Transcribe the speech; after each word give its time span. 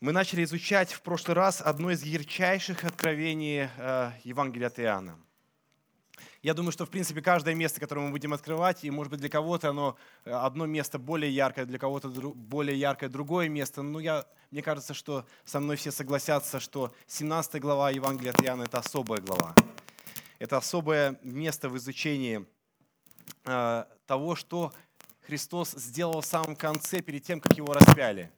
Мы 0.00 0.12
начали 0.12 0.44
изучать 0.44 0.92
в 0.92 1.02
прошлый 1.02 1.34
раз 1.34 1.60
одно 1.60 1.90
из 1.90 2.04
ярчайших 2.04 2.84
откровений 2.84 3.68
э, 3.76 4.12
Евангелия 4.22 4.68
от 4.68 4.78
Иоанна. 4.78 5.18
Я 6.40 6.54
думаю, 6.54 6.70
что, 6.70 6.86
в 6.86 6.88
принципе, 6.88 7.20
каждое 7.20 7.56
место, 7.56 7.80
которое 7.80 8.02
мы 8.02 8.12
будем 8.12 8.32
открывать, 8.32 8.84
и, 8.84 8.92
может 8.92 9.10
быть, 9.10 9.18
для 9.18 9.28
кого-то 9.28 9.70
оно 9.70 9.96
э, 10.24 10.30
одно 10.30 10.66
место 10.66 11.00
более 11.00 11.34
яркое, 11.34 11.66
для 11.66 11.80
кого-то 11.80 12.10
более 12.10 12.78
яркое 12.78 13.08
другое 13.08 13.48
место. 13.48 13.82
Но 13.82 13.98
я, 13.98 14.24
мне 14.52 14.62
кажется, 14.62 14.94
что 14.94 15.26
со 15.44 15.58
мной 15.58 15.74
все 15.74 15.90
согласятся, 15.90 16.60
что 16.60 16.94
17 17.08 17.60
глава 17.60 17.90
Евангелия 17.90 18.30
от 18.30 18.40
Иоанна– 18.40 18.62
это 18.66 18.78
особая 18.78 19.20
глава. 19.20 19.52
Это 20.38 20.58
особое 20.58 21.18
место 21.24 21.68
в 21.68 21.76
изучении 21.76 22.46
э, 23.46 23.84
того, 24.06 24.36
что 24.36 24.72
Христос 25.26 25.72
сделал 25.72 26.20
в 26.20 26.26
самом 26.26 26.54
конце, 26.54 27.00
перед 27.00 27.24
тем, 27.24 27.40
как 27.40 27.56
его 27.56 27.72
распяли– 27.72 28.30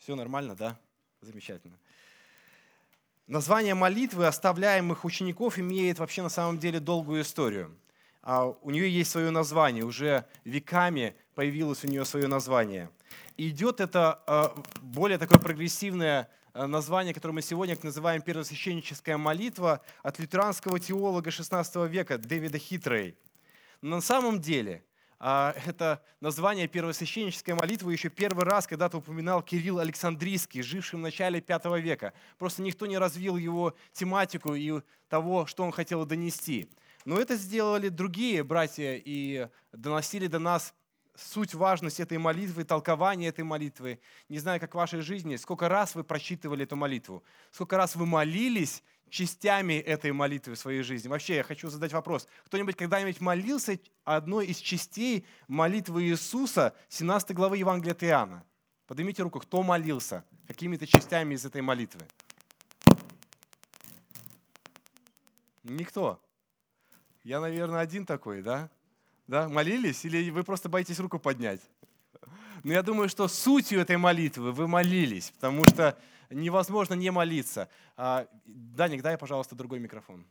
все 0.00 0.16
нормально, 0.16 0.56
да? 0.56 0.78
Замечательно. 1.20 1.78
Название 3.26 3.74
молитвы 3.74 4.26
оставляемых 4.26 5.04
учеников 5.04 5.58
имеет 5.58 5.98
вообще 5.98 6.22
на 6.22 6.30
самом 6.30 6.58
деле 6.58 6.80
долгую 6.80 7.22
историю. 7.22 7.76
А 8.22 8.46
у 8.46 8.70
нее 8.70 8.90
есть 8.90 9.10
свое 9.10 9.30
название, 9.30 9.84
уже 9.84 10.26
веками 10.44 11.14
появилось 11.34 11.84
у 11.84 11.86
нее 11.86 12.04
свое 12.04 12.26
название. 12.26 12.90
И 13.36 13.50
идет 13.50 13.80
это 13.80 14.22
а, 14.26 14.54
более 14.80 15.18
такое 15.18 15.38
прогрессивное 15.38 16.28
а, 16.52 16.66
название, 16.66 17.14
которое 17.14 17.34
мы 17.34 17.42
сегодня 17.42 17.78
называем 17.82 18.20
первосвященническая 18.20 19.16
молитва 19.16 19.82
от 20.02 20.18
лютеранского 20.18 20.80
теолога 20.80 21.30
XVI 21.30 21.88
века 21.88 22.18
Дэвида 22.18 22.58
Хитрей. 22.58 23.16
Но 23.80 23.96
на 23.96 24.02
самом 24.02 24.40
деле 24.40 24.82
это 25.20 26.02
название 26.20 26.66
первосвященнической 26.66 27.54
молитвы 27.54 27.92
еще 27.92 28.08
первый 28.08 28.44
раз 28.44 28.66
когда-то 28.66 28.98
упоминал 28.98 29.42
Кирилл 29.42 29.78
Александрийский, 29.78 30.62
живший 30.62 30.96
в 30.96 31.02
начале 31.02 31.44
V 31.46 31.80
века. 31.80 32.14
Просто 32.38 32.62
никто 32.62 32.86
не 32.86 32.96
развил 32.96 33.36
его 33.36 33.74
тематику 33.92 34.54
и 34.54 34.80
того, 35.08 35.44
что 35.44 35.62
он 35.62 35.72
хотел 35.72 36.06
донести. 36.06 36.70
Но 37.04 37.18
это 37.18 37.36
сделали 37.36 37.88
другие 37.88 38.42
братья 38.42 38.94
и 38.96 39.48
доносили 39.72 40.26
до 40.26 40.38
нас 40.38 40.74
суть, 41.14 41.54
важность 41.54 42.00
этой 42.00 42.16
молитвы, 42.16 42.64
толкование 42.64 43.28
этой 43.28 43.44
молитвы. 43.44 44.00
Не 44.30 44.38
знаю, 44.38 44.58
как 44.58 44.72
в 44.72 44.78
вашей 44.78 45.00
жизни, 45.00 45.36
сколько 45.36 45.68
раз 45.68 45.94
вы 45.94 46.02
прочитывали 46.02 46.64
эту 46.64 46.76
молитву, 46.76 47.22
сколько 47.50 47.76
раз 47.76 47.94
вы 47.94 48.06
молились 48.06 48.82
частями 49.10 49.74
этой 49.74 50.12
молитвы 50.12 50.54
в 50.54 50.58
своей 50.58 50.82
жизни. 50.82 51.08
Вообще, 51.08 51.36
я 51.36 51.42
хочу 51.42 51.68
задать 51.68 51.92
вопрос. 51.92 52.26
Кто-нибудь 52.46 52.76
когда-нибудь 52.76 53.20
молился 53.20 53.78
одной 54.04 54.46
из 54.46 54.58
частей 54.58 55.26
молитвы 55.48 56.04
Иисуса 56.04 56.74
17 56.88 57.32
главы 57.32 57.58
Евангелия 57.58 57.92
от 57.92 58.02
Иоанна? 58.04 58.44
Поднимите 58.86 59.22
руку, 59.22 59.40
кто 59.40 59.62
молился 59.62 60.24
какими-то 60.46 60.86
частями 60.86 61.34
из 61.34 61.44
этой 61.44 61.60
молитвы? 61.60 62.00
Никто. 65.62 66.20
Я, 67.22 67.40
наверное, 67.40 67.80
один 67.80 68.06
такой, 68.06 68.42
да? 68.42 68.70
Да? 69.26 69.48
Молились? 69.48 70.04
Или 70.04 70.30
вы 70.30 70.42
просто 70.42 70.68
боитесь 70.68 70.98
руку 70.98 71.18
поднять? 71.18 71.60
Но 72.62 72.72
я 72.72 72.82
думаю, 72.82 73.08
что 73.08 73.28
сутью 73.28 73.80
этой 73.80 73.96
молитвы 73.96 74.52
вы 74.52 74.66
молились, 74.68 75.30
потому 75.30 75.64
что 75.66 75.98
невозможно 76.30 76.94
не 76.94 77.10
молиться. 77.10 77.68
А, 77.96 78.26
Даник, 78.44 79.02
дай, 79.02 79.18
пожалуйста, 79.18 79.54
другой 79.54 79.78
микрофон. 79.80 80.26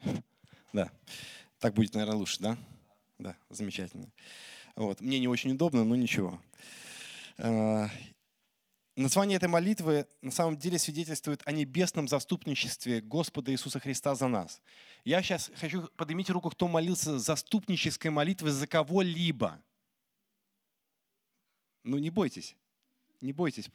Да, 0.72 0.90
так 1.58 1.74
будет, 1.74 1.94
наверное, 1.94 2.16
лучше, 2.16 2.40
да? 2.40 2.56
Да, 3.18 3.36
замечательно. 3.48 4.10
Вот. 4.76 5.00
Мне 5.00 5.18
не 5.18 5.28
очень 5.28 5.52
удобно, 5.52 5.84
но 5.84 5.96
ничего. 5.96 6.38
Название 8.98 9.36
этой 9.36 9.48
молитвы 9.48 10.08
на 10.22 10.32
самом 10.32 10.56
деле 10.56 10.76
свидетельствует 10.76 11.40
о 11.44 11.52
небесном 11.52 12.08
заступничестве 12.08 13.00
Господа 13.00 13.52
Иисуса 13.52 13.78
Христа 13.78 14.16
за 14.16 14.26
нас. 14.26 14.60
Я 15.04 15.22
сейчас 15.22 15.52
хочу 15.54 15.86
поднимите 15.96 16.32
руку, 16.32 16.50
кто 16.50 16.66
молился 16.66 17.16
заступнической 17.20 18.10
молитвой 18.10 18.50
за 18.50 18.66
кого-либо. 18.66 19.62
Ну 21.84 21.98
не 21.98 22.10
бойтесь, 22.10 22.56
не 23.20 23.32
бойтесь. 23.32 23.70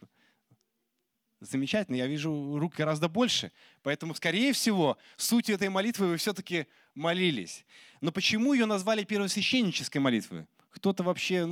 Замечательно, 1.40 1.96
я 1.96 2.08
вижу 2.08 2.58
рук 2.60 2.76
гораздо 2.76 3.08
больше. 3.08 3.54
Поэтому, 3.82 4.16
скорее 4.16 4.52
всего, 4.52 4.98
сутью 5.16 5.56
этой 5.56 5.70
молитвы 5.70 6.08
вы 6.08 6.18
все-таки 6.18 6.68
молились. 6.96 7.66
Но 8.02 8.12
почему 8.12 8.52
ее 8.52 8.66
назвали 8.66 9.06
первосвященнической 9.06 10.02
молитвой? 10.02 10.48
Кто-то 10.72 11.02
вообще 11.04 11.48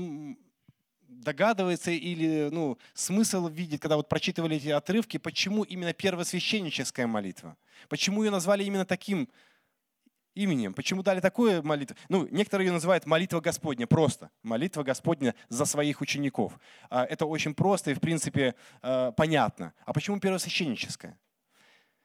догадывается 1.22 1.92
или 1.92 2.50
ну, 2.52 2.78
смысл 2.94 3.48
видит, 3.48 3.82
когда 3.82 3.96
вот 3.96 4.10
прочитывали 4.10 4.58
эти 4.58 4.70
отрывки, 4.70 5.18
почему 5.18 5.64
именно 5.64 5.94
первосвященническая 5.94 7.08
молитва? 7.08 7.58
Почему 7.90 8.24
ее 8.24 8.32
назвали 8.32 8.64
именно 8.64 8.86
таким 8.86 9.30
именем? 10.36 10.74
Почему 10.74 11.04
дали 11.04 11.20
такую 11.20 11.64
молитву? 11.64 11.96
Ну, 12.10 12.28
некоторые 12.32 12.68
ее 12.68 12.74
называют 12.74 13.06
молитва 13.06 13.40
Господня, 13.40 13.88
просто. 13.88 14.30
Молитва 14.44 14.84
Господня 14.84 15.36
за 15.50 15.66
своих 15.66 16.02
учеников. 16.02 16.60
А, 16.90 17.06
это 17.06 17.26
очень 17.26 17.54
просто 17.54 17.92
и, 17.92 17.94
в 17.94 18.00
принципе, 18.00 18.56
э, 18.82 19.12
понятно. 19.16 19.74
А 19.86 19.94
почему 19.94 20.20
первосвященническая? 20.20 21.18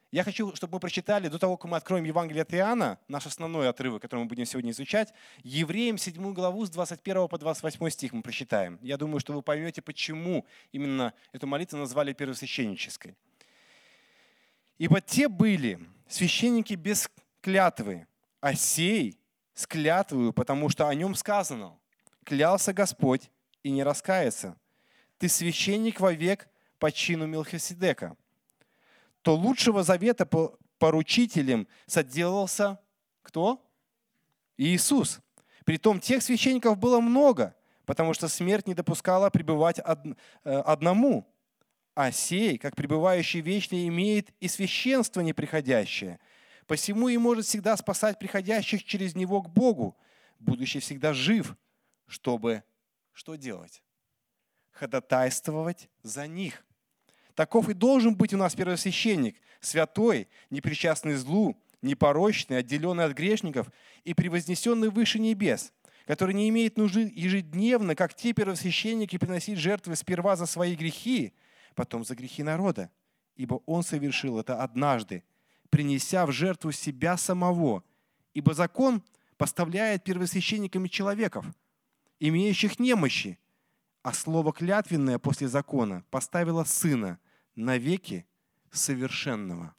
Я 0.09 0.23
хочу, 0.23 0.55
чтобы 0.55 0.75
мы 0.75 0.79
прочитали, 0.79 1.27
до 1.27 1.37
того, 1.37 1.57
как 1.57 1.69
мы 1.69 1.75
откроем 1.75 2.05
Евангелие 2.05 2.43
от 2.43 2.53
Иоанна, 2.53 2.97
наш 3.09 3.25
основной 3.25 3.67
отрывок, 3.67 4.01
который 4.01 4.21
мы 4.21 4.25
будем 4.27 4.45
сегодня 4.45 4.71
изучать, 4.71 5.13
Евреям 5.43 5.97
7 5.97 6.33
главу 6.33 6.65
с 6.65 6.69
21 6.69 7.27
по 7.27 7.37
28 7.37 7.89
стих 7.89 8.13
мы 8.13 8.21
прочитаем. 8.21 8.79
Я 8.81 8.95
думаю, 8.95 9.19
что 9.19 9.33
вы 9.33 9.41
поймете, 9.41 9.81
почему 9.81 10.45
именно 10.71 11.13
эту 11.33 11.45
молитву 11.45 11.77
назвали 11.77 12.13
первосвященнической. 12.13 13.17
«Ибо 14.77 15.01
те 15.01 15.27
были 15.27 15.79
священники 16.07 16.75
без 16.75 17.09
клятвы, 17.41 18.07
а 18.39 18.53
сей 18.53 19.19
с 19.55 19.67
клятвою, 19.67 20.31
потому 20.31 20.69
что 20.69 20.87
о 20.87 20.95
нем 20.95 21.15
сказано, 21.15 21.77
клялся 22.23 22.71
Господь 22.71 23.29
и 23.61 23.71
не 23.71 23.83
раскается. 23.83 24.55
Ты 25.17 25.27
священник 25.27 25.99
вовек 25.99 26.47
по 26.79 26.93
чину 26.93 27.27
Мелхиседека» 27.27 28.15
то 29.27 29.35
лучшего 29.35 29.83
завета 29.83 30.25
по 30.25 30.57
поручителем 30.79 31.67
соделался 31.85 32.79
кто? 33.23 33.61
Иисус. 34.55 35.19
Притом 35.65 35.99
тех 35.99 36.23
священников 36.23 36.77
было 36.77 37.01
много, 37.01 37.53
потому 37.85 38.13
что 38.13 38.29
смерть 38.29 38.67
не 38.67 38.73
допускала 38.73 39.29
пребывать 39.29 39.79
э, 39.79 40.13
одному. 40.45 41.27
А 41.93 42.13
сей, 42.13 42.57
как 42.57 42.77
пребывающий 42.77 43.41
вечно, 43.41 43.75
имеет 43.89 44.31
и 44.39 44.47
священство 44.47 45.19
неприходящее. 45.19 46.21
Посему 46.65 47.09
и 47.09 47.17
может 47.17 47.45
всегда 47.45 47.75
спасать 47.75 48.19
приходящих 48.19 48.85
через 48.85 49.13
него 49.13 49.41
к 49.41 49.49
Богу, 49.49 49.97
будучи 50.39 50.79
всегда 50.79 51.11
жив, 51.11 51.57
чтобы 52.05 52.63
что 53.11 53.35
делать? 53.35 53.83
Ходатайствовать 54.71 55.89
за 56.01 56.27
них. 56.27 56.63
Таков 57.37 57.69
и 57.69 57.75
должен 57.75 58.15
быть 58.15 58.33
у 58.33 58.37
нас 58.37 58.55
первосвященник, 58.55 59.39
святой, 59.59 60.27
непричастный 60.49 61.13
злу, 61.13 61.55
непорочный, 61.83 62.57
отделенный 62.57 63.03
от 63.03 63.13
грешников 63.13 63.69
и 64.03 64.15
превознесенный 64.15 64.89
выше 64.89 65.19
небес, 65.19 65.71
который 66.07 66.33
не 66.33 66.49
имеет 66.49 66.77
нужды 66.77 67.11
ежедневно, 67.15 67.93
как 67.93 68.15
те 68.15 68.33
первосвященники, 68.33 69.19
приносить 69.19 69.59
жертвы 69.59 69.95
сперва 69.95 70.35
за 70.35 70.47
свои 70.47 70.75
грехи, 70.75 71.35
потом 71.75 72.03
за 72.03 72.15
грехи 72.15 72.41
народа. 72.41 72.89
Ибо 73.35 73.61
он 73.67 73.83
совершил 73.83 74.39
это 74.39 74.63
однажды, 74.63 75.23
принеся 75.69 76.25
в 76.25 76.31
жертву 76.31 76.71
себя 76.71 77.17
самого. 77.17 77.83
Ибо 78.33 78.55
закон 78.55 79.03
поставляет 79.37 80.03
первосвященниками 80.03 80.87
человеков, 80.87 81.45
имеющих 82.19 82.79
немощи, 82.79 83.37
а 84.01 84.11
слово 84.11 84.51
клятвенное 84.53 85.19
после 85.19 85.47
закона 85.47 86.03
поставило 86.09 86.63
сына– 86.63 87.19
навеки 87.57 88.25
совершенного. 88.71 89.75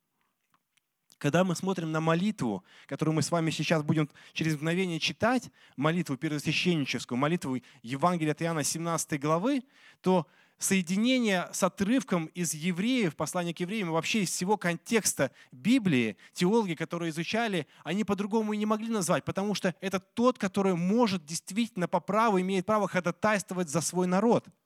Когда 1.16 1.42
мы 1.42 1.56
смотрим 1.56 1.90
на 1.90 2.00
молитву, 2.00 2.62
которую 2.86 3.14
мы 3.14 3.22
с 3.22 3.30
вами 3.30 3.50
сейчас 3.50 3.82
будем 3.82 4.08
через 4.32 4.54
мгновение 4.54 5.00
читать, 5.00 5.50
молитву 5.76 6.16
первосвященническую, 6.16 7.18
молитву 7.18 7.58
Евангелия 7.82 8.32
от 8.32 8.42
Иоанна 8.42 8.62
17 8.62 9.20
главы, 9.20 9.64
то 10.00 10.28
соединение 10.58 11.48
с 11.52 11.62
отрывком 11.64 12.26
из 12.26 12.54
евреев, 12.54 13.16
послания 13.16 13.52
к 13.52 13.60
евреям, 13.60 13.90
вообще 13.90 14.22
из 14.22 14.30
всего 14.30 14.56
контекста 14.56 15.32
Библии, 15.50 16.16
теологи, 16.34 16.74
которые 16.74 17.10
изучали, 17.10 17.66
они 17.82 18.04
по-другому 18.04 18.52
и 18.52 18.56
не 18.56 18.66
могли 18.66 18.88
назвать, 18.88 19.24
потому 19.24 19.54
что 19.54 19.74
это 19.80 19.98
тот, 19.98 20.38
который 20.38 20.74
может 20.74 21.24
действительно 21.24 21.88
по 21.88 21.98
праву, 21.98 22.40
имеет 22.40 22.66
право 22.66 22.86
ходатайствовать 22.86 23.68
за 23.68 23.80
свой 23.80 24.06
народ– 24.06 24.46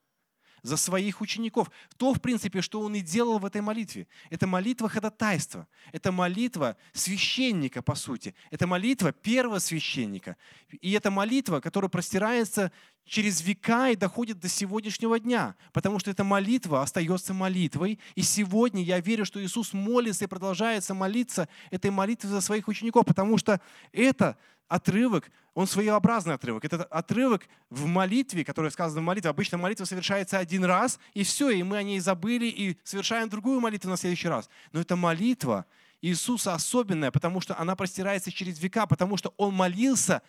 за 0.62 0.76
своих 0.76 1.20
учеников. 1.20 1.70
То, 1.96 2.14
в 2.14 2.20
принципе, 2.20 2.60
что 2.60 2.80
он 2.80 2.94
и 2.94 3.00
делал 3.00 3.38
в 3.38 3.44
этой 3.44 3.60
молитве. 3.60 4.06
Это 4.30 4.46
молитва 4.46 4.88
ходатайства. 4.88 5.66
Это 5.92 6.12
молитва 6.12 6.76
священника, 6.92 7.82
по 7.82 7.94
сути. 7.94 8.34
Это 8.50 8.66
молитва 8.66 9.12
первого 9.12 9.58
священника. 9.58 10.36
И 10.80 10.92
это 10.92 11.10
молитва, 11.10 11.60
которая 11.60 11.88
простирается 11.88 12.72
через 13.04 13.42
века 13.42 13.90
и 13.90 13.96
доходит 13.96 14.38
до 14.38 14.48
сегодняшнего 14.48 15.18
дня. 15.18 15.54
Потому 15.72 15.98
что 15.98 16.10
эта 16.10 16.24
молитва 16.24 16.82
остается 16.82 17.34
молитвой. 17.34 17.98
И 18.14 18.22
сегодня 18.22 18.82
я 18.82 19.00
верю, 19.00 19.24
что 19.24 19.42
Иисус 19.42 19.72
молится 19.72 20.24
и 20.24 20.28
продолжается 20.28 20.94
молиться 20.94 21.48
этой 21.70 21.90
молитвой 21.90 22.30
за 22.30 22.40
своих 22.40 22.68
учеников. 22.68 23.04
Потому 23.06 23.38
что 23.38 23.60
это 23.92 24.36
отрывок, 24.68 25.30
он 25.54 25.66
своеобразный 25.66 26.34
отрывок. 26.34 26.64
Это 26.64 26.84
отрывок 26.84 27.46
в 27.68 27.86
молитве, 27.86 28.44
который 28.44 28.70
сказано 28.70 29.02
в 29.02 29.04
молитве. 29.04 29.30
Обычно 29.30 29.58
молитва 29.58 29.84
совершается 29.84 30.38
один 30.38 30.64
раз, 30.64 30.98
и 31.12 31.24
все, 31.24 31.50
и 31.50 31.62
мы 31.62 31.76
о 31.76 31.82
ней 31.82 32.00
забыли, 32.00 32.46
и 32.46 32.78
совершаем 32.82 33.28
другую 33.28 33.60
молитву 33.60 33.90
на 33.90 33.96
следующий 33.96 34.28
раз. 34.28 34.48
Но 34.72 34.80
это 34.80 34.96
молитва 34.96 35.66
Иисуса 36.00 36.54
особенная, 36.54 37.10
потому 37.10 37.40
что 37.40 37.58
она 37.58 37.76
простирается 37.76 38.32
через 38.32 38.58
века, 38.60 38.86
потому 38.86 39.16
что 39.16 39.34
Он 39.36 39.54
молился 39.54 40.22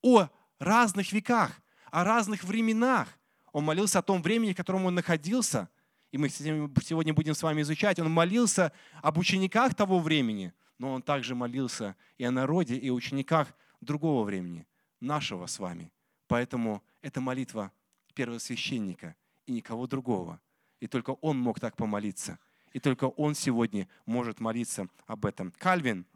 о 0.00 0.28
разных 0.60 1.12
веках, 1.12 1.60
о 1.90 2.04
разных 2.04 2.44
временах. 2.44 3.08
Он 3.52 3.64
молился 3.64 3.98
о 3.98 4.02
том 4.02 4.22
времени, 4.22 4.52
в 4.52 4.56
котором 4.56 4.84
Он 4.86 4.94
находился, 4.94 5.68
и 6.10 6.18
мы 6.18 6.28
сегодня 6.28 7.12
будем 7.12 7.34
с 7.34 7.42
вами 7.42 7.62
изучать. 7.62 7.98
Он 7.98 8.10
молился 8.10 8.72
об 9.02 9.18
учениках 9.18 9.74
того 9.74 9.98
времени, 9.98 10.52
но 10.78 10.92
Он 10.92 11.02
также 11.02 11.34
молился 11.34 11.96
и 12.16 12.24
о 12.24 12.30
народе, 12.30 12.76
и 12.76 12.88
о 12.88 12.94
учениках 12.94 13.54
другого 13.80 14.24
времени, 14.24 14.66
нашего 15.00 15.46
с 15.46 15.58
вами. 15.58 15.92
Поэтому 16.26 16.82
это 17.02 17.20
молитва 17.20 17.72
первосвященника 18.14 19.14
и 19.46 19.52
никого 19.52 19.86
другого. 19.86 20.40
И 20.80 20.86
только 20.86 21.10
он 21.10 21.38
мог 21.38 21.58
так 21.60 21.76
помолиться. 21.76 22.38
И 22.72 22.80
только 22.80 23.04
он 23.04 23.34
сегодня 23.34 23.88
может 24.06 24.40
молиться 24.40 24.88
об 25.06 25.24
этом. 25.24 25.52
Кальвин, 25.58 26.06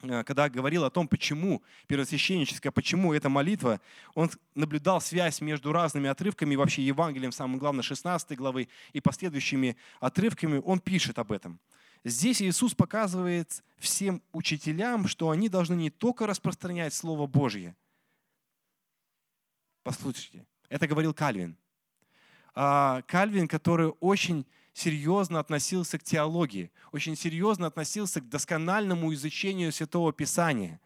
когда 0.00 0.48
говорил 0.48 0.84
о 0.84 0.90
том, 0.90 1.06
почему 1.06 1.62
первосвященническая, 1.86 2.72
почему 2.72 3.12
эта 3.12 3.28
молитва, 3.28 3.80
он 4.14 4.30
наблюдал 4.54 5.00
связь 5.00 5.40
между 5.40 5.72
разными 5.72 6.08
отрывками, 6.08 6.56
вообще 6.56 6.82
Евангелием, 6.82 7.32
самое 7.32 7.58
главное, 7.58 7.82
16 7.82 8.36
главы 8.36 8.68
и 8.92 9.00
последующими 9.00 9.76
отрывками, 10.00 10.62
он 10.64 10.80
пишет 10.80 11.18
об 11.18 11.32
этом. 11.32 11.60
Здесь 12.02 12.40
Иисус 12.40 12.74
показывает 12.74 13.62
всем 13.76 14.22
учителям, 14.32 15.06
что 15.06 15.30
они 15.30 15.50
должны 15.50 15.74
не 15.74 15.90
только 15.90 16.26
распространять 16.26 16.94
Слово 16.94 17.26
Божье. 17.26 17.76
Послушайте, 19.82 20.46
это 20.70 20.86
говорил 20.86 21.12
Кальвин. 21.12 21.56
А 22.54 23.02
Кальвин, 23.02 23.48
который 23.48 23.88
очень 24.00 24.46
серьезно 24.72 25.40
относился 25.40 25.98
к 25.98 26.02
теологии, 26.02 26.70
очень 26.92 27.16
серьезно 27.16 27.66
относился 27.66 28.20
к 28.20 28.28
доскональному 28.28 29.12
изучению 29.14 29.72
Святого 29.72 30.12
Писания. 30.12 30.80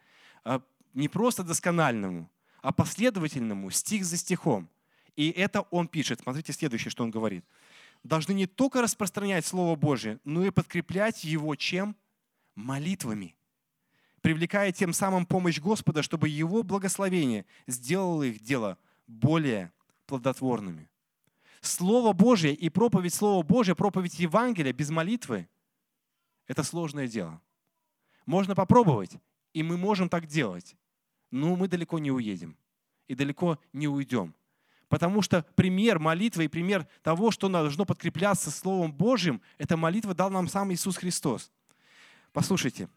А 0.45 0.63
не 0.95 1.09
просто 1.09 1.43
доскональному, 1.43 2.31
а 2.63 2.73
последовательному, 2.73 3.71
стих 3.71 4.05
за 4.05 4.17
стихом. 4.17 4.69
И 5.17 5.31
это 5.31 5.63
он 5.71 5.89
пишет. 5.89 6.21
Смотрите 6.23 6.53
следующее, 6.53 6.91
что 6.91 7.05
он 7.05 7.11
говорит 7.11 7.45
должны 8.05 8.33
не 8.35 8.47
только 8.47 8.83
распространять 8.83 9.45
Слово 9.45 9.75
Божие, 9.75 10.21
но 10.25 10.45
и 10.45 10.51
подкреплять 10.51 11.25
его 11.25 11.57
чем? 11.57 11.97
Молитвами. 12.55 13.35
Привлекая 14.21 14.71
тем 14.71 14.93
самым 14.93 15.27
помощь 15.27 15.59
Господа, 15.59 16.03
чтобы 16.03 16.29
Его 16.29 16.63
благословение 16.63 17.47
сделало 17.67 18.23
их 18.23 18.41
дело 18.41 18.79
более 19.07 19.73
плодотворными. 20.07 20.89
Слово 21.67 22.13
Божье 22.13 22.53
и 22.53 22.69
проповедь 22.69 23.15
Слова 23.15 23.43
Божия, 23.43 23.75
проповедь 23.75 24.19
Евангелия 24.19 24.73
без 24.73 24.91
молитвы– 24.91 25.49
это 26.47 26.63
сложное 26.63 27.09
дело. 27.09 27.41
Можно 28.27 28.55
попробовать, 28.55 29.13
и 29.53 29.63
мы 29.63 29.77
можем 29.77 30.09
так 30.09 30.27
делать, 30.27 30.77
но 31.31 31.57
мы 31.57 31.69
далеко 31.69 31.99
не 31.99 32.11
уедем 32.11 32.57
и 33.09 33.15
далеко 33.15 33.59
не 33.73 33.89
уйдем. 33.89 34.35
Потому 34.89 35.23
что 35.23 35.45
пример 35.55 35.99
молитвы 35.99 36.45
и 36.45 36.49
пример 36.49 36.87
того, 37.03 37.31
что 37.31 37.49
должно 37.49 37.85
подкрепляться 37.85 38.51
Словом 38.51 38.93
Божьим, 38.93 39.41
эта 39.59 39.77
молитва 39.77 40.15
дал 40.15 40.31
нам 40.31 40.49
сам 40.49 40.73
Иисус 40.73 40.97
Христос. 40.97 41.51
Послушайте, 42.33 42.89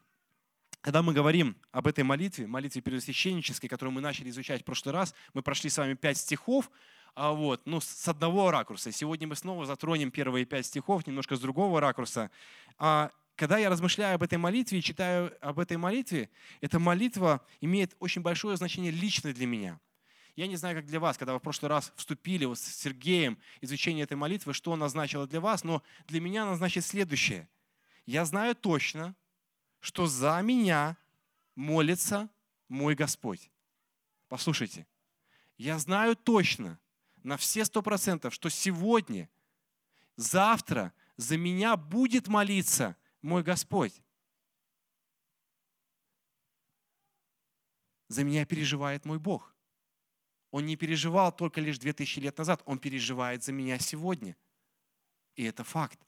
когда 0.80 1.02
мы 1.02 1.12
говорим 1.12 1.56
об 1.72 1.86
этой 1.86 2.04
молитве, 2.04 2.46
молитве 2.46 2.82
первосвященнической, 2.82 3.68
которую 3.68 3.92
мы 3.92 4.00
начали 4.00 4.30
изучать 4.30 4.62
в 4.62 4.64
прошлый 4.64 4.94
раз, 4.94 5.14
мы 5.34 5.42
прошли 5.42 5.70
с 5.70 5.78
вами 5.78 5.94
пять 5.94 6.18
стихов, 6.18 6.70
а 7.18 7.32
вот, 7.32 7.62
ну, 7.64 7.80
с 7.80 8.06
одного 8.06 8.52
ракурса. 8.52 8.92
Сегодня 8.92 9.26
мы 9.26 9.34
снова 9.34 9.66
затронем 9.66 10.12
первые 10.12 10.44
пять 10.44 10.66
стихов, 10.66 11.04
немножко 11.06 11.34
с 11.34 11.40
другого 11.40 11.80
ракурса. 11.80 12.30
А 12.78 13.10
когда 13.34 13.58
я 13.58 13.70
размышляю 13.70 14.14
об 14.14 14.22
этой 14.22 14.38
молитве 14.38 14.78
и 14.78 14.82
читаю 14.82 15.36
об 15.40 15.58
этой 15.58 15.76
молитве, 15.76 16.30
эта 16.60 16.78
молитва 16.78 17.44
имеет 17.60 17.96
очень 17.98 18.22
большое 18.22 18.56
значение 18.56 18.92
лично 18.92 19.32
для 19.32 19.46
меня– 19.46 19.80
я 20.38 20.46
не 20.46 20.54
знаю, 20.54 20.76
как 20.76 20.86
для 20.86 21.00
вас, 21.00 21.18
когда 21.18 21.32
вы 21.32 21.40
в 21.40 21.42
прошлый 21.42 21.68
раз 21.68 21.92
вступили 21.96 22.44
вот 22.44 22.60
с 22.60 22.62
Сергеем 22.62 23.38
изучение 23.60 24.04
этой 24.04 24.16
молитвы, 24.16 24.54
что 24.54 24.72
она 24.72 24.88
значила 24.88 25.26
для 25.26 25.40
вас, 25.40 25.64
но 25.64 25.82
для 26.06 26.20
меня 26.20 26.44
она 26.44 26.54
значит 26.54 26.84
следующее. 26.84 27.48
Я 28.06 28.24
знаю 28.24 28.54
точно, 28.54 29.16
что 29.80 30.06
за 30.06 30.40
меня 30.40 30.96
молится 31.56 32.28
мой 32.68 32.94
Господь. 32.94 33.50
Послушайте, 34.28 34.86
я 35.56 35.76
знаю 35.80 36.14
точно, 36.14 36.78
на 37.28 37.36
все 37.36 37.66
сто 37.66 37.82
процентов, 37.82 38.32
что 38.32 38.48
сегодня, 38.48 39.28
завтра 40.16 40.94
за 41.18 41.36
меня 41.36 41.76
будет 41.76 42.26
молиться 42.26 42.96
мой 43.20 43.42
Господь. 43.42 44.02
За 48.08 48.24
меня 48.24 48.46
переживает 48.46 49.04
мой 49.04 49.18
Бог. 49.18 49.54
Он 50.50 50.64
не 50.64 50.76
переживал 50.76 51.30
только 51.30 51.60
лишь 51.60 51.78
2000 51.78 52.20
лет 52.20 52.38
назад, 52.38 52.62
он 52.64 52.78
переживает 52.78 53.44
за 53.44 53.52
меня 53.52 53.78
сегодня. 53.78 54.34
И 55.34 55.44
это 55.44 55.64
факт. 55.64 56.00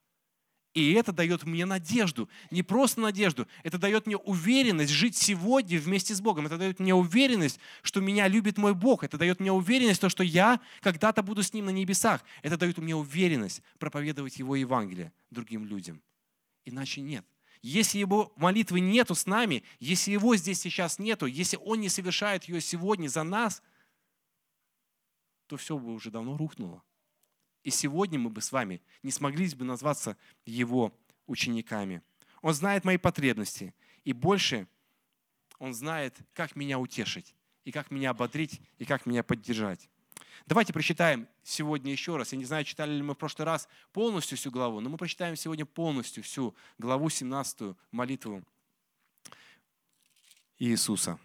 И 0.72 0.93
это 0.93 1.12
дает 1.12 1.44
мне 1.44 1.67
надежду. 1.67 2.28
Не 2.50 2.62
просто 2.62 3.00
надежду, 3.00 3.49
это 3.64 3.76
дает 3.76 4.06
мне 4.06 4.17
уверенность 4.17 4.93
жить 4.93 5.17
сегодня 5.17 5.81
вместе 5.81 6.14
с 6.14 6.20
Богом. 6.20 6.46
Это 6.46 6.58
дает 6.58 6.78
мне 6.78 6.94
уверенность, 6.94 7.58
что 7.82 8.00
меня 8.00 8.28
любит 8.28 8.56
мой 8.56 8.75
Бог. 8.75 9.02
Это 9.02 9.19
дает 9.19 9.40
мне 9.40 9.50
уверенность, 9.50 10.00
то, 10.00 10.08
что 10.08 10.22
я 10.22 10.61
когда-то 10.81 11.22
буду 11.22 11.43
с 11.43 11.52
Ним 11.52 11.67
на 11.67 11.70
небесах. 11.70 12.22
Это 12.43 12.56
дает 12.56 12.78
мне 12.78 12.94
уверенность 12.94 13.62
проповедовать 13.78 14.38
Его 14.38 14.55
Евангелие 14.55 15.12
другим 15.31 15.64
людям. 15.64 16.00
Иначе 16.64 17.00
нет. 17.00 17.26
Если 17.62 17.99
Его 17.99 18.32
молитвы 18.37 18.81
нету 18.81 19.14
с 19.14 19.26
нами, 19.26 19.64
если 19.81 20.12
Его 20.12 20.36
здесь 20.36 20.60
сейчас 20.60 20.98
нету, 20.98 21.27
если 21.27 21.58
Он 21.65 21.81
не 21.81 21.89
совершает 21.89 22.44
ее 22.44 22.60
сегодня 22.60 23.08
за 23.08 23.22
нас– 23.24 23.62
то 25.50 25.56
все 25.56 25.77
бы 25.77 25.93
уже 25.93 26.12
давно 26.12 26.36
рухнуло. 26.36 26.81
И 27.62 27.70
сегодня 27.70 28.19
мы 28.19 28.31
бы 28.31 28.40
с 28.40 28.52
вами 28.52 28.81
не 29.02 29.10
смогли 29.10 29.48
бы 29.55 29.64
назваться 29.64 30.17
Его 30.44 30.96
учениками. 31.26 32.02
Он 32.43 32.55
знает 32.55 32.84
мои 32.84 32.96
потребности. 32.96 33.74
И 34.05 34.12
больше 34.12 34.67
Он 35.58 35.74
знает, 35.74 36.17
как 36.32 36.56
меня 36.56 36.79
утешить, 36.79 37.34
и 37.64 37.72
как 37.72 37.90
меня 37.90 38.10
ободрить, 38.10 38.60
и 38.79 38.84
как 38.84 39.05
меня 39.06 39.22
поддержать. 39.22 39.88
Давайте 40.46 40.72
прочитаем 40.72 41.29
сегодня 41.43 41.93
еще 41.93 42.17
раз. 42.17 42.32
Я 42.32 42.38
не 42.38 42.46
знаю, 42.46 42.64
читали 42.64 42.93
ли 42.93 43.02
мы 43.02 43.14
в 43.14 43.19
прошлый 43.19 43.44
раз 43.44 43.69
полностью 43.93 44.38
всю 44.38 44.50
главу, 44.50 44.81
но 44.81 44.88
мы 44.88 44.96
прочитаем 44.96 45.36
сегодня 45.36 45.67
полностью 45.67 46.22
всю 46.22 46.55
главу 46.79 47.10
17, 47.10 47.76
молитву 47.90 48.43
Иисуса. 50.58 51.19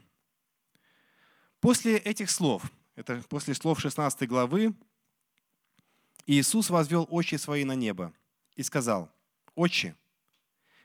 После 1.62 1.98
этих 1.98 2.30
слов 2.30 2.70
это 2.96 3.24
после 3.30 3.54
слов 3.54 3.80
16 3.80 4.28
главы, 4.28 4.74
Иисус 6.26 6.70
возвел 6.70 7.08
очи 7.10 7.36
свои 7.36 7.64
на 7.64 7.76
небо 7.76 8.14
и 8.56 8.64
сказал, 8.64 9.12
«Отче, 9.54 9.96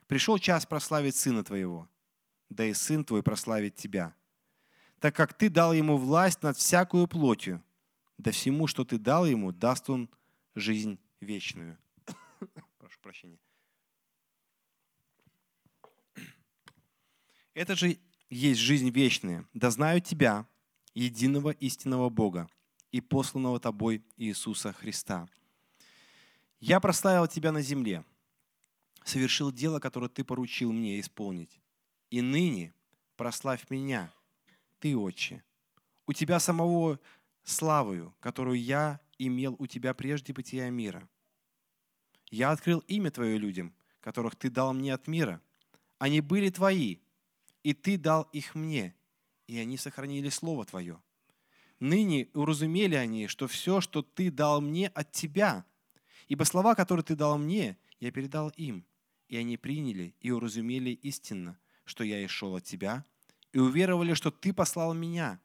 пришел 0.07 0.39
час 0.39 0.67
прославить 0.67 1.17
Сына 1.17 1.43
Твоего, 1.43 1.89
да 2.51 2.67
и 2.67 2.75
Сын 2.75 3.05
Твой 3.05 3.23
прославит 3.23 3.75
Тебя, 3.75 4.15
так 4.99 5.17
как 5.17 5.33
Ты 5.33 5.49
дал 5.49 5.73
Ему 5.73 5.97
власть 5.97 6.43
над 6.43 6.59
всякую 6.59 7.09
плотью, 7.09 7.63
да 8.19 8.33
всему, 8.33 8.67
что 8.67 8.85
Ты 8.85 8.99
дал 8.99 9.25
Ему, 9.25 9.51
даст 9.51 9.89
Он 9.89 10.11
жизнь 10.55 10.99
вечную». 11.21 11.79
Прошу 12.79 13.01
прощения. 13.01 13.39
Это 17.55 17.75
же 17.75 17.99
есть 18.29 18.61
жизнь 18.61 18.91
вечная, 18.91 19.47
да 19.55 19.71
знают 19.71 20.05
Тебя, 20.05 20.47
единого 20.93 21.51
истинного 21.51 22.11
Бога 22.11 22.49
и 22.93 23.01
посланного 23.01 23.61
Тобой 23.61 24.03
Иисуса 24.17 24.73
Христа. 24.73 25.29
Я 26.61 26.81
прославил 26.81 27.27
Тебя 27.27 27.53
на 27.53 27.63
земле, 27.63 28.05
совершил 29.05 29.53
дело, 29.53 29.79
которое 29.79 30.09
Ты 30.09 30.25
поручил 30.25 30.73
мне 30.73 31.01
исполнить. 31.01 31.61
И 32.11 32.21
ныне 32.21 32.75
прославь 33.17 33.71
меня, 33.71 34.13
Ты, 34.79 34.97
Отче. 34.97 35.43
У 36.07 36.13
Тебя 36.13 36.41
самого 36.41 36.99
славою, 37.45 38.15
которую 38.21 38.61
я 38.61 39.01
имел 39.19 39.57
у 39.59 39.67
тебя 39.67 39.95
прежде 39.95 40.33
бытия 40.33 40.71
мира. 40.71 41.09
Я 42.31 42.51
открыл 42.51 42.81
имя 42.89 43.11
Твое 43.11 43.39
людям, 43.39 43.75
которых 44.01 44.37
Ты 44.37 44.51
дал 44.51 44.73
мне 44.73 44.95
от 44.95 45.07
мира. 45.07 45.41
Они 45.99 46.21
были 46.21 46.51
Твои, 46.51 46.99
и 47.63 47.75
Ты 47.75 47.99
дал 47.99 48.23
их 48.33 48.55
мне, 48.55 48.95
и 49.47 49.59
они 49.59 49.77
сохранили 49.77 50.29
Слово 50.29 50.65
Твое. 50.65 51.01
Ныне 51.81 52.29
уразумели 52.35 52.95
они, 52.95 53.27
что 53.27 53.49
все, 53.49 53.81
что 53.81 54.03
Ты 54.03 54.31
дал 54.31 54.61
мне 54.61 54.89
от 54.89 55.13
Тебя, 55.13 55.65
ибо 56.29 56.45
слова, 56.45 56.75
которые 56.75 57.03
Ты 57.05 57.17
дал 57.17 57.39
мне, 57.39 57.79
я 57.99 58.13
передал 58.13 58.51
им, 58.51 58.85
и 59.29 59.37
они 59.37 59.57
приняли 59.57 60.15
и 60.21 60.31
уразумели 60.31 60.91
истинно, 60.91 61.59
что 61.85 62.05
я 62.05 62.23
и 62.23 62.27
шел 62.27 62.55
от 62.57 62.65
Тебя, 62.65 63.07
и 63.53 63.59
уверовали, 63.59 64.13
что 64.13 64.31
Ты 64.31 64.53
послал 64.53 64.93
меня. 64.93 65.41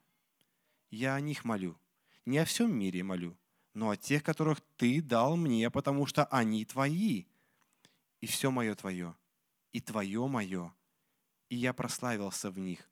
Я 0.90 1.14
о 1.14 1.20
них 1.20 1.44
молю, 1.44 1.78
не 2.26 2.38
о 2.38 2.44
всем 2.44 2.76
мире 2.78 3.02
молю, 3.02 3.36
но 3.72 3.90
о 3.90 3.96
тех, 3.96 4.22
которых 4.22 4.60
Ты 4.76 5.00
дал 5.00 5.36
мне, 5.36 5.70
потому 5.70 6.04
что 6.04 6.26
они 6.26 6.66
Твои. 6.66 7.24
И 8.20 8.26
все 8.26 8.50
мое 8.50 8.74
Твое, 8.74 9.16
и 9.72 9.80
Твое 9.80 10.26
мое, 10.26 10.74
и 11.48 11.56
я 11.56 11.72
прославился 11.72 12.50
в 12.50 12.58
них. 12.58 12.90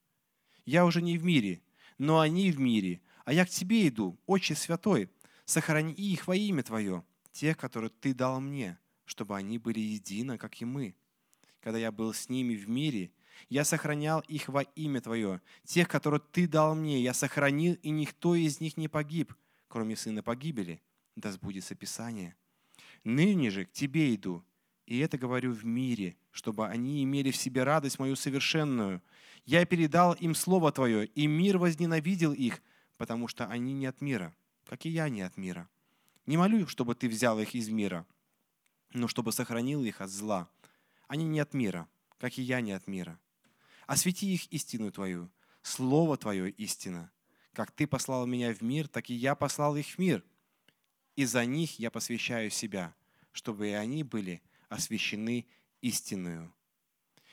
Я 0.64 0.86
уже 0.86 1.02
не 1.02 1.18
в 1.18 1.24
мире, 1.24 1.62
но 1.98 2.20
они 2.20 2.50
в 2.50 2.58
мире, 2.58 3.02
а 3.24 3.32
я 3.32 3.44
к 3.44 3.50
Тебе 3.50 3.88
иду, 3.88 4.18
Отче 4.26 4.54
Святой, 4.54 5.10
сохрани 5.44 5.92
их 5.92 6.26
во 6.26 6.36
имя 6.36 6.62
Твое, 6.62 7.04
тех, 7.32 7.56
которые 7.56 7.90
Ты 7.90 8.14
дал 8.14 8.40
мне, 8.40 8.78
чтобы 9.04 9.36
они 9.36 9.58
были 9.58 9.80
едины, 9.80 10.38
как 10.38 10.60
и 10.60 10.64
мы. 10.64 10.94
Когда 11.60 11.78
я 11.78 11.90
был 11.90 12.12
с 12.12 12.28
ними 12.28 12.54
в 12.54 12.68
мире, 12.68 13.10
я 13.48 13.64
сохранял 13.64 14.20
их 14.28 14.48
во 14.48 14.62
имя 14.62 15.00
Твое, 15.00 15.40
тех, 15.64 15.88
которые 15.88 16.20
Ты 16.32 16.46
дал 16.46 16.74
мне, 16.74 17.02
я 17.02 17.14
сохранил, 17.14 17.74
и 17.82 17.90
никто 17.90 18.34
из 18.34 18.60
них 18.60 18.76
не 18.76 18.88
погиб, 18.88 19.34
кроме 19.68 19.96
сына 19.96 20.22
погибели. 20.22 20.80
Да 21.16 21.32
сбудется 21.32 21.74
Писание. 21.74 22.36
Ныне 23.04 23.50
же 23.50 23.64
к 23.64 23.72
Тебе 23.72 24.14
иду, 24.14 24.44
и 24.86 24.98
это 24.98 25.16
говорю 25.16 25.52
в 25.52 25.64
мире, 25.64 26.16
чтобы 26.30 26.66
они 26.68 27.02
имели 27.02 27.30
в 27.30 27.36
себе 27.36 27.62
радость 27.62 27.98
мою 27.98 28.16
совершенную. 28.16 29.02
Я 29.46 29.64
передал 29.64 30.14
им 30.14 30.34
Слово 30.34 30.72
Твое, 30.72 31.06
и 31.06 31.26
мир 31.26 31.58
возненавидел 31.58 32.32
их, 32.32 32.60
потому 33.04 33.28
что 33.28 33.46
они 33.48 33.74
не 33.74 33.84
от 33.84 34.00
мира, 34.00 34.34
как 34.64 34.86
и 34.86 34.88
я 34.88 35.10
не 35.10 35.20
от 35.20 35.36
мира. 35.36 35.68
Не 36.24 36.38
молю, 36.38 36.66
чтобы 36.66 36.94
Ты 36.94 37.06
взял 37.06 37.38
их 37.38 37.54
из 37.54 37.68
мира, 37.68 38.06
но 38.94 39.08
чтобы 39.08 39.30
сохранил 39.30 39.84
их 39.84 40.00
от 40.00 40.08
зла. 40.08 40.48
Они 41.06 41.26
не 41.26 41.38
от 41.38 41.52
мира, 41.52 41.86
как 42.16 42.38
и 42.38 42.42
я 42.42 42.62
не 42.62 42.72
от 42.72 42.86
мира. 42.86 43.20
Освети 43.86 44.32
их 44.32 44.50
истину 44.50 44.90
Твою, 44.90 45.30
Слово 45.60 46.16
Твое 46.16 46.48
истина. 46.48 47.12
Как 47.52 47.72
Ты 47.72 47.86
послал 47.86 48.24
меня 48.24 48.54
в 48.54 48.62
мир, 48.62 48.88
так 48.88 49.10
и 49.10 49.14
я 49.14 49.34
послал 49.34 49.76
их 49.76 49.86
в 49.86 49.98
мир. 49.98 50.24
И 51.14 51.26
за 51.26 51.44
них 51.44 51.78
я 51.78 51.90
посвящаю 51.90 52.50
себя, 52.50 52.94
чтобы 53.32 53.68
и 53.68 53.72
они 53.72 54.02
были 54.02 54.40
освящены 54.70 55.46
истинную. 55.82 56.54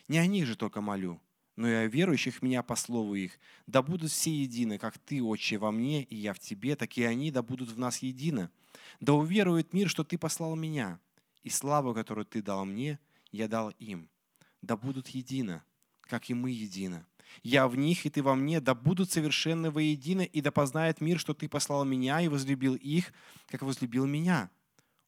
Не 0.09 0.17
о 0.17 0.27
них 0.27 0.47
же 0.47 0.57
только 0.57 0.81
молю, 0.81 1.21
но 1.55 1.67
и 1.67 1.73
о 1.73 1.87
верующих 1.87 2.41
меня 2.41 2.63
по 2.63 2.75
слову 2.75 3.15
их. 3.15 3.39
Да 3.67 3.81
будут 3.81 4.11
все 4.11 4.31
едины, 4.31 4.77
как 4.77 4.97
Ты, 4.97 5.21
Отче, 5.21 5.57
во 5.57 5.71
мне, 5.71 6.03
и 6.03 6.15
я 6.15 6.33
в 6.33 6.39
Тебе, 6.39 6.75
так 6.75 6.97
и 6.97 7.03
они 7.03 7.31
да 7.31 7.41
будут 7.41 7.69
в 7.69 7.77
нас 7.77 7.99
едины. 7.99 8.49
Да 8.99 9.13
уверует 9.13 9.73
мир, 9.73 9.89
что 9.89 10.03
Ты 10.03 10.17
послал 10.17 10.55
меня, 10.55 10.99
и 11.43 11.49
славу, 11.49 11.93
которую 11.93 12.25
Ты 12.25 12.41
дал 12.41 12.65
мне, 12.65 12.99
я 13.31 13.47
дал 13.47 13.69
им. 13.79 14.09
Да 14.61 14.77
будут 14.77 15.09
едины, 15.09 15.61
как 16.01 16.29
и 16.29 16.33
мы 16.33 16.51
едины. 16.51 17.05
Я 17.43 17.67
в 17.67 17.75
них, 17.75 18.05
и 18.05 18.09
Ты 18.09 18.21
во 18.21 18.35
мне, 18.35 18.59
да 18.59 18.75
будут 18.75 19.11
совершенны 19.11 19.71
воедино, 19.71 20.21
и 20.21 20.41
да 20.41 20.51
познает 20.51 21.01
мир, 21.01 21.19
что 21.19 21.33
Ты 21.33 21.49
послал 21.49 21.85
меня 21.85 22.21
и 22.21 22.27
возлюбил 22.27 22.75
их, 22.75 23.13
как 23.47 23.61
возлюбил 23.61 24.05
меня. 24.05 24.49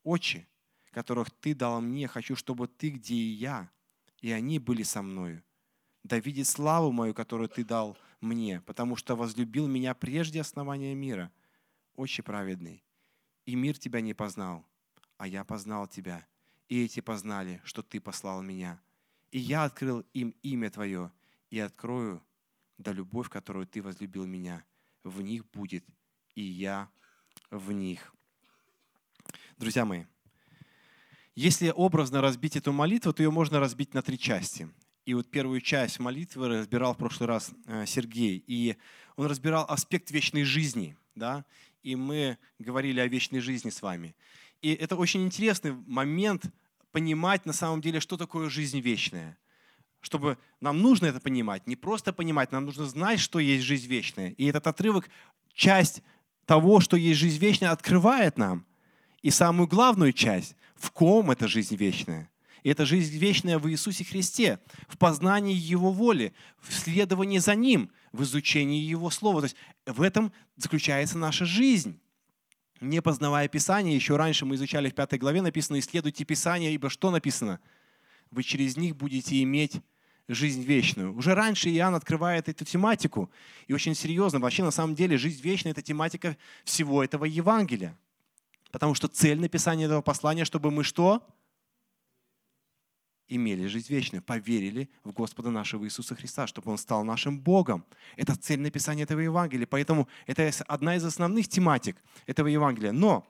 Отче, 0.03 0.47
которых 0.91 1.29
Ты 1.31 1.53
дал 1.53 1.81
мне, 1.81 2.07
хочу, 2.07 2.35
чтобы 2.35 2.67
Ты, 2.67 2.89
где 2.89 3.15
и 3.15 3.33
я, 3.33 3.69
и 4.21 4.31
они 4.31 4.59
были 4.59 4.83
со 4.83 5.01
мною. 5.01 5.43
Да 6.03 6.19
видит 6.19 6.47
славу 6.47 6.91
мою, 6.91 7.13
которую 7.13 7.49
Ты 7.49 7.63
дал 7.63 7.97
мне, 8.19 8.61
потому 8.61 8.95
что 8.95 9.15
возлюбил 9.15 9.67
меня 9.67 9.93
прежде 9.93 10.41
основания 10.41 10.93
мира. 10.93 11.31
Отче 11.95 12.23
праведный, 12.23 12.83
и 13.45 13.55
мир 13.55 13.77
Тебя 13.77 14.01
не 14.01 14.13
познал, 14.13 14.65
а 15.17 15.27
я 15.27 15.43
познал 15.43 15.87
Тебя, 15.87 16.25
и 16.67 16.83
эти 16.83 16.99
познали, 16.99 17.61
что 17.63 17.83
Ты 17.83 18.01
послал 18.01 18.41
меня. 18.41 18.81
И 19.31 19.39
я 19.39 19.63
открыл 19.63 20.05
им 20.13 20.35
имя 20.41 20.69
Твое, 20.69 21.11
и 21.49 21.59
открою, 21.59 22.21
да 22.77 22.91
любовь, 22.91 23.29
которую 23.29 23.67
Ты 23.67 23.81
возлюбил 23.81 24.25
меня, 24.25 24.63
в 25.03 25.21
них 25.21 25.49
будет, 25.51 25.85
и 26.35 26.41
я 26.41 26.89
в 27.49 27.71
них. 27.71 28.13
Друзья 29.57 29.85
мои, 29.85 30.05
если 31.35 31.69
образно 31.69 32.21
разбить 32.21 32.55
эту 32.55 32.73
молитву, 32.73 33.13
то 33.13 33.23
ее 33.23 33.31
можно 33.31 33.59
разбить 33.59 33.93
на 33.93 34.01
три 34.01 34.19
части. 34.19 34.69
И 35.05 35.13
вот 35.13 35.29
первую 35.29 35.59
часть 35.59 35.99
молитвы 35.99 36.47
разбирал 36.47 36.93
в 36.93 36.97
прошлый 36.97 37.27
раз 37.27 37.51
э, 37.65 37.85
Сергей. 37.85 38.43
И 38.47 38.77
он 39.15 39.25
разбирал 39.25 39.65
аспект 39.67 40.11
вечной 40.11 40.43
жизни. 40.43 40.95
Да? 41.15 41.45
И 41.83 41.95
мы 41.95 42.37
говорили 42.59 42.99
о 42.99 43.07
вечной 43.07 43.41
жизни 43.41 43.69
с 43.69 43.81
вами. 43.81 44.15
И 44.61 44.73
это 44.73 44.95
очень 44.95 45.23
интересный 45.25 45.73
момент 45.87 46.45
понимать 46.91 47.45
на 47.45 47.53
самом 47.53 47.81
деле, 47.81 47.99
что 47.99 48.15
такое 48.15 48.49
жизнь 48.49 48.79
вечная. 48.79 49.37
Чтобы 49.99 50.37
нам 50.61 50.81
нужно 50.81 51.07
это 51.07 51.19
понимать, 51.19 51.67
не 51.67 51.75
просто 51.75 52.13
понимать, 52.13 52.51
нам 52.51 52.65
нужно 52.65 52.85
знать, 52.85 53.19
что 53.19 53.39
есть 53.39 53.63
жизнь 53.63 53.87
вечная. 53.87 54.29
И 54.31 54.45
этот 54.45 54.67
отрывок, 54.67 55.09
часть 55.53 56.01
того, 56.45 56.79
что 56.79 56.97
есть 56.97 57.19
жизнь 57.19 57.39
вечная, 57.39 57.71
открывает 57.71 58.37
нам. 58.37 58.65
И 59.21 59.31
самую 59.31 59.67
главную 59.67 60.13
часть, 60.13 60.55
в 60.75 60.91
ком 60.91 61.31
эта 61.31 61.47
жизнь 61.47 61.75
вечная. 61.75 62.29
И 62.63 62.69
это 62.69 62.85
жизнь 62.85 63.17
вечная 63.17 63.59
в 63.59 63.69
Иисусе 63.69 64.05
Христе, 64.05 64.59
в 64.87 64.97
познании 64.97 65.55
Его 65.55 65.91
воли, 65.91 66.33
в 66.59 66.73
следовании 66.73 67.39
за 67.39 67.55
Ним, 67.55 67.91
в 68.13 68.23
изучении 68.23 68.81
Его 68.81 69.09
Слова. 69.09 69.41
То 69.41 69.45
есть 69.45 69.55
в 69.85 70.01
этом 70.01 70.31
заключается 70.55 71.17
наша 71.17 71.45
жизнь. 71.45 71.99
Не 72.79 73.01
познавая 73.01 73.47
Писание, 73.47 73.95
еще 73.95 74.15
раньше 74.15 74.45
мы 74.45 74.55
изучали 74.55 74.89
в 74.89 74.95
пятой 74.95 75.19
главе, 75.19 75.41
написано 75.41 75.79
«Исследуйте 75.79 76.25
Писание, 76.25 76.73
ибо 76.73 76.89
что 76.89 77.11
написано? 77.11 77.59
Вы 78.31 78.43
через 78.43 78.77
них 78.77 78.95
будете 78.95 79.41
иметь 79.43 79.81
жизнь 80.27 80.63
вечную. 80.63 81.13
Уже 81.13 81.35
раньше 81.35 81.69
Иоанн 81.69 81.95
открывает 81.95 82.47
эту 82.47 82.65
тематику, 82.65 83.29
и 83.67 83.73
очень 83.73 83.93
серьезно. 83.93 84.39
Вообще, 84.39 84.63
на 84.63 84.71
самом 84.71 84.95
деле, 84.95 85.17
жизнь 85.17 85.41
вечная– 85.41 85.71
это 85.73 85.81
тематика 85.81 86.37
всего 86.63 87.03
этого 87.03 87.25
Евангелия. 87.25 87.97
Потому 88.71 88.95
что 88.95 89.07
цель 89.07 89.39
написания 89.39 89.85
этого 89.85 90.01
послания, 90.01 90.45
чтобы 90.45 90.71
мы 90.71 90.83
что? 90.83 91.25
Имели 93.27 93.67
жизнь 93.67 93.87
вечную, 93.89 94.21
поверили 94.21 94.89
в 95.03 95.11
Господа 95.11 95.49
нашего 95.49 95.85
Иисуса 95.85 96.15
Христа, 96.15 96.45
чтобы 96.45 96.71
Он 96.71 96.77
стал 96.77 97.03
нашим 97.03 97.39
Богом. 97.39 97.85
Это 98.17 98.35
цель 98.35 98.59
написания 98.59 99.03
этого 99.03 99.19
Евангелия. 99.21 99.65
Поэтому 99.65 100.07
это 100.27 100.51
одна 100.67 100.95
из 100.95 101.05
основных 101.05 101.47
тематик 101.47 101.97
этого 102.27 102.47
Евангелия. 102.47 102.91
Но 102.91 103.25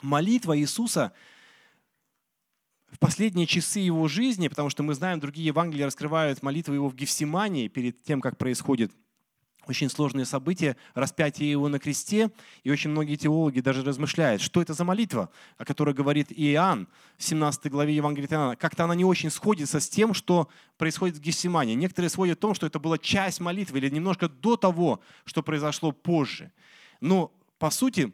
молитва 0.00 0.58
Иисуса 0.58 1.12
в 2.90 2.98
последние 2.98 3.46
часы 3.46 3.78
его 3.78 4.06
жизни, 4.06 4.48
потому 4.48 4.68
что 4.68 4.82
мы 4.82 4.94
знаем, 4.94 5.18
другие 5.18 5.46
Евангелия 5.46 5.86
раскрывают 5.86 6.42
молитву 6.42 6.74
его 6.74 6.88
в 6.88 6.94
Гефсимании 6.94 7.68
перед 7.68 8.02
тем, 8.02 8.20
как 8.20 8.36
происходит 8.36 8.92
очень 9.66 9.88
сложные 9.88 10.24
события, 10.24 10.76
распятие 10.94 11.50
его 11.50 11.68
на 11.68 11.78
кресте, 11.78 12.30
и 12.64 12.70
очень 12.70 12.90
многие 12.90 13.16
теологи 13.16 13.60
даже 13.60 13.82
размышляют, 13.82 14.42
что 14.42 14.60
это 14.60 14.74
за 14.74 14.84
молитва, 14.84 15.30
о 15.58 15.64
которой 15.64 15.94
говорит 15.94 16.28
Иоанн 16.30 16.88
в 17.16 17.22
17 17.22 17.70
главе 17.70 17.94
Евангелия 17.94 18.28
Иоанна. 18.30 18.56
Как-то 18.56 18.84
она 18.84 18.94
не 18.94 19.04
очень 19.04 19.30
сходится 19.30 19.80
с 19.80 19.88
тем, 19.88 20.14
что 20.14 20.48
происходит 20.78 21.16
в 21.16 21.20
Гефсимане. 21.20 21.74
Некоторые 21.74 22.10
сводят 22.10 22.38
в 22.38 22.40
том, 22.40 22.54
что 22.54 22.66
это 22.66 22.78
была 22.78 22.98
часть 22.98 23.40
молитвы 23.40 23.78
или 23.78 23.88
немножко 23.88 24.28
до 24.28 24.56
того, 24.56 25.00
что 25.24 25.42
произошло 25.42 25.92
позже. 25.92 26.52
Но, 27.00 27.32
по 27.58 27.70
сути, 27.70 28.12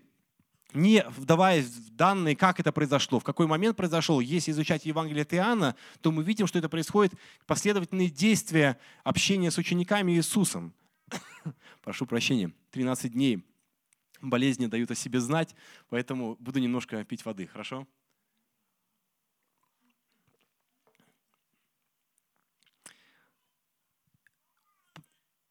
не 0.74 1.02
вдаваясь 1.16 1.64
в 1.64 1.96
данные, 1.96 2.36
как 2.36 2.60
это 2.60 2.72
произошло, 2.72 3.20
в 3.20 3.24
какой 3.24 3.46
момент 3.46 3.76
произошло, 3.76 4.20
если 4.20 4.50
изучать 4.50 4.84
Евангелие 4.84 5.22
от 5.22 5.32
Иоанна, 5.32 5.74
то 6.02 6.12
мы 6.12 6.22
видим, 6.22 6.46
что 6.46 6.58
это 6.58 6.68
происходит 6.68 7.14
последовательные 7.46 8.10
действия 8.10 8.78
общения 9.02 9.50
с 9.50 9.56
учениками 9.56 10.12
Иисусом. 10.12 10.74
прошу 11.82 12.06
прощения, 12.06 12.52
13 12.70 13.12
дней 13.12 13.44
болезни 14.20 14.66
дают 14.66 14.90
о 14.90 14.94
себе 14.94 15.20
знать, 15.20 15.54
поэтому 15.88 16.36
буду 16.40 16.58
немножко 16.58 17.04
пить 17.04 17.24
воды, 17.24 17.46
хорошо? 17.46 17.86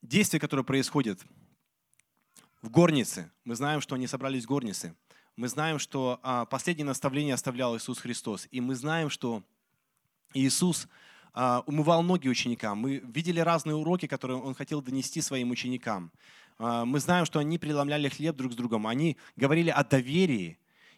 Действие, 0.02 0.40
которое 0.40 0.64
происходит 0.64 1.22
в 2.62 2.70
горнице, 2.70 3.30
мы 3.44 3.56
знаем, 3.56 3.82
что 3.82 3.96
они 3.96 4.08
собрались 4.08 4.46
в 4.46 4.48
горнице, 4.48 4.96
мы 5.36 5.50
знаем, 5.50 5.80
что 5.80 6.20
а, 6.24 6.46
последнее 6.46 6.86
наставление 6.86 7.34
оставлял 7.34 7.78
Иисус 7.78 8.00
Христос, 8.00 8.48
и 8.50 8.62
мы 8.62 8.76
знаем, 8.76 9.10
что 9.10 9.44
Иисус 10.34 10.88
умывал 11.68 12.02
ноги 12.02 12.28
ученикам. 12.28 12.80
Мы 12.80 12.98
видели 12.98 13.40
разные 13.40 13.76
уроки, 13.76 14.08
которые 14.08 14.42
он 14.42 14.56
хотел 14.56 14.82
донести 14.82 15.22
своим 15.22 15.52
ученикам. 15.52 16.12
а, 16.58 16.84
мы 16.84 17.00
знаем, 17.00 17.26
что 17.26 17.38
они 17.38 17.60
преломляли 17.60 18.10
хлеб 18.10 18.36
друг 18.36 18.54
с 18.54 18.56
другом, 18.56 18.88
они 18.88 19.18
говорили 19.36 19.70
о 19.70 19.84
доверии. 19.84 20.58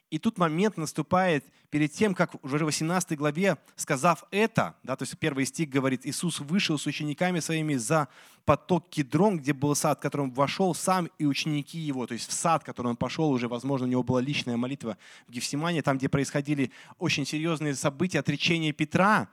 И 0.10 0.18
тут 0.18 0.38
момент 0.38 0.78
наступает 0.78 1.46
перед 1.70 1.92
тем, 1.92 2.16
как 2.16 2.44
уже 2.44 2.64
в 2.64 2.68
18 2.68 3.18
главе, 3.18 3.58
сказав 3.76 4.24
это, 4.32 4.76
да, 4.82 4.96
то 4.96 5.04
есть 5.04 5.18
первый 5.20 5.46
стих 5.46 5.70
говорит, 5.70 6.06
Иисус 6.06 6.40
вышел 6.40 6.80
с 6.80 6.88
учениками 6.88 7.40
своими 7.42 7.76
за 7.76 8.08
поток 8.44 8.90
Кедрон, 8.90 9.38
где 9.38 9.54
был 9.54 9.76
сад, 9.76 10.00
в 10.00 10.02
котором 10.02 10.32
вошел 10.32 10.74
сам 10.74 11.10
и 11.20 11.26
ученики 11.26 11.78
его, 11.78 12.08
то 12.08 12.14
есть 12.14 12.28
в 12.28 12.34
сад, 12.34 12.64
в 12.64 12.66
который 12.66 12.88
он 12.88 12.96
пошел, 12.96 13.30
уже, 13.30 13.48
возможно, 13.48 13.86
у 13.86 13.90
него 13.90 14.02
была 14.02 14.22
личная 14.22 14.58
молитва 14.58 14.98
в 15.28 15.32
Гефсимане, 15.32 15.84
там, 15.84 15.98
где 15.98 16.10
происходили 16.10 16.72
очень 16.98 17.26
серьезные 17.26 17.76
события, 17.76 18.20
отречения 18.20 18.72
Петра, 18.72 19.28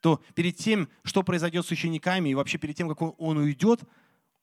то 0.00 0.22
перед 0.34 0.56
тем, 0.56 0.88
что 1.04 1.22
произойдет 1.22 1.66
с 1.66 1.70
учениками, 1.70 2.28
и 2.28 2.34
вообще 2.34 2.58
перед 2.58 2.76
тем, 2.76 2.88
как 2.88 3.02
он, 3.02 3.38
уйдет, 3.38 3.80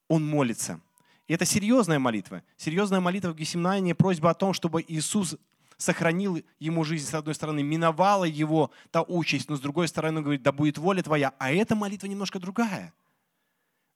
он 0.08 0.26
молится. 0.26 0.80
И 1.26 1.34
это 1.34 1.44
серьезная 1.44 1.98
молитва. 1.98 2.42
Серьезная 2.56 3.00
молитва 3.00 3.30
в 3.30 3.36
Гесимнане, 3.36 3.94
просьба 3.94 4.30
о 4.30 4.34
том, 4.34 4.52
чтобы 4.52 4.84
Иисус 4.86 5.36
сохранил 5.76 6.42
ему 6.58 6.84
жизнь, 6.84 7.06
с 7.06 7.14
одной 7.14 7.34
стороны, 7.34 7.62
миновала 7.62 8.24
его 8.24 8.70
та 8.90 9.02
участь, 9.02 9.48
но 9.48 9.56
с 9.56 9.60
другой 9.60 9.88
стороны, 9.88 10.18
он 10.18 10.24
говорит, 10.24 10.42
да 10.42 10.52
будет 10.52 10.78
воля 10.78 11.02
твоя. 11.02 11.34
А 11.38 11.52
эта 11.52 11.74
молитва 11.74 12.06
немножко 12.06 12.38
другая. 12.38 12.94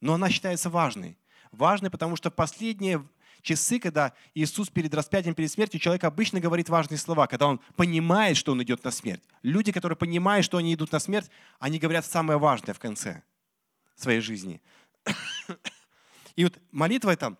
Но 0.00 0.14
она 0.14 0.31
считается 0.31 0.71
важной. 0.71 1.17
Важной, 1.52 1.90
потому 1.90 2.17
что 2.17 2.31
в 2.31 2.35
последние 2.35 3.07
часы, 3.42 3.78
когда 3.78 4.12
Иисус 4.35 4.68
перед 4.68 4.94
распятием, 4.94 5.35
перед 5.35 5.50
смертью, 5.50 5.80
человек 5.80 6.04
обычно 6.04 6.40
говорит 6.40 6.68
важные 6.68 6.99
слова, 6.99 7.26
когда 7.26 7.47
он 7.47 7.61
понимает, 7.76 8.37
что 8.37 8.52
он 8.52 8.62
идет 8.62 8.85
на 8.85 8.90
смерть. 8.90 9.23
Люди, 9.42 9.73
которые 9.73 9.97
понимают, 9.97 10.44
что 10.44 10.59
они 10.59 10.75
идут 10.75 10.92
на 10.92 10.99
смерть, 10.99 11.30
они 11.59 11.78
говорят 11.78 12.06
самое 12.06 12.38
важное 12.38 12.75
в 12.75 12.78
конце 12.78 13.23
своей 13.97 14.20
жизни. 14.20 14.61
И 16.37 16.44
вот 16.44 16.59
молитва 16.70 17.11
эта 17.11 17.37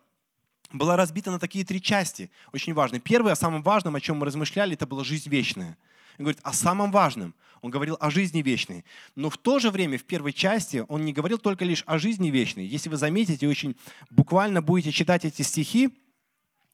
была 0.73 0.95
разбита 0.95 1.31
на 1.31 1.39
такие 1.39 1.65
три 1.65 1.81
части, 1.81 2.31
очень 2.53 2.73
важные. 2.73 2.99
Первое, 2.99 3.33
о 3.33 3.35
самом 3.35 3.61
важном, 3.61 3.95
о 3.95 4.01
чем 4.01 4.17
мы 4.17 4.25
размышляли, 4.25 4.73
это 4.73 4.85
была 4.85 5.03
жизнь 5.03 5.29
вечная. 5.29 5.77
Он 6.17 6.25
говорит 6.25 6.39
о 6.43 6.53
самом 6.53 6.91
важном. 6.91 7.35
Он 7.61 7.69
говорил 7.69 7.95
о 7.99 8.09
жизни 8.09 8.41
вечной. 8.41 8.83
Но 9.15 9.29
в 9.29 9.37
то 9.37 9.59
же 9.59 9.69
время, 9.69 9.97
в 9.97 10.03
первой 10.03 10.33
части, 10.33 10.83
он 10.87 11.05
не 11.05 11.13
говорил 11.13 11.37
только 11.37 11.63
лишь 11.63 11.83
о 11.85 11.99
жизни 11.99 12.29
вечной. 12.29 12.65
Если 12.65 12.89
вы 12.89 12.97
заметите, 12.97 13.47
очень 13.47 13.75
буквально 14.09 14.61
будете 14.61 14.91
читать 14.91 15.25
эти 15.25 15.43
стихи, 15.43 15.95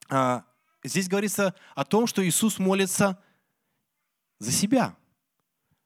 а, 0.10 0.46
здесь 0.84 1.10
говорится 1.10 1.54
о 1.76 1.84
том, 1.84 2.08
что 2.08 2.26
Иисус 2.26 2.58
молится 2.58 3.22
за 4.40 4.52
себя. 4.52 4.96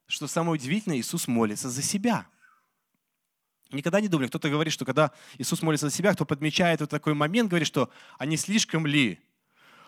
Что 0.06 0.28
самое 0.28 0.54
удивительное, 0.54 1.00
Иисус 1.00 1.28
молится 1.28 1.70
за 1.70 1.82
себя. 1.82 2.28
Никогда 3.72 4.02
не 4.02 4.10
думали, 4.10 4.28
кто-то 4.28 4.50
говорит, 4.50 4.74
что 4.74 4.86
когда 4.86 5.12
Иисус 5.38 5.62
молится 5.62 5.90
за 5.90 5.96
себя, 5.96 6.14
кто 6.14 6.26
подмечает 6.26 6.82
вот 6.82 6.90
такой 6.90 7.14
момент, 7.14 7.50
говорит, 7.50 7.68
что 7.68 7.90
а 8.18 8.38
слишком 8.38 8.86
ли? 8.86 9.20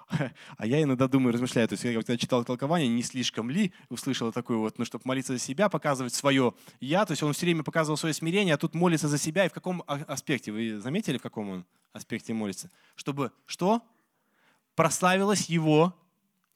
А 0.57 0.65
я 0.65 0.81
иногда 0.81 1.07
думаю, 1.07 1.33
размышляю, 1.33 1.67
то 1.67 1.73
есть 1.73 1.83
я 1.83 1.93
когда 1.93 2.17
читал 2.17 2.43
толкование, 2.43 2.87
не 2.87 3.03
слишком 3.03 3.49
ли 3.49 3.73
услышал 3.89 4.31
такое 4.31 4.57
вот, 4.57 4.77
ну, 4.77 4.85
чтобы 4.85 5.03
молиться 5.05 5.33
за 5.33 5.39
себя, 5.39 5.69
показывать 5.69 6.13
свое 6.13 6.53
«я», 6.79 7.05
то 7.05 7.11
есть 7.11 7.23
он 7.23 7.33
все 7.33 7.45
время 7.45 7.63
показывал 7.63 7.97
свое 7.97 8.13
смирение, 8.13 8.55
а 8.55 8.57
тут 8.57 8.75
молится 8.75 9.07
за 9.07 9.17
себя, 9.17 9.45
и 9.45 9.49
в 9.49 9.53
каком 9.53 9.83
а, 9.87 9.95
аспекте? 10.07 10.51
Вы 10.51 10.79
заметили, 10.79 11.17
в 11.17 11.21
каком 11.21 11.49
он 11.49 11.65
аспекте 11.91 12.33
молится? 12.33 12.69
Чтобы 12.95 13.31
что? 13.45 13.81
Прославилось 14.75 15.49
его 15.49 15.95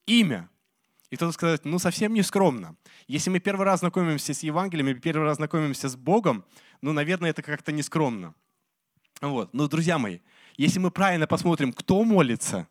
имя. 0.05 0.49
И 1.09 1.15
кто-то 1.15 1.31
сказать, 1.31 1.63
ну 1.63 1.79
совсем 1.79 2.13
не 2.13 2.21
скромно. 2.21 2.75
Если 3.07 3.29
мы 3.29 3.39
первый 3.39 3.65
раз 3.65 3.79
знакомимся 3.79 4.33
с 4.33 4.43
Евангелием, 4.43 4.99
первый 4.99 5.23
раз 5.23 5.37
знакомимся 5.37 5.87
с 5.87 5.95
Богом, 5.95 6.43
ну, 6.81 6.91
наверное, 6.91 7.29
это 7.29 7.41
как-то 7.41 7.71
нескромно. 7.71 8.35
Вот. 9.21 9.53
Но, 9.53 9.67
друзья 9.67 9.97
мои, 9.97 10.19
если 10.57 10.79
мы 10.79 10.91
правильно 10.91 11.27
посмотрим, 11.27 11.71
кто 11.73 12.03
молится 12.03 12.67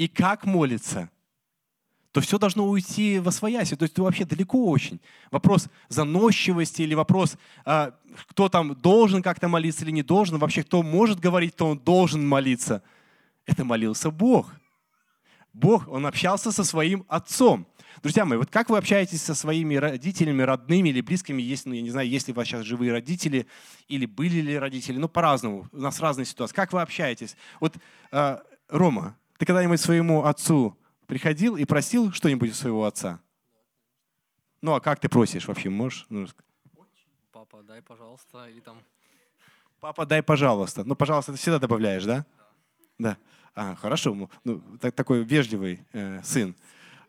и 0.00 0.08
как 0.08 0.46
молится, 0.46 1.10
то 2.12 2.22
все 2.22 2.38
должно 2.38 2.66
уйти 2.66 3.18
во 3.18 3.30
свояси. 3.30 3.76
То 3.76 3.82
есть 3.82 3.92
это 3.92 4.02
вообще 4.02 4.24
далеко 4.24 4.70
очень. 4.70 4.98
Вопрос 5.30 5.68
заносчивости 5.90 6.80
или 6.80 6.94
вопрос, 6.94 7.36
а, 7.66 7.94
кто 8.28 8.48
там 8.48 8.74
должен 8.74 9.22
как-то 9.22 9.46
молиться 9.48 9.84
или 9.84 9.90
не 9.90 10.02
должен, 10.02 10.38
вообще 10.38 10.62
кто 10.62 10.82
может 10.82 11.20
говорить, 11.20 11.54
то 11.54 11.66
он 11.66 11.78
должен 11.78 12.26
молиться. 12.26 12.82
Это 13.44 13.62
молился 13.62 14.10
Бог. 14.10 14.50
Бог, 15.52 15.86
Он 15.88 16.06
общался 16.06 16.50
со 16.50 16.64
своим 16.64 17.04
отцом. 17.06 17.66
Друзья 18.02 18.24
мои, 18.24 18.38
вот 18.38 18.48
как 18.48 18.70
вы 18.70 18.78
общаетесь 18.78 19.20
со 19.20 19.34
своими 19.34 19.74
родителями, 19.74 20.40
родными 20.40 20.88
или 20.88 21.02
близкими, 21.02 21.42
если, 21.42 21.68
ну, 21.68 21.74
я 21.74 21.82
не 21.82 21.90
знаю, 21.90 22.08
есть 22.08 22.26
ли 22.26 22.32
у 22.32 22.36
вас 22.36 22.46
сейчас 22.46 22.64
живые 22.64 22.90
родители 22.92 23.46
или 23.86 24.06
были 24.06 24.40
ли 24.40 24.58
родители, 24.58 24.96
ну, 24.96 25.10
по-разному, 25.10 25.68
у 25.72 25.76
нас 25.78 26.00
разные 26.00 26.24
ситуации. 26.24 26.54
Как 26.54 26.72
вы 26.72 26.80
общаетесь? 26.80 27.36
Вот, 27.60 27.74
э, 28.12 28.38
Рома, 28.70 29.16
ты 29.40 29.46
когда-нибудь 29.46 29.80
своему 29.80 30.26
отцу 30.26 30.76
приходил 31.06 31.56
и 31.56 31.64
просил 31.64 32.12
что-нибудь 32.12 32.50
у 32.50 32.52
своего 32.52 32.84
отца? 32.84 33.20
Ну, 34.60 34.74
а 34.74 34.80
как 34.80 35.00
ты 35.00 35.08
просишь 35.08 35.48
вообще, 35.48 35.70
можешь? 35.70 36.04
Ну, 36.10 36.26
Папа, 37.32 37.62
дай, 37.62 37.80
пожалуйста, 37.80 38.50
или 38.50 38.60
там... 38.60 38.76
Папа, 39.80 40.04
дай, 40.04 40.22
пожалуйста. 40.22 40.84
Ну, 40.84 40.94
пожалуйста, 40.94 41.32
ты 41.32 41.38
всегда 41.38 41.58
добавляешь, 41.58 42.04
да? 42.04 42.26
Да. 42.98 43.16
да. 43.16 43.18
А, 43.54 43.76
хорошо, 43.76 44.28
ну, 44.44 44.60
так, 44.78 44.94
такой 44.94 45.24
вежливый 45.24 45.86
э, 45.94 46.20
сын. 46.22 46.54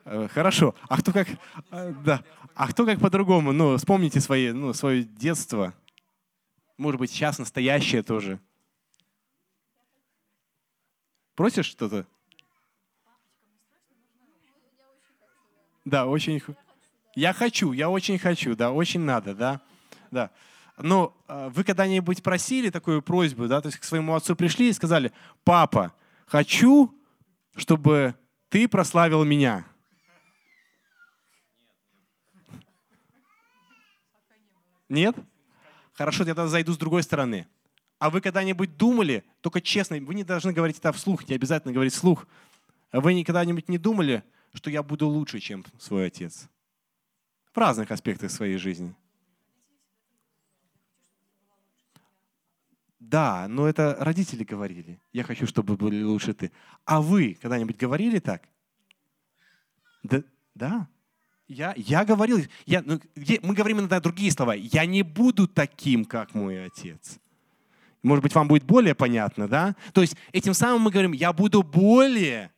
Э, 0.06 0.30
хорошо. 0.30 0.74
А 0.88 1.02
кто 1.02 1.12
как, 1.12 1.28
э, 1.72 1.94
да. 2.06 2.24
А 2.56 2.70
кто 2.70 2.86
как 2.86 3.02
по-другому? 3.02 3.52
Ну, 3.52 3.76
вспомните 3.76 4.22
свои, 4.22 4.54
ну, 4.54 4.72
свое 4.72 5.04
детство. 5.04 5.74
Может 6.78 6.98
быть, 6.98 7.12
сейчас 7.12 7.40
настоящее 7.40 8.04
тоже. 8.04 8.40
Просишь 11.36 11.66
что-то? 11.66 12.08
Да, 15.86 16.06
очень. 16.06 16.42
Я 17.16 17.34
хочу, 17.34 17.72
я 17.72 17.90
очень 17.90 18.20
хочу, 18.20 18.56
да, 18.56 18.72
очень 18.72 19.02
надо, 19.02 19.36
да, 19.36 19.62
да. 20.12 20.32
Но 20.78 21.16
э, 21.28 21.50
вы 21.54 21.64
когда-нибудь 21.64 22.24
просили 22.24 22.70
такую 22.70 23.02
просьбу, 23.02 23.48
да, 23.48 23.62
то 23.62 23.68
есть 23.68 23.80
к 23.80 23.84
своему 23.84 24.16
отцу 24.16 24.36
пришли 24.36 24.70
и 24.70 24.74
сказали, 24.74 25.12
папа, 25.44 25.94
хочу, 26.26 26.94
чтобы 27.56 28.16
ты 28.50 28.68
прославил 28.68 29.24
меня. 29.24 29.66
Нет? 34.88 35.16
Хорошо, 35.94 36.24
я 36.24 36.36
тогда 36.36 36.48
зайду 36.48 36.74
с 36.74 36.78
другой 36.78 37.04
стороны. 37.04 37.48
А 38.00 38.10
вы 38.10 38.20
когда-нибудь 38.20 38.78
думали, 38.78 39.24
только 39.42 39.62
честно, 39.62 39.98
вы 39.98 40.16
не 40.16 40.24
должны 40.24 40.54
говорить 40.54 40.80
это 40.80 40.92
вслух, 40.92 41.28
не 41.30 41.36
обязательно 41.36 41.74
говорить 41.74 41.94
вслух. 41.94 42.28
А 42.92 43.00
вы 43.00 43.14
никогда-нибудь 43.14 43.70
не 43.70 43.78
думали, 43.78 44.24
что 44.54 44.70
я 44.70 44.84
буду 44.84 45.08
лучше, 45.08 45.40
чем 45.40 45.66
свой 45.80 46.08
отец? 46.08 46.50
В 47.54 47.58
разных 47.58 47.92
аспектах 47.92 48.32
своей 48.32 48.58
жизни. 48.58 48.96
Да, 53.00 53.48
но 53.50 53.68
это 53.68 53.98
родители 54.00 54.44
говорили. 54.44 55.02
Я 55.12 55.24
хочу, 55.24 55.46
чтобы 55.46 55.76
были 55.76 56.02
лучше 56.04 56.34
ты. 56.34 56.52
А 56.86 57.02
вы 57.02 57.38
когда-нибудь 57.42 57.76
говорили 57.76 58.20
так? 58.20 58.48
Да, 60.04 60.24
да. 60.56 60.88
Я, 61.48 61.74
я 61.76 62.06
говорил, 62.06 62.40
я, 62.66 62.82
ну, 62.82 63.02
мы 63.42 63.54
говорим 63.54 63.80
иногда 63.80 64.00
другие 64.00 64.32
слова. 64.32 64.54
Я 64.54 64.86
не 64.86 65.04
буду 65.04 65.48
таким, 65.48 66.06
как 66.06 66.34
мой 66.34 66.66
отец. 66.66 67.20
Может 68.04 68.24
быть, 68.24 68.34
вам 68.34 68.48
будет 68.48 68.64
более 68.64 68.96
понятно, 68.96 69.48
да? 69.48 69.76
То 69.94 70.02
есть 70.02 70.16
этим 70.32 70.54
самым 70.54 70.84
мы 70.84 70.92
говорим, 70.92 71.12
я 71.12 71.34
буду 71.34 71.64
более 71.64 72.52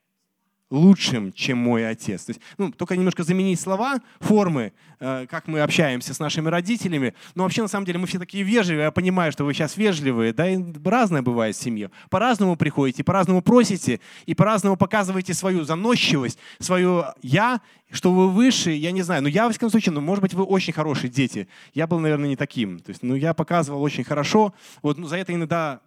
лучшим, 0.73 1.31
чем 1.33 1.59
мой 1.59 1.87
отец. 1.87 2.25
То 2.25 2.31
есть, 2.31 2.41
ну, 2.57 2.71
только 2.71 2.97
немножко 2.97 3.23
заменить 3.23 3.59
слова, 3.59 4.01
формы, 4.19 4.73
э, 4.99 5.27
как 5.29 5.47
мы 5.47 5.61
общаемся 5.61 6.15
с 6.15 6.19
нашими 6.19 6.49
родителями. 6.49 7.13
Но 7.35 7.43
вообще, 7.43 7.61
на 7.61 7.67
самом 7.67 7.85
деле, 7.85 7.99
мы 7.99 8.07
все 8.07 8.17
такие 8.17 8.43
вежливые. 8.43 8.85
Я 8.85 8.91
понимаю, 8.91 9.31
что 9.31 9.45
вы 9.45 9.53
сейчас 9.53 9.77
вежливые. 9.77 10.33
Да, 10.33 10.49
и 10.49 10.59
разное 10.83 11.21
бывает 11.21 11.55
в 11.55 11.61
семье. 11.61 11.91
По-разному 12.09 12.55
приходите, 12.55 13.03
по-разному 13.03 13.43
просите, 13.43 13.99
и 14.25 14.33
по-разному 14.33 14.75
показываете 14.75 15.35
свою 15.35 15.63
заносчивость, 15.63 16.39
свое 16.59 17.13
«я», 17.21 17.61
что 17.91 18.11
вы 18.11 18.29
выше, 18.29 18.71
я 18.71 18.91
не 18.91 19.03
знаю. 19.03 19.21
Но 19.21 19.29
я, 19.29 19.47
в 19.47 19.51
всяком 19.51 19.69
случае, 19.69 19.93
ну, 19.93 20.01
может 20.01 20.23
быть, 20.23 20.33
вы 20.33 20.43
очень 20.43 20.73
хорошие 20.73 21.11
дети. 21.11 21.47
Я 21.75 21.85
был, 21.85 21.99
наверное, 21.99 22.29
не 22.29 22.35
таким. 22.35 22.79
То 22.79 22.89
есть, 22.89 23.03
ну, 23.03 23.13
я 23.13 23.35
показывал 23.35 23.83
очень 23.83 24.03
хорошо. 24.03 24.55
Вот, 24.81 24.97
ну, 24.97 25.05
за 25.05 25.17
это 25.17 25.35
иногда 25.35 25.81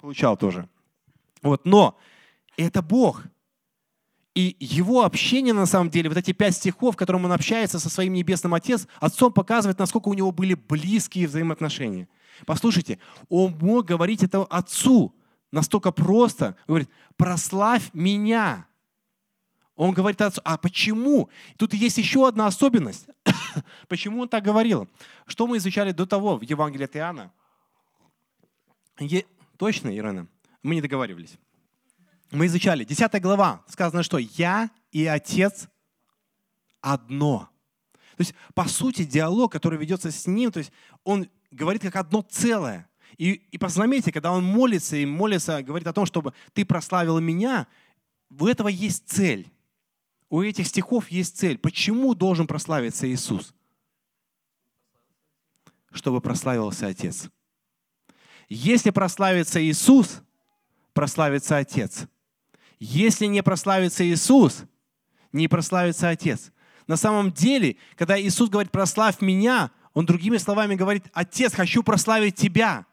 получал 0.00 0.36
тоже. 0.36 0.68
Вот, 1.42 1.64
но 1.64 1.98
это 2.56 2.82
Бог– 2.82 3.24
и 4.40 4.56
его 4.58 5.04
общение, 5.04 5.52
на 5.52 5.66
самом 5.66 5.90
деле, 5.90 6.08
вот 6.08 6.18
эти 6.18 6.32
пять 6.32 6.56
стихов, 6.56 6.94
в 6.94 6.98
котором 6.98 7.24
он 7.24 7.32
общается 7.32 7.78
со 7.78 7.90
своим 7.90 8.14
небесным 8.14 8.54
отец, 8.54 8.86
отцом 8.98 9.32
показывает, 9.32 9.78
насколько 9.78 10.08
у 10.08 10.14
него 10.14 10.32
были 10.32 10.54
близкие 10.54 11.26
взаимоотношения. 11.26 12.08
Послушайте, 12.46 12.98
он 13.28 13.56
мог 13.60 13.84
говорить 13.84 14.22
это 14.22 14.42
отцу 14.44 15.14
настолько 15.52 15.92
просто. 15.92 16.46
Он 16.46 16.74
говорит, 16.74 16.90
прославь 17.16 17.90
меня. 17.92 18.66
Он 19.76 19.92
говорит 19.92 20.20
отцу, 20.22 20.40
а 20.44 20.56
почему? 20.56 21.28
Тут 21.56 21.74
есть 21.74 21.98
еще 21.98 22.26
одна 22.26 22.46
особенность. 22.46 23.06
почему 23.88 24.22
он 24.22 24.28
так 24.28 24.42
говорил? 24.42 24.88
Что 25.26 25.46
мы 25.46 25.58
изучали 25.58 25.92
до 25.92 26.06
того 26.06 26.38
в 26.38 26.42
Евангелии 26.42 26.84
от 26.84 26.96
Иоанна? 26.96 27.32
Точно, 29.56 29.94
Ирена? 29.94 30.26
Мы 30.62 30.74
не 30.74 30.82
договаривались. 30.82 31.38
Мы 32.30 32.46
изучали. 32.46 32.84
Десятая 32.84 33.20
глава. 33.20 33.64
Сказано, 33.68 34.02
что 34.02 34.18
«Я 34.18 34.70
и 34.92 35.04
Отец 35.06 35.68
одно». 36.80 37.50
То 38.16 38.22
есть, 38.22 38.34
по 38.54 38.68
сути, 38.68 39.04
диалог, 39.04 39.50
который 39.50 39.78
ведется 39.78 40.10
с 40.10 40.26
ним, 40.26 40.52
то 40.52 40.58
есть 40.58 40.70
он 41.04 41.28
говорит 41.50 41.82
как 41.82 41.96
одно 41.96 42.22
целое. 42.22 42.88
И, 43.16 43.32
и 43.32 43.58
заметьте, 43.68 44.12
когда 44.12 44.30
он 44.32 44.44
молится 44.44 44.96
и 44.96 45.06
молится, 45.06 45.62
говорит 45.62 45.88
о 45.88 45.92
том, 45.92 46.06
чтобы 46.06 46.34
ты 46.52 46.64
прославил 46.64 47.18
меня, 47.18 47.66
у 48.38 48.46
этого 48.46 48.68
есть 48.68 49.08
цель. 49.08 49.50
У 50.28 50.42
этих 50.42 50.68
стихов 50.68 51.08
есть 51.10 51.38
цель. 51.38 51.58
Почему 51.58 52.14
должен 52.14 52.46
прославиться 52.46 53.10
Иисус? 53.10 53.54
Чтобы 55.90 56.20
прославился 56.20 56.86
Отец. 56.86 57.28
Если 58.48 58.90
прославится 58.90 59.64
Иисус, 59.64 60.20
прославится 60.92 61.56
Отец. 61.56 62.06
Если 62.80 63.26
не 63.26 63.42
прославится 63.42 64.04
Иисус, 64.04 64.64
не 65.32 65.46
прославится 65.46 66.08
Отец. 66.08 66.50
На 66.86 66.96
самом 66.96 67.30
деле, 67.30 67.76
когда 67.96 68.20
Иисус 68.20 68.48
говорит 68.48 68.72
«прославь 68.72 69.20
меня», 69.20 69.70
Он 69.92 70.06
другими 70.06 70.38
словами 70.38 70.74
говорит 70.74 71.04
«Отец, 71.12 71.54
хочу 71.54 71.82
прославить 71.82 72.34
Тебя». 72.34 72.86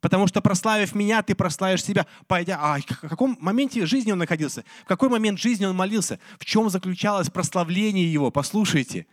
Потому 0.00 0.26
что 0.26 0.42
прославив 0.42 0.94
меня, 0.94 1.22
ты 1.22 1.34
прославишь 1.34 1.82
себя. 1.82 2.06
Пойдя, 2.26 2.58
а 2.60 2.78
в 2.78 3.08
каком 3.08 3.36
моменте 3.40 3.86
жизни 3.86 4.12
он 4.12 4.18
находился? 4.18 4.62
В 4.84 4.86
какой 4.86 5.08
момент 5.08 5.40
жизни 5.40 5.64
он 5.64 5.74
молился? 5.74 6.20
В 6.38 6.44
чем 6.44 6.68
заключалось 6.68 7.30
прославление 7.30 8.12
его? 8.12 8.30
Послушайте. 8.30 9.06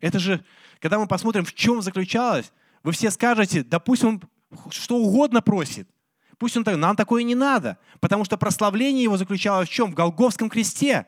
Это 0.00 0.18
же, 0.18 0.44
когда 0.78 0.98
мы 0.98 1.06
посмотрим, 1.06 1.44
в 1.44 1.54
чем 1.54 1.80
заключалось, 1.80 2.52
вы 2.82 2.92
все 2.92 3.10
скажете, 3.10 3.64
да 3.64 3.80
пусть 3.80 4.04
он 4.04 4.22
что 4.70 4.96
угодно 4.98 5.40
просит. 5.40 5.88
Пусть 6.40 6.56
он 6.56 6.64
так, 6.64 6.78
нам 6.78 6.96
такое 6.96 7.22
не 7.22 7.34
надо. 7.34 7.76
Потому 8.00 8.24
что 8.24 8.38
прославление 8.38 9.02
его 9.02 9.18
заключалось 9.18 9.68
в 9.68 9.72
чем? 9.72 9.92
В 9.92 9.94
Голговском 9.94 10.48
кресте. 10.48 11.06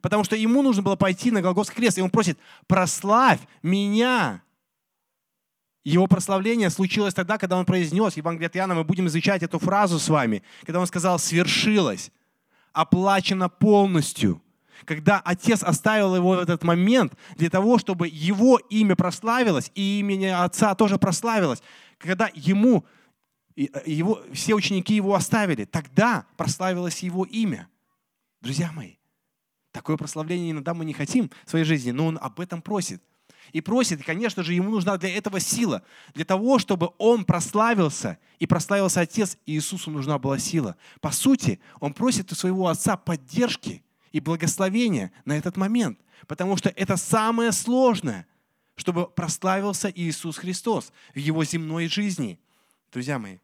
Потому 0.00 0.24
что 0.24 0.36
ему 0.36 0.62
нужно 0.62 0.82
было 0.82 0.96
пойти 0.96 1.30
на 1.30 1.42
Голговский 1.42 1.76
крест. 1.76 1.98
И 1.98 2.00
он 2.00 2.08
просит, 2.08 2.38
прославь 2.66 3.40
меня. 3.62 4.42
Его 5.84 6.06
прославление 6.06 6.70
случилось 6.70 7.12
тогда, 7.12 7.36
когда 7.36 7.58
он 7.58 7.66
произнес, 7.66 8.16
Евангелие 8.16 8.46
от 8.46 8.56
Иоанна, 8.56 8.74
мы 8.74 8.84
будем 8.84 9.06
изучать 9.08 9.42
эту 9.42 9.58
фразу 9.58 9.98
с 9.98 10.08
вами, 10.08 10.42
когда 10.64 10.80
он 10.80 10.86
сказал 10.86 11.18
«свершилось», 11.18 12.10
оплачено 12.72 13.50
полностью. 13.50 14.40
Когда 14.86 15.20
Отец 15.22 15.62
оставил 15.62 16.16
его 16.16 16.36
в 16.36 16.38
этот 16.38 16.64
момент 16.64 17.12
для 17.36 17.50
того, 17.50 17.76
чтобы 17.76 18.08
его 18.08 18.56
имя 18.70 18.96
прославилось, 18.96 19.70
и 19.74 20.00
имя 20.00 20.42
Отца 20.42 20.74
тоже 20.74 20.96
прославилось. 20.96 21.62
Когда 21.98 22.30
ему, 22.32 22.86
его, 23.56 24.22
все 24.32 24.54
ученики 24.54 24.94
его 24.94 25.14
оставили, 25.14 25.64
тогда 25.64 26.26
прославилось 26.36 27.02
его 27.02 27.24
имя. 27.24 27.68
Друзья 28.40 28.72
мои, 28.72 28.94
такое 29.72 29.96
прославление 29.96 30.52
иногда 30.52 30.74
мы 30.74 30.84
не 30.84 30.92
хотим 30.92 31.30
в 31.44 31.50
своей 31.50 31.64
жизни, 31.64 31.90
но 31.90 32.06
он 32.06 32.18
об 32.20 32.40
этом 32.40 32.62
просит 32.62 33.02
и 33.52 33.60
просит, 33.60 34.00
и, 34.00 34.04
конечно 34.04 34.42
же, 34.42 34.54
ему 34.54 34.70
нужна 34.70 34.96
для 34.96 35.14
этого 35.14 35.40
сила. 35.40 35.82
Для 36.14 36.24
того, 36.24 36.58
чтобы 36.58 36.90
он 36.98 37.24
прославился, 37.24 38.18
и 38.38 38.46
прославился 38.46 39.00
Отец, 39.00 39.36
и 39.46 39.54
Иисусу 39.54 39.90
нужна 39.90 40.18
была 40.18 40.38
сила. 40.38 40.76
По 41.00 41.10
сути, 41.10 41.60
он 41.78 41.92
просит 41.92 42.30
у 42.32 42.34
своего 42.34 42.68
Отца 42.68 42.96
поддержки 42.96 43.82
и 44.12 44.20
благословения 44.20 45.12
на 45.24 45.36
этот 45.36 45.56
момент, 45.56 45.98
потому 46.26 46.56
что 46.56 46.70
это 46.70 46.96
самое 46.96 47.52
сложное, 47.52 48.26
чтобы 48.76 49.06
прославился 49.08 49.92
Иисус 49.94 50.38
Христос 50.38 50.92
в 51.14 51.18
его 51.18 51.44
земной 51.44 51.86
жизни. 51.88 52.38
Друзья 52.92 53.20
мои, 53.20 53.38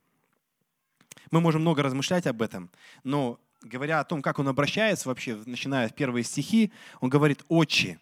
мы 1.30 1.40
можем 1.40 1.60
много 1.60 1.80
размышлять 1.82 2.26
об 2.26 2.42
этом, 2.42 2.68
но 3.04 3.38
говоря 3.62 4.00
о 4.00 4.04
том, 4.04 4.20
как 4.20 4.40
он 4.40 4.48
обращается 4.48 5.08
вообще, 5.08 5.40
начиная 5.46 5.88
с 5.88 5.92
первые 5.92 6.24
стихи, 6.24 6.72
он 7.00 7.10
говорит 7.10 7.44
«Отче» 7.48 8.00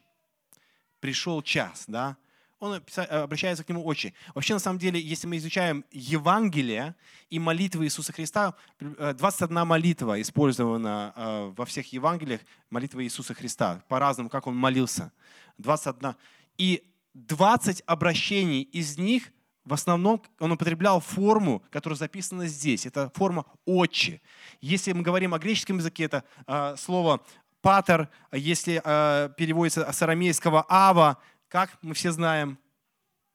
пришел 1.00 1.42
час, 1.42 1.84
да, 1.86 2.16
он 2.60 2.80
обращается 3.10 3.62
к 3.62 3.68
нему 3.68 3.84
очень. 3.84 4.14
Вообще, 4.34 4.54
на 4.54 4.58
самом 4.58 4.78
деле, 4.78 4.98
если 4.98 5.26
мы 5.26 5.36
изучаем 5.36 5.84
Евангелие 5.90 6.94
и 7.28 7.38
молитвы 7.38 7.84
Иисуса 7.84 8.14
Христа, 8.14 8.54
21 8.80 9.58
э, 9.58 9.64
молитва 9.64 10.22
использована 10.22 11.12
э, 11.14 11.52
во 11.54 11.66
всех 11.66 11.92
Евангелиях, 11.92 12.40
молитва 12.70 13.04
Иисуса 13.04 13.34
Христа, 13.34 13.84
по-разному, 13.88 14.30
как 14.30 14.46
он 14.46 14.56
молился. 14.56 15.12
21. 15.58 16.14
И 16.56 16.82
20 17.12 17.82
обращений 17.84 18.62
из 18.62 18.96
них 18.96 19.30
в 19.64 19.72
основном 19.72 20.22
он 20.38 20.52
употреблял 20.52 21.00
форму, 21.00 21.62
которая 21.70 21.96
записана 21.96 22.46
здесь. 22.46 22.86
Это 22.86 23.10
форма 23.14 23.46
«отче». 23.64 24.20
Если 24.60 24.92
мы 24.92 25.02
говорим 25.02 25.32
о 25.34 25.38
греческом 25.38 25.78
языке, 25.78 26.04
это 26.04 26.24
э, 26.46 26.76
слово 26.76 27.20
патер, 27.62 28.10
если 28.30 28.82
э, 28.84 29.30
переводится 29.36 29.90
с 29.90 30.02
арамейского 30.02 30.66
ава, 30.68 31.18
как 31.48 31.78
мы 31.80 31.94
все 31.94 32.12
знаем, 32.12 32.58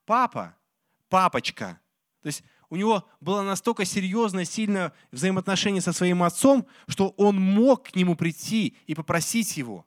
папа, 0.06 0.56
папочка. 1.10 1.80
То 2.22 2.28
есть 2.28 2.44
у 2.70 2.76
него 2.76 3.08
было 3.20 3.42
настолько 3.42 3.86
серьезное, 3.86 4.46
сильное 4.46 4.94
взаимоотношение 5.12 5.82
со 5.82 5.94
своим 5.94 6.22
отцом, 6.22 6.68
что 6.88 7.10
он 7.18 7.38
мог 7.42 7.90
к 7.90 7.96
нему 7.96 8.16
прийти 8.16 8.78
и 8.86 8.94
попросить 8.94 9.58
его, 9.58 9.86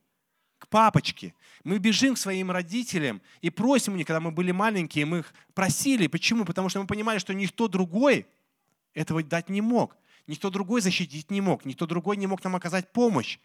к 0.62 0.68
папочке. 0.68 1.34
Мы 1.64 1.78
бежим 1.78 2.14
к 2.14 2.18
своим 2.18 2.50
родителям 2.50 3.20
и 3.40 3.50
просим 3.50 3.94
у 3.94 3.96
них, 3.96 4.06
когда 4.06 4.20
мы 4.20 4.30
были 4.30 4.52
маленькие, 4.52 5.06
мы 5.06 5.18
их 5.18 5.34
просили. 5.54 6.06
Почему? 6.06 6.44
Потому 6.44 6.68
что 6.68 6.80
мы 6.80 6.86
понимали, 6.86 7.18
что 7.18 7.34
никто 7.34 7.66
другой 7.68 8.26
этого 8.94 9.22
дать 9.22 9.48
не 9.48 9.60
мог. 9.60 9.96
Никто 10.26 10.50
другой 10.50 10.80
защитить 10.80 11.30
не 11.30 11.40
мог. 11.40 11.64
Никто 11.64 11.86
другой 11.86 12.16
не 12.16 12.26
мог 12.26 12.42
нам 12.44 12.54
оказать 12.54 12.92
помощь. 12.92 13.38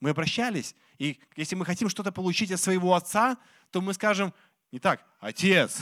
Мы 0.00 0.10
обращались, 0.10 0.74
и 0.98 1.18
если 1.36 1.56
мы 1.56 1.64
хотим 1.64 1.88
что-то 1.88 2.12
получить 2.12 2.52
от 2.52 2.60
своего 2.60 2.94
отца, 2.94 3.38
то 3.70 3.80
мы 3.80 3.94
скажем 3.94 4.34
не 4.72 4.78
так, 4.78 5.06
отец, 5.20 5.80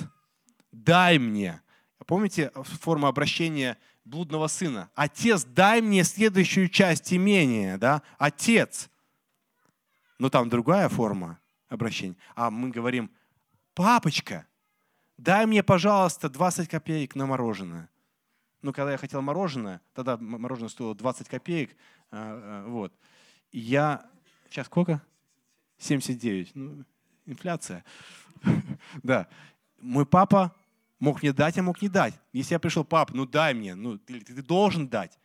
дай 0.70 1.18
мне. 1.18 1.61
Помните 2.06 2.52
форму 2.54 3.08
обращения 3.08 3.78
блудного 4.04 4.46
сына? 4.46 4.90
Отец, 4.94 5.44
дай 5.44 5.80
мне 5.80 6.04
следующую 6.04 6.68
часть 6.68 7.12
имения, 7.12 7.78
да? 7.78 8.02
Отец. 8.18 8.88
Но 10.22 10.30
там 10.30 10.48
другая 10.48 10.88
форма 10.88 11.40
обращения. 11.68 12.14
А 12.37 12.48
мы 12.48 12.70
говорим, 12.70 13.11
папочка, 13.74 14.46
дай 15.18 15.46
мне, 15.46 15.64
пожалуйста, 15.64 16.28
20 16.28 16.68
копеек 16.68 17.16
на 17.16 17.26
мороженое. 17.26 17.90
Ну, 18.61 18.72
когда 18.72 18.92
я 18.92 18.98
хотел 18.98 19.20
мороженое, 19.20 19.80
тогда 19.94 20.16
мороженое 20.16 20.68
стоило 20.68 20.94
20 20.94 21.28
копеек, 21.28 21.74
а, 22.12 22.62
а, 22.64 22.68
вот. 22.68 22.94
Я 23.50 24.08
Сейчас 24.48 24.66
сколько? 24.66 25.02
79. 25.78 26.52
Ну, 26.54 26.85
инфляция. 27.26 27.85
да. 29.02 29.26
Мой 29.80 30.06
папа 30.06 30.54
мог 31.00 31.20
мне 31.20 31.32
дать, 31.32 31.58
а 31.58 31.64
мог 31.64 31.82
не 31.82 31.88
дать. 31.88 32.14
Если 32.32 32.54
я 32.54 32.61
пришел, 32.61 32.85
пап, 32.85 33.11
ну 33.11 33.26
дай 33.26 33.54
мне, 33.54 33.74
ну 33.74 33.98
ты, 33.98 34.20
ты 34.20 34.40
должен 34.40 34.87
дать. 34.87 35.18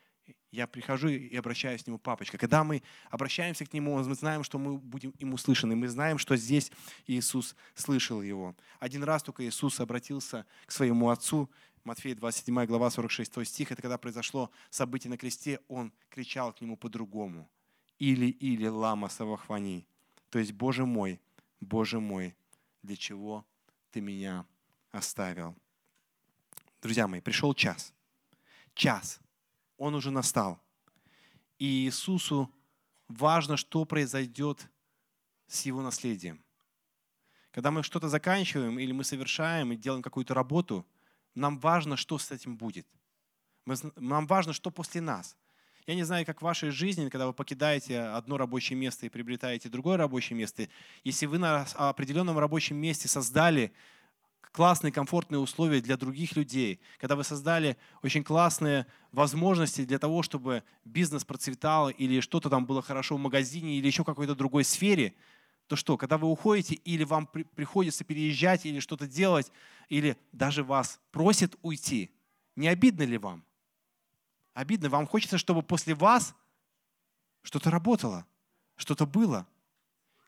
Я 0.57 0.65
прихожу 0.65 1.09
и 1.09 1.35
обращаюсь 1.35 1.83
к 1.83 1.87
нему, 1.87 1.99
папочка. 1.99 2.35
Когда 2.39 2.63
мы 2.63 2.81
обращаемся 3.11 3.63
к 3.63 3.73
нему, 3.73 3.95
мы 4.03 4.15
знаем, 4.15 4.43
что 4.43 4.57
мы 4.57 4.79
будем 4.79 5.13
ему 5.19 5.35
услышаны. 5.35 5.75
Мы 5.75 5.87
знаем, 5.87 6.17
что 6.17 6.35
здесь 6.35 6.71
Иисус 7.05 7.55
слышал 7.75 8.23
его. 8.23 8.55
Один 8.79 9.03
раз 9.03 9.21
только 9.21 9.47
Иисус 9.47 9.79
обратился 9.79 10.47
к 10.65 10.71
своему 10.71 11.11
отцу. 11.11 11.47
Матфея 11.83 12.15
27 12.15 12.65
глава 12.65 12.89
46 12.89 13.45
стих. 13.45 13.71
Это 13.71 13.83
когда 13.83 13.99
произошло 13.99 14.49
событие 14.71 15.11
на 15.11 15.17
кресте, 15.19 15.59
он 15.67 15.93
кричал 16.09 16.51
к 16.53 16.61
нему 16.61 16.75
по-другому 16.75 17.47
или-или 17.99 18.65
лама 18.65 19.09
савахвани. 19.09 19.85
То 20.31 20.39
есть, 20.39 20.53
Боже 20.53 20.87
мой, 20.87 21.21
Боже 21.61 21.99
мой, 21.99 22.35
для 22.81 22.95
чего 22.95 23.45
ты 23.91 24.01
меня 24.01 24.43
оставил? 24.91 25.55
Друзья 26.81 27.07
мои, 27.07 27.21
пришел 27.21 27.53
час. 27.53 27.93
Час. 28.73 29.19
Он 29.77 29.95
уже 29.95 30.11
настал. 30.11 30.59
И 31.59 31.85
Иисусу 31.85 32.53
важно, 33.07 33.57
что 33.57 33.85
произойдет 33.85 34.69
с 35.47 35.65
его 35.65 35.81
наследием. 35.81 36.43
Когда 37.51 37.71
мы 37.71 37.83
что-то 37.83 38.09
заканчиваем 38.09 38.77
или 38.79 38.91
мы 38.91 39.03
совершаем 39.03 39.71
и 39.71 39.77
делаем 39.77 40.03
какую-то 40.03 40.33
работу, 40.33 40.85
нам 41.33 41.59
важно, 41.59 41.97
что 41.97 42.17
с 42.17 42.31
этим 42.31 42.57
будет. 42.57 42.87
Нам 43.95 44.27
важно, 44.27 44.53
что 44.53 44.71
после 44.71 45.01
нас– 45.01 45.35
я 45.87 45.95
не 45.95 46.03
знаю, 46.03 46.25
как 46.25 46.41
в 46.41 46.43
вашей 46.43 46.69
жизни, 46.69 47.07
когда 47.07 47.27
вы 47.27 47.33
покидаете 47.33 48.01
одно 48.01 48.37
рабочее 48.37 48.77
место 48.77 49.05
и 49.05 49.09
приобретаете 49.09 49.69
другое 49.69 49.95
рабочее 49.95 50.37
место, 50.37 50.67
если 51.05 51.27
вы 51.27 51.37
на 51.37 51.61
определенном 51.75 52.37
рабочем 52.37 52.75
месте 52.75 53.07
создали 53.07 53.71
классные, 54.51 54.91
комфортные 54.91 55.39
условия 55.39 55.81
для 55.81 55.97
других 55.97 56.35
людей, 56.35 56.79
когда 56.97 57.15
вы 57.15 57.23
создали 57.23 57.77
очень 58.01 58.23
классные 58.23 58.87
возможности 59.11 59.85
для 59.85 59.99
того, 59.99 60.23
чтобы 60.23 60.63
бизнес 60.85 61.25
процветал 61.25 61.89
или 61.89 62.19
что-то 62.19 62.49
там 62.49 62.65
было 62.65 62.81
хорошо 62.81 63.15
в 63.15 63.19
магазине 63.19 63.77
или 63.77 63.87
еще 63.87 64.03
какой-то 64.03 64.35
другой 64.35 64.63
сфере, 64.63 65.13
то 65.67 65.75
что, 65.75 65.97
когда 65.97 66.17
вы 66.17 66.27
уходите 66.27 66.75
или 66.75 67.03
вам 67.03 67.27
при, 67.27 67.43
приходится 67.43 68.03
переезжать 68.03 68.65
или 68.65 68.79
что-то 68.79 69.07
делать, 69.07 69.51
или 69.89 70.17
даже 70.31 70.63
вас 70.63 70.99
просят 71.11 71.55
уйти, 71.61 72.11
не 72.55 72.67
обидно 72.67 73.03
ли 73.03 73.17
вам? 73.17 73.43
обидно. 74.57 74.89
Вам 74.89 75.05
хочется, 75.05 75.37
чтобы 75.37 75.61
после 75.61 75.93
вас 75.93 76.35
что-то 77.43 77.69
работало, 77.69 78.25
что-то 78.75 79.05
было. 79.05 79.47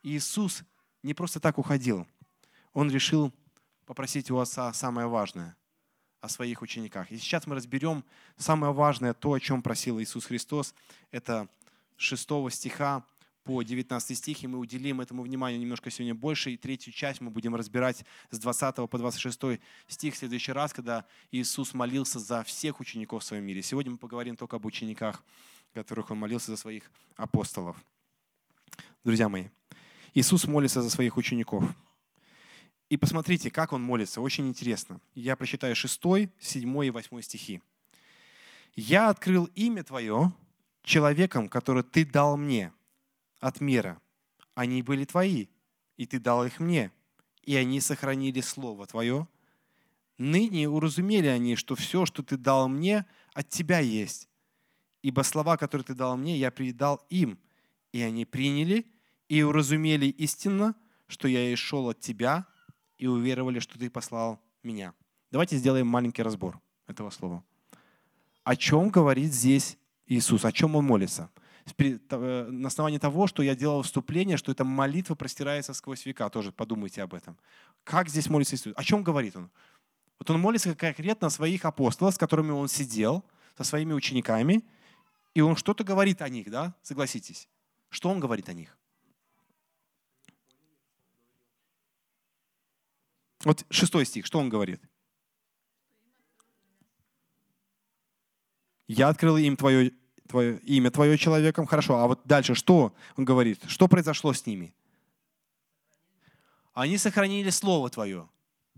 И 0.04 0.16
Иисус 0.16 0.64
не 1.02 1.16
просто 1.16 1.40
так 1.40 1.58
уходил. 1.58 2.08
Он 2.74 2.92
решил 2.92 3.34
попросить 3.90 4.30
у 4.30 4.38
Отца 4.38 4.72
самое 4.72 5.08
важное 5.08 5.58
о 6.22 6.30
своих 6.30 6.62
учениках. 6.62 7.12
И 7.12 7.18
сейчас 7.18 7.48
мы 7.48 7.56
разберем 7.56 8.06
самое 8.38 8.72
важное, 8.72 9.16
то, 9.16 9.34
о 9.34 9.40
чем 9.40 9.64
просил 9.64 10.00
Иисус 10.00 10.26
Христос. 10.26 10.76
Это 11.10 11.48
6 11.98 12.30
стиха 12.52 13.04
по 13.44 13.64
19 13.64 14.16
стих, 14.16 14.44
и 14.44 14.48
мы 14.48 14.60
уделим 14.60 15.02
этому 15.02 15.24
внимание 15.24 15.60
немножко 15.60 15.90
сегодня 15.90 16.14
больше. 16.14 16.52
И 16.52 16.58
третью 16.58 16.94
часть 16.94 17.20
мы 17.20 17.32
будем 17.32 17.56
разбирать 17.56 18.06
с 18.30 18.38
20 18.38 18.76
по 18.88 18.98
26 19.00 19.60
стих 19.88 20.14
в 20.14 20.18
следующий 20.18 20.52
раз, 20.52 20.72
когда 20.72 21.04
Иисус 21.32 21.74
молился 21.74 22.20
за 22.20 22.44
всех 22.44 22.80
учеников 22.80 23.24
в 23.24 23.26
своем 23.26 23.44
мире. 23.44 23.64
Сегодня 23.64 23.94
мы 23.94 23.98
поговорим 23.98 24.36
только 24.36 24.58
об 24.58 24.68
учениках, 24.68 25.24
которых 25.74 26.12
Он 26.12 26.20
молился 26.20 26.52
за 26.52 26.58
своих 26.58 26.92
апостолов. 27.16 27.76
Друзья 29.04 29.30
мои, 29.30 29.48
Иисус 30.14 30.46
молится 30.46 30.84
за 30.84 30.92
своих 30.92 31.18
учеников. 31.18 31.64
И 32.90 32.98
посмотрите, 32.98 33.52
как 33.52 33.72
Он 33.72 33.82
молится. 33.82 34.20
Очень 34.20 34.48
интересно. 34.48 35.00
Я 35.16 35.36
прочитаю 35.36 35.76
6, 35.76 36.02
7 36.40 36.86
и 36.86 36.90
8 36.90 37.22
стихи. 37.22 37.62
«Я 38.76 39.10
открыл 39.10 39.46
имя 39.56 39.84
Твое 39.84 40.34
человеком, 40.84 41.50
который 41.50 41.84
Ты 41.84 42.06
дал 42.06 42.38
мне» 42.38 42.74
от 43.40 43.62
мира. 43.62 44.02
Они 44.54 44.82
были 44.82 45.06
твои, 45.06 45.48
и 45.98 46.06
ты 46.06 46.20
дал 46.20 46.46
их 46.46 46.60
мне, 46.60 46.92
и 47.44 47.56
они 47.56 47.80
сохранили 47.80 48.42
Слово 48.42 48.86
Твое. 48.86 49.28
Ныне 50.18 50.68
уразумели 50.68 51.28
они, 51.28 51.56
что 51.56 51.76
все, 51.76 52.06
что 52.06 52.24
ты 52.24 52.38
дал 52.38 52.68
мне, 52.68 53.06
от 53.34 53.50
Тебя 53.50 53.80
есть. 53.80 54.28
Ибо 55.02 55.22
слова, 55.22 55.56
которые 55.56 55.86
ты 55.86 55.94
дал 55.94 56.18
мне, 56.18 56.38
я 56.38 56.52
передал 56.52 57.06
им, 57.10 57.40
и 57.94 58.02
они 58.02 58.26
приняли 58.26 58.86
и 59.30 59.42
уразумели 59.44 60.08
истинно, 60.08 60.76
что 61.08 61.28
я 61.28 61.50
и 61.52 61.56
шел 61.56 61.88
от 61.88 62.02
Тебя, 62.02 62.46
и 63.00 63.08
уверовали, 63.08 63.60
что 63.60 63.80
Ты 63.80 63.90
послал 63.90 64.40
меня. 64.62 64.94
Давайте 65.32 65.58
сделаем 65.58 65.88
маленький 65.88 66.22
разбор 66.22 66.60
этого 66.88 67.10
слова. 67.10 67.44
О 68.44 68.56
чем 68.56 68.90
говорит 68.90 69.34
здесь 69.34 69.78
Иисус? 70.06 70.46
О 70.46 70.52
чем 70.52 70.76
Он 70.76 70.86
молится? 70.86 71.32
Э, 71.78 72.48
на 72.50 72.68
основании 72.68 72.98
того, 72.98 73.28
что 73.28 73.44
я 73.44 73.56
делал 73.56 73.82
вступление, 73.84 74.38
что 74.38 74.52
эта 74.52 74.64
молитва 74.64 75.16
простирается 75.16 75.74
сквозь 75.74 76.06
века. 76.06 76.30
Тоже 76.30 76.52
подумайте 76.52 77.02
об 77.02 77.14
этом. 77.14 77.38
Как 77.84 78.10
здесь 78.10 78.30
молится 78.30 78.56
Иисус? 78.56 78.74
О 78.76 78.84
чем 78.84 79.04
говорит 79.04 79.36
он? 79.36 79.50
Вот 80.20 80.30
он 80.30 80.40
молится 80.40 80.76
конкретно 80.76 81.28
о 81.28 81.30
своих 81.30 81.66
апостолах, 81.66 82.16
с 82.16 82.18
которыми 82.18 82.52
он 82.52 82.68
сидел, 82.68 83.24
со 83.58 83.64
своими 83.64 83.94
учениками, 83.94 84.64
и 85.34 85.42
он 85.42 85.56
что-то 85.56 85.84
говорит 85.84 86.22
о 86.22 86.30
них, 86.30 86.50
да? 86.50 86.76
Согласитесь. 86.82 87.48
Что 87.90 88.10
он 88.10 88.20
говорит 88.20 88.50
о 88.50 88.54
них? 88.54 88.78
Вот 93.44 93.66
шестой 93.70 94.06
стих, 94.06 94.26
что 94.26 94.40
он 94.40 94.50
говорит? 94.50 94.82
Я 98.88 99.10
открыл 99.10 99.38
им 99.38 99.56
твое 99.56 99.94
твое 100.28 100.60
имя 100.60 100.92
твое 100.92 101.18
человеком, 101.18 101.66
хорошо, 101.66 101.98
а 101.98 102.08
вот 102.08 102.22
дальше 102.24 102.54
что 102.54 102.96
он 103.18 103.26
говорит? 103.26 103.60
Что 103.68 103.88
произошло 103.88 104.32
с 104.32 104.46
ними? 104.46 104.76
Они 106.74 106.98
сохранили 106.98 107.50
Слово 107.50 107.90
Твое. 107.90 108.30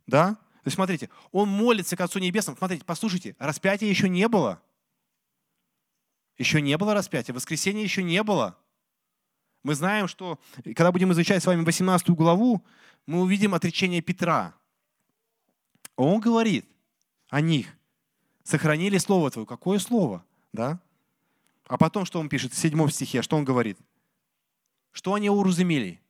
Да? 0.08 0.36
То 0.36 0.68
есть 0.68 0.76
смотрите, 0.76 1.10
он 1.32 1.50
молится 1.50 1.98
к 1.98 2.02
Отцу 2.02 2.20
Небесному. 2.20 2.58
Смотрите, 2.58 2.86
послушайте, 2.86 3.36
распятия 3.38 3.90
еще 3.90 4.08
не 4.10 4.28
было. 4.28 4.62
Еще 6.38 6.62
не 6.62 6.78
было 6.78 6.94
распятия, 6.94 7.34
воскресения 7.34 7.84
еще 7.84 8.02
не 8.02 8.24
было. 8.24 8.58
Мы 9.64 9.76
знаем, 9.76 10.08
что 10.08 10.40
когда 10.64 10.92
будем 10.92 11.12
изучать 11.12 11.44
с 11.44 11.46
вами 11.46 11.64
18 11.64 12.10
главу, 12.12 12.66
мы 13.06 13.22
увидим 13.22 13.54
отречение 13.54 14.02
Петра. 14.02 14.54
Он 15.96 16.20
говорит 16.20 16.66
о 17.30 17.42
них. 17.42 17.68
Сохранили 18.44 18.98
Слово 18.98 19.32
Твое. 19.32 19.46
Какое 19.46 19.80
Слово? 19.80 20.26
Да? 20.54 20.80
А 21.66 21.78
потом 21.78 22.06
что 22.06 22.20
он 22.20 22.30
пишет 22.30 22.54
в 22.54 22.58
седьмом 22.58 22.90
стихе? 22.90 23.22
Что 23.22 23.38
он 23.38 23.46
говорит? 23.46 23.78
Что 24.92 25.14
они 25.14 25.30
уразумели? 25.30 26.02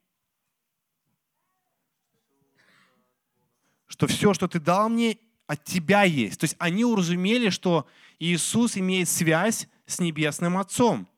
Что 3.88 4.08
все, 4.08 4.34
что 4.34 4.48
ты 4.48 4.60
дал 4.60 4.90
мне, 4.90 5.18
от 5.52 5.66
тебя 5.66 6.04
есть. 6.04 6.40
То 6.40 6.46
есть 6.46 6.56
они 6.60 6.86
уразумели, 6.86 7.50
что 7.50 7.86
Иисус 8.20 8.78
имеет 8.78 9.10
связь 9.10 9.68
с 9.86 10.00
Небесным 10.00 10.58
Отцом. 10.58 11.10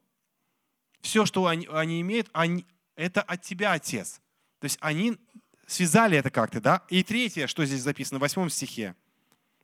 Все, 1.00 1.24
что 1.24 1.46
они, 1.46 1.68
они 1.70 2.00
имеют, 2.00 2.28
они, 2.32 2.66
это 2.96 3.22
от 3.22 3.42
тебя, 3.42 3.72
Отец. 3.72 4.20
То 4.58 4.64
есть 4.64 4.78
они 4.80 5.16
связали 5.66 6.18
это 6.18 6.30
как-то, 6.30 6.60
да? 6.60 6.82
И 6.88 7.02
третье, 7.02 7.46
что 7.46 7.64
здесь 7.64 7.82
записано 7.82 8.18
в 8.18 8.22
восьмом 8.22 8.50
стихе. 8.50 8.94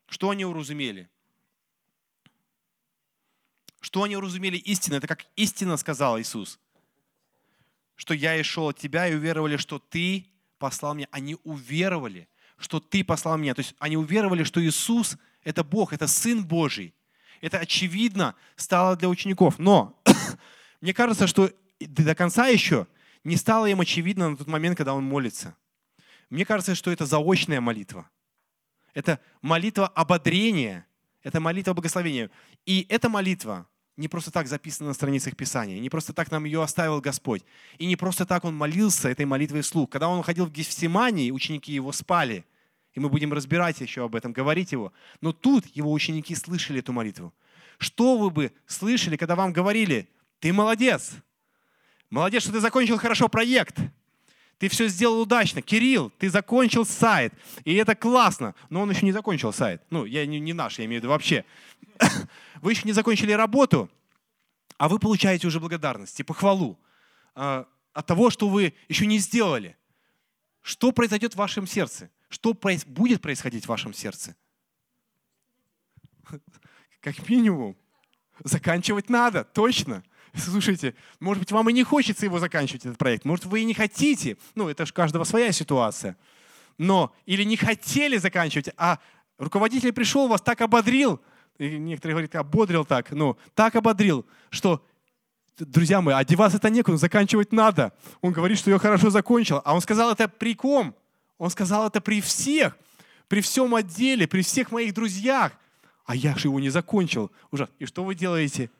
Что 0.08 0.30
они 0.30 0.44
уразумели? 0.44 1.08
Что 3.80 4.02
они 4.02 4.16
уразумели 4.16 4.56
истину? 4.56 4.96
Это 4.96 5.06
как 5.06 5.24
истина 5.36 5.76
сказал 5.76 6.20
Иисус. 6.20 6.58
Что 7.96 8.14
я 8.14 8.36
и 8.36 8.42
шел 8.42 8.68
от 8.68 8.78
тебя 8.78 9.08
и 9.08 9.14
уверовали, 9.14 9.56
что 9.56 9.78
ты 9.78 10.26
послал 10.58 10.94
меня. 10.94 11.08
Они 11.10 11.36
уверовали, 11.44 12.28
что 12.58 12.80
ты 12.80 13.02
послал 13.04 13.38
меня. 13.38 13.54
То 13.54 13.60
есть 13.60 13.74
они 13.78 13.96
уверовали, 13.96 14.44
что 14.44 14.62
Иисус– 14.62 15.16
это 15.44 15.64
Бог, 15.64 15.92
это 15.92 16.06
Сын 16.06 16.44
Божий. 16.44 16.94
Это 17.40 17.58
очевидно 17.58 18.34
стало 18.56 18.96
для 18.96 19.08
учеников. 19.08 19.58
Но 19.58 19.98
мне 20.80 20.92
кажется, 20.92 21.26
что 21.26 21.50
до 21.80 22.14
конца 22.14 22.48
еще 22.48 22.86
не 23.24 23.36
стало 23.36 23.66
им 23.66 23.80
очевидно 23.80 24.30
на 24.30 24.36
тот 24.36 24.46
момент, 24.46 24.76
когда 24.76 24.94
он 24.94 25.04
молится. 25.04 25.56
Мне 26.30 26.44
кажется, 26.44 26.74
что 26.74 26.90
это 26.90 27.06
заочная 27.06 27.60
молитва. 27.60 28.08
Это 28.94 29.20
молитва 29.42 29.88
ободрения, 29.88 30.86
это 31.22 31.40
молитва 31.40 31.74
благословения. 31.74 32.30
И 32.66 32.86
эта 32.88 33.08
молитва 33.08 33.66
не 33.96 34.08
просто 34.08 34.30
так 34.30 34.46
записана 34.46 34.88
на 34.88 34.94
страницах 34.94 35.36
Писания, 35.36 35.78
не 35.78 35.90
просто 35.90 36.12
так 36.12 36.30
нам 36.30 36.44
ее 36.44 36.62
оставил 36.62 37.00
Господь. 37.00 37.44
И 37.78 37.86
не 37.86 37.96
просто 37.96 38.24
так 38.24 38.44
он 38.44 38.56
молился 38.56 39.08
этой 39.08 39.26
молитвой 39.26 39.60
вслух. 39.60 39.90
Когда 39.90 40.08
он 40.08 40.20
уходил 40.20 40.46
в 40.46 40.52
Гефсимании, 40.52 41.30
ученики 41.30 41.72
его 41.72 41.92
спали. 41.92 42.46
И 42.94 43.00
мы 43.00 43.08
будем 43.08 43.32
разбирать 43.32 43.80
еще 43.80 44.04
об 44.04 44.16
этом, 44.16 44.32
говорить 44.32 44.72
его. 44.72 44.92
Но 45.20 45.32
тут 45.32 45.66
его 45.66 45.92
ученики 45.92 46.34
слышали 46.34 46.80
эту 46.80 46.92
молитву. 46.92 47.34
Что 47.78 48.16
вы 48.18 48.30
бы 48.30 48.52
слышали, 48.66 49.16
когда 49.16 49.36
вам 49.36 49.52
говорили, 49.52 50.08
ты 50.38 50.52
молодец, 50.52 51.12
молодец, 52.08 52.42
что 52.42 52.52
ты 52.52 52.60
закончил 52.60 52.98
хорошо 52.98 53.28
проект, 53.28 53.78
ты 54.60 54.68
все 54.68 54.88
сделал 54.88 55.22
удачно. 55.22 55.62
Кирилл, 55.62 56.10
ты 56.18 56.28
закончил 56.28 56.84
сайт. 56.84 57.32
И 57.64 57.74
это 57.76 57.94
классно. 57.94 58.54
Но 58.68 58.82
он 58.82 58.90
еще 58.90 59.06
не 59.06 59.12
закончил 59.12 59.54
сайт. 59.54 59.82
Ну, 59.88 60.04
я 60.04 60.26
не, 60.26 60.38
не 60.38 60.52
наш, 60.52 60.78
я 60.78 60.84
имею 60.84 61.00
в 61.00 61.02
виду 61.02 61.10
вообще. 61.10 61.46
Вы 62.60 62.72
еще 62.72 62.82
не 62.84 62.92
закончили 62.92 63.32
работу, 63.32 63.90
а 64.76 64.90
вы 64.90 64.98
получаете 64.98 65.46
уже 65.46 65.60
благодарность 65.60 66.20
и 66.20 66.22
похвалу 66.22 66.78
э, 67.36 67.64
от 67.94 68.06
того, 68.06 68.28
что 68.28 68.48
вы 68.48 68.74
еще 68.88 69.06
не 69.06 69.18
сделали. 69.18 69.76
Что 70.60 70.92
произойдет 70.92 71.34
в 71.34 71.36
вашем 71.36 71.66
сердце? 71.66 72.10
Что 72.28 72.52
проис- 72.52 72.86
будет 72.86 73.22
происходить 73.22 73.64
в 73.64 73.68
вашем 73.68 73.94
сердце? 73.94 74.36
Как 77.00 77.28
минимум, 77.30 77.76
заканчивать 78.44 79.08
надо, 79.08 79.44
точно. 79.44 80.02
Слушайте, 80.34 80.94
может 81.18 81.40
быть, 81.40 81.52
вам 81.52 81.68
и 81.70 81.72
не 81.72 81.82
хочется 81.82 82.26
его 82.26 82.38
заканчивать, 82.38 82.86
этот 82.86 82.98
проект. 82.98 83.24
Может, 83.24 83.46
вы 83.46 83.60
и 83.60 83.64
не 83.64 83.74
хотите. 83.74 84.36
Ну, 84.54 84.68
это 84.68 84.86
же 84.86 84.92
каждого 84.92 85.24
своя 85.24 85.52
ситуация. 85.52 86.16
Но 86.78 87.12
или 87.26 87.44
не 87.44 87.56
хотели 87.56 88.16
заканчивать, 88.16 88.70
а 88.76 88.98
руководитель 89.38 89.92
пришел, 89.92 90.28
вас 90.28 90.40
так 90.40 90.60
ободрил, 90.60 91.20
и 91.58 91.76
некоторые 91.76 92.14
говорят, 92.14 92.34
ободрил 92.36 92.84
так, 92.84 93.10
ну, 93.10 93.36
так 93.54 93.76
ободрил, 93.76 94.24
что, 94.48 94.82
друзья 95.58 96.00
мои, 96.00 96.14
одеваться 96.14 96.56
это 96.56 96.70
некуда, 96.70 96.96
заканчивать 96.96 97.52
надо. 97.52 97.92
Он 98.22 98.32
говорит, 98.32 98.58
что 98.58 98.70
я 98.70 98.78
хорошо 98.78 99.10
закончил. 99.10 99.60
А 99.64 99.74
он 99.74 99.82
сказал 99.82 100.10
это 100.10 100.26
при 100.28 100.54
ком? 100.54 100.94
Он 101.36 101.50
сказал 101.50 101.86
это 101.86 102.00
при 102.00 102.20
всех, 102.20 102.78
при 103.28 103.40
всем 103.42 103.74
отделе, 103.74 104.26
при 104.26 104.42
всех 104.42 104.70
моих 104.70 104.94
друзьях. 104.94 105.52
А 106.06 106.14
я 106.14 106.34
же 106.36 106.48
его 106.48 106.60
не 106.60 106.70
закончил. 106.70 107.30
Ужас. 107.50 107.68
И 107.78 107.84
что 107.84 108.04
вы 108.04 108.14
делаете? 108.14 108.70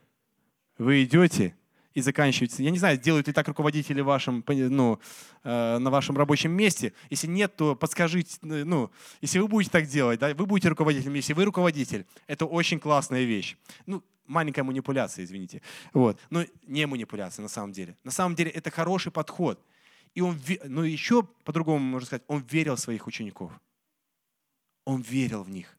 Вы 0.80 1.04
идете 1.04 1.54
и 1.92 2.00
заканчиваете. 2.00 2.64
Я 2.64 2.70
не 2.70 2.78
знаю, 2.78 2.98
делают 2.98 3.26
ли 3.26 3.32
так 3.32 3.46
руководители 3.48 4.00
вашим, 4.00 4.42
ну, 4.46 4.98
э, 5.44 5.78
на 5.78 5.90
вашем 5.90 6.16
рабочем 6.16 6.52
месте. 6.52 6.94
Если 7.10 7.26
нет, 7.26 7.54
то 7.54 7.74
подскажите, 7.74 8.38
ну, 8.40 8.90
если 9.20 9.40
вы 9.40 9.48
будете 9.48 9.70
так 9.70 9.86
делать, 9.86 10.18
да, 10.20 10.34
вы 10.34 10.46
будете 10.46 10.68
руководителем, 10.68 11.14
если 11.14 11.34
вы 11.34 11.44
руководитель, 11.44 12.06
это 12.26 12.46
очень 12.46 12.80
классная 12.80 13.24
вещь. 13.24 13.56
Ну, 13.86 14.02
маленькая 14.26 14.62
манипуляция, 14.62 15.24
извините. 15.24 15.60
Вот. 15.92 16.18
Но 16.30 16.44
не 16.66 16.86
манипуляция 16.86 17.42
на 17.42 17.48
самом 17.48 17.72
деле. 17.72 17.96
На 18.02 18.10
самом 18.10 18.34
деле 18.34 18.50
это 18.50 18.70
хороший 18.70 19.12
подход. 19.12 19.62
И 20.14 20.22
он, 20.22 20.40
ну 20.64 20.82
еще 20.82 21.24
по-другому 21.44 21.84
можно 21.84 22.06
сказать, 22.06 22.22
он 22.26 22.42
верил 22.50 22.76
в 22.76 22.80
своих 22.80 23.06
учеников. 23.06 23.52
Он 24.86 25.02
верил 25.02 25.42
в 25.42 25.50
них. 25.50 25.76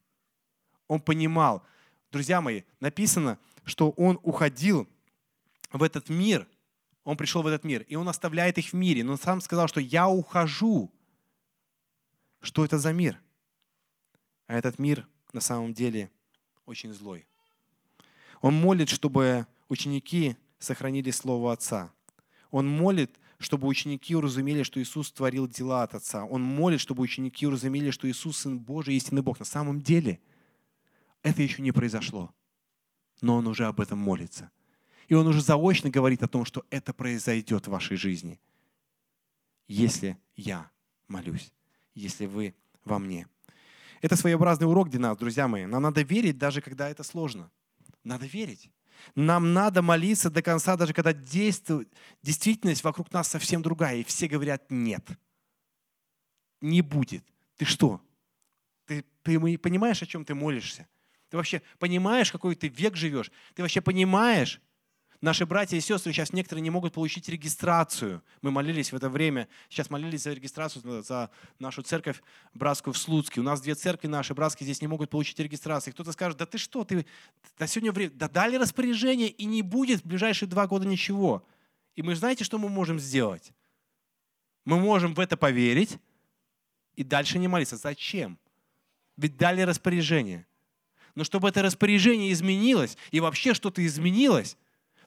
Он 0.86 1.00
понимал. 1.00 1.64
Друзья 2.12 2.40
мои, 2.40 2.62
написано, 2.78 3.38
что 3.64 3.90
Он 3.90 4.18
уходил 4.22 4.88
в 5.72 5.82
этот 5.82 6.08
мир, 6.08 6.46
Он 7.04 7.16
пришел 7.16 7.42
в 7.42 7.46
этот 7.46 7.64
мир, 7.64 7.82
и 7.82 7.96
Он 7.96 8.08
оставляет 8.08 8.58
их 8.58 8.68
в 8.68 8.72
мире. 8.74 9.04
Но 9.04 9.12
Он 9.12 9.18
сам 9.18 9.40
сказал, 9.40 9.68
что 9.68 9.80
«я 9.80 10.08
ухожу». 10.08 10.92
Что 12.40 12.64
это 12.64 12.78
за 12.78 12.92
мир? 12.92 13.20
А 14.48 14.54
этот 14.54 14.78
мир 14.78 15.06
на 15.32 15.40
самом 15.40 15.72
деле 15.72 16.10
очень 16.66 16.92
злой. 16.92 17.26
Он 18.40 18.54
молит, 18.54 18.88
чтобы 18.88 19.46
ученики 19.68 20.36
сохранили 20.58 21.10
Слово 21.10 21.52
Отца. 21.52 21.92
Он 22.50 22.68
молит, 22.68 23.18
чтобы 23.38 23.66
ученики 23.68 24.14
уразумели, 24.14 24.62
что 24.62 24.80
Иисус 24.80 25.10
творил 25.10 25.48
дела 25.48 25.84
от 25.84 25.94
Отца. 25.94 26.24
Он 26.24 26.42
молит, 26.42 26.80
чтобы 26.80 27.02
ученики 27.02 27.46
уразумели, 27.46 27.90
что 27.90 28.10
Иисус 28.10 28.38
Сын 28.38 28.58
Божий, 28.58 28.96
истинный 28.96 29.22
Бог. 29.22 29.38
На 29.38 29.44
самом 29.44 29.80
деле 29.80 30.20
это 31.22 31.42
еще 31.42 31.62
не 31.62 31.72
произошло, 31.72 32.34
но 33.22 33.36
Он 33.36 33.46
уже 33.46 33.64
об 33.64 33.80
этом 33.80 33.98
молится. 33.98 34.50
И 35.08 35.14
Он 35.14 35.26
уже 35.26 35.40
заочно 35.40 35.88
говорит 35.88 36.22
о 36.22 36.28
том, 36.28 36.44
что 36.44 36.66
это 36.68 36.92
произойдет 36.92 37.66
в 37.66 37.70
вашей 37.70 37.96
жизни, 37.96 38.38
если 39.66 40.18
я 40.36 40.70
молюсь, 41.08 41.52
если 41.94 42.26
вы 42.26 42.54
во 42.84 42.98
мне. 42.98 43.26
Это 44.02 44.16
своеобразный 44.16 44.66
урок 44.66 44.90
для 44.90 45.00
нас, 45.00 45.16
друзья 45.16 45.48
мои. 45.48 45.64
Нам 45.64 45.82
надо 45.82 46.02
верить, 46.02 46.36
даже 46.36 46.60
когда 46.60 46.90
это 46.90 47.04
сложно. 47.04 47.50
Надо 48.04 48.26
верить. 48.26 48.70
Нам 49.14 49.52
надо 49.52 49.82
молиться 49.82 50.30
до 50.30 50.42
конца, 50.42 50.76
даже 50.76 50.92
когда 50.92 51.12
действует, 51.12 51.92
действительность 52.22 52.84
вокруг 52.84 53.12
нас 53.12 53.28
совсем 53.28 53.62
другая, 53.62 53.98
и 53.98 54.04
все 54.04 54.28
говорят 54.28 54.70
«нет». 54.70 55.04
Не 56.60 56.82
будет. 56.82 57.24
Ты 57.56 57.64
что? 57.64 58.00
Ты, 58.86 59.04
ты 59.22 59.58
понимаешь, 59.58 60.02
о 60.02 60.06
чем 60.06 60.24
ты 60.24 60.34
молишься? 60.34 60.86
Ты 61.32 61.38
вообще 61.38 61.62
понимаешь, 61.78 62.30
какой 62.30 62.54
ты 62.54 62.68
век 62.68 62.94
живешь? 62.94 63.32
Ты 63.54 63.62
вообще 63.62 63.80
понимаешь, 63.80 64.60
Наши 65.22 65.46
братья 65.46 65.76
и 65.76 65.80
сестры 65.80 66.12
сейчас 66.12 66.32
некоторые 66.32 66.62
не 66.62 66.70
могут 66.70 66.94
получить 66.94 67.28
регистрацию. 67.28 68.24
Мы 68.42 68.50
молились 68.50 68.90
в 68.90 68.96
это 68.96 69.08
время, 69.08 69.46
сейчас 69.68 69.88
молились 69.88 70.24
за 70.24 70.32
регистрацию 70.32 71.02
за 71.04 71.30
нашу 71.60 71.82
церковь 71.82 72.20
братскую 72.54 72.92
в 72.92 72.98
Слуцке. 72.98 73.40
У 73.40 73.44
нас 73.44 73.60
две 73.60 73.76
церкви 73.76 74.08
наши 74.08 74.34
братские 74.34 74.64
здесь 74.66 74.82
не 74.82 74.88
могут 74.88 75.10
получить 75.10 75.38
регистрацию. 75.38 75.94
Кто-то 75.94 76.10
скажет, 76.10 76.38
да 76.38 76.44
ты 76.44 76.58
что, 76.58 76.82
ты 76.84 77.06
да 77.56 77.68
сегодня 77.68 77.92
время, 77.92 78.10
да 78.14 78.28
дали 78.28 78.56
распоряжение 78.56 79.28
и 79.28 79.44
не 79.44 79.62
будет 79.62 80.00
в 80.00 80.06
ближайшие 80.06 80.48
два 80.48 80.66
года 80.66 80.88
ничего. 80.88 81.46
И 81.94 82.02
мы 82.02 82.16
знаете, 82.16 82.42
что 82.42 82.58
мы 82.58 82.68
можем 82.68 82.98
сделать? 82.98 83.52
Мы 84.64 84.80
можем 84.80 85.14
в 85.14 85.20
это 85.20 85.36
поверить 85.36 85.98
и 86.96 87.04
дальше 87.04 87.38
не 87.38 87.46
молиться. 87.46 87.76
Зачем? 87.76 88.40
Ведь 89.16 89.36
дали 89.36 89.62
распоряжение. 89.62 90.46
Но 91.14 91.24
чтобы 91.24 91.48
это 91.48 91.62
распоряжение 91.62 92.32
изменилось 92.32 92.96
и 93.10 93.20
вообще 93.20 93.54
что-то 93.54 93.84
изменилось, 93.84 94.56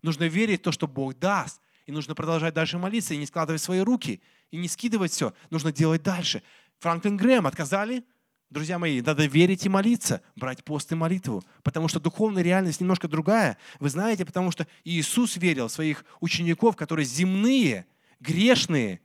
Нужно 0.05 0.25
верить 0.25 0.59
в 0.59 0.63
то, 0.63 0.71
что 0.71 0.87
Бог 0.87 1.17
даст. 1.17 1.59
И 1.87 1.91
нужно 1.91 2.13
продолжать 2.13 2.53
дальше 2.53 2.77
молиться 2.77 3.15
и 3.15 3.17
не 3.17 3.25
складывать 3.25 3.59
свои 3.59 3.79
руки, 3.79 4.21
и 4.51 4.57
не 4.57 4.67
скидывать 4.67 5.11
все. 5.11 5.33
Нужно 5.49 5.71
делать 5.71 6.03
дальше. 6.03 6.43
Франклин 6.77 7.17
Грэм 7.17 7.47
отказали? 7.47 8.03
Друзья 8.51 8.77
мои, 8.77 9.01
надо 9.01 9.25
верить 9.25 9.65
и 9.65 9.69
молиться, 9.69 10.21
брать 10.35 10.63
пост 10.63 10.91
и 10.91 10.95
молитву, 10.95 11.43
потому 11.63 11.87
что 11.87 11.99
духовная 11.99 12.43
реальность 12.43 12.81
немножко 12.81 13.07
другая. 13.07 13.57
Вы 13.79 13.89
знаете, 13.89 14.25
потому 14.25 14.51
что 14.51 14.67
Иисус 14.83 15.37
верил 15.37 15.69
в 15.69 15.71
своих 15.71 16.05
учеников, 16.19 16.75
которые 16.75 17.07
земные, 17.07 17.87
грешные, 18.19 19.01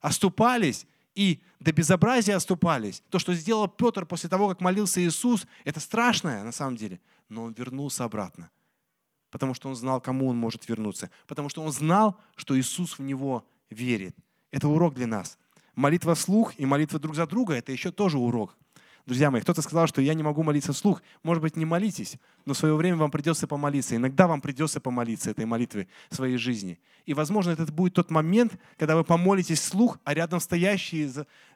оступались 0.00 0.86
и 1.14 1.40
до 1.60 1.72
безобразия 1.72 2.36
оступались. 2.36 3.02
То, 3.10 3.18
что 3.18 3.34
сделал 3.34 3.68
Петр 3.68 4.06
после 4.06 4.28
того, 4.28 4.48
как 4.48 4.60
молился 4.60 5.00
Иисус, 5.04 5.46
это 5.64 5.80
страшное 5.80 6.42
на 6.42 6.52
самом 6.52 6.76
деле, 6.76 7.00
но 7.28 7.44
он 7.44 7.52
вернулся 7.52 8.04
обратно 8.04 8.50
потому 9.34 9.52
что 9.52 9.68
он 9.68 9.74
знал, 9.74 10.00
кому 10.00 10.28
он 10.28 10.36
может 10.36 10.68
вернуться, 10.68 11.10
потому 11.26 11.48
что 11.48 11.60
он 11.60 11.72
знал, 11.72 12.20
что 12.36 12.56
Иисус 12.56 13.00
в 13.00 13.02
него 13.02 13.44
верит. 13.68 14.14
Это 14.52 14.68
урок 14.68 14.94
для 14.94 15.08
нас. 15.08 15.38
Молитва 15.74 16.14
вслух 16.14 16.54
и 16.56 16.64
молитва 16.64 17.00
друг 17.00 17.16
за 17.16 17.26
друга– 17.26 17.54
это 17.56 17.72
еще 17.72 17.90
тоже 17.90 18.16
урок. 18.16 18.56
Друзья 19.06 19.30
мои, 19.30 19.42
кто-то 19.42 19.60
сказал, 19.60 19.86
что 19.86 20.00
я 20.00 20.14
не 20.14 20.22
могу 20.22 20.42
молиться 20.42 20.72
вслух. 20.72 21.02
Может 21.22 21.42
быть, 21.42 21.56
не 21.56 21.66
молитесь, 21.66 22.16
но 22.46 22.54
в 22.54 22.56
свое 22.56 22.74
время 22.74 22.96
вам 22.96 23.10
придется 23.10 23.46
помолиться. 23.46 23.96
Иногда 23.96 24.26
вам 24.26 24.40
придется 24.40 24.80
помолиться 24.80 25.30
этой 25.30 25.44
молитвой 25.44 25.88
в 26.08 26.14
своей 26.14 26.38
жизни. 26.38 26.80
И, 27.04 27.12
возможно, 27.12 27.50
это 27.50 27.70
будет 27.70 27.92
тот 27.92 28.10
момент, 28.10 28.58
когда 28.78 28.96
вы 28.96 29.04
помолитесь 29.04 29.60
вслух, 29.60 29.98
а 30.04 30.14
рядом 30.14 30.40
стоящий 30.40 31.10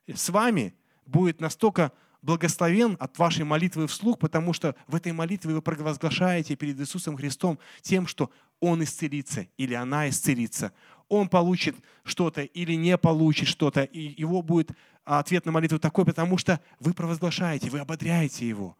с 0.06 0.28
вами 0.28 0.74
будет 1.06 1.40
настолько 1.40 1.90
благословен 2.20 2.98
от 3.00 3.16
вашей 3.16 3.46
молитвы 3.46 3.86
вслух, 3.86 4.18
потому 4.18 4.52
что 4.52 4.74
в 4.86 4.94
этой 4.94 5.12
молитве 5.12 5.54
вы 5.54 5.62
провозглашаете 5.62 6.54
перед 6.54 6.78
Иисусом 6.78 7.16
Христом 7.16 7.58
тем, 7.80 8.06
что 8.06 8.30
Он 8.60 8.82
исцелится 8.82 9.46
или 9.56 9.72
она 9.72 10.10
исцелится. 10.10 10.72
Он 11.08 11.28
получит 11.28 11.76
что-то 12.04 12.42
или 12.42 12.74
не 12.74 12.98
получит 12.98 13.48
что-то, 13.48 13.82
и 13.82 14.20
его 14.20 14.42
будет 14.42 14.72
ответ 15.04 15.46
на 15.46 15.52
молитву 15.52 15.78
такой, 15.78 16.04
потому 16.04 16.36
что 16.36 16.60
вы 16.80 16.92
провозглашаете, 16.92 17.70
вы 17.70 17.78
ободряете 17.78 18.46
его, 18.46 18.76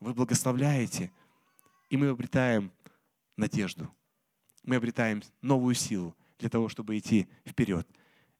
вы 0.00 0.14
благословляете, 0.14 1.10
и 1.90 1.96
мы 1.96 2.08
обретаем 2.08 2.70
надежду. 3.36 3.90
Мы 4.62 4.76
обретаем 4.76 5.22
новую 5.42 5.74
силу 5.74 6.16
для 6.38 6.48
того, 6.48 6.68
чтобы 6.68 6.96
идти 6.96 7.28
вперед. 7.44 7.86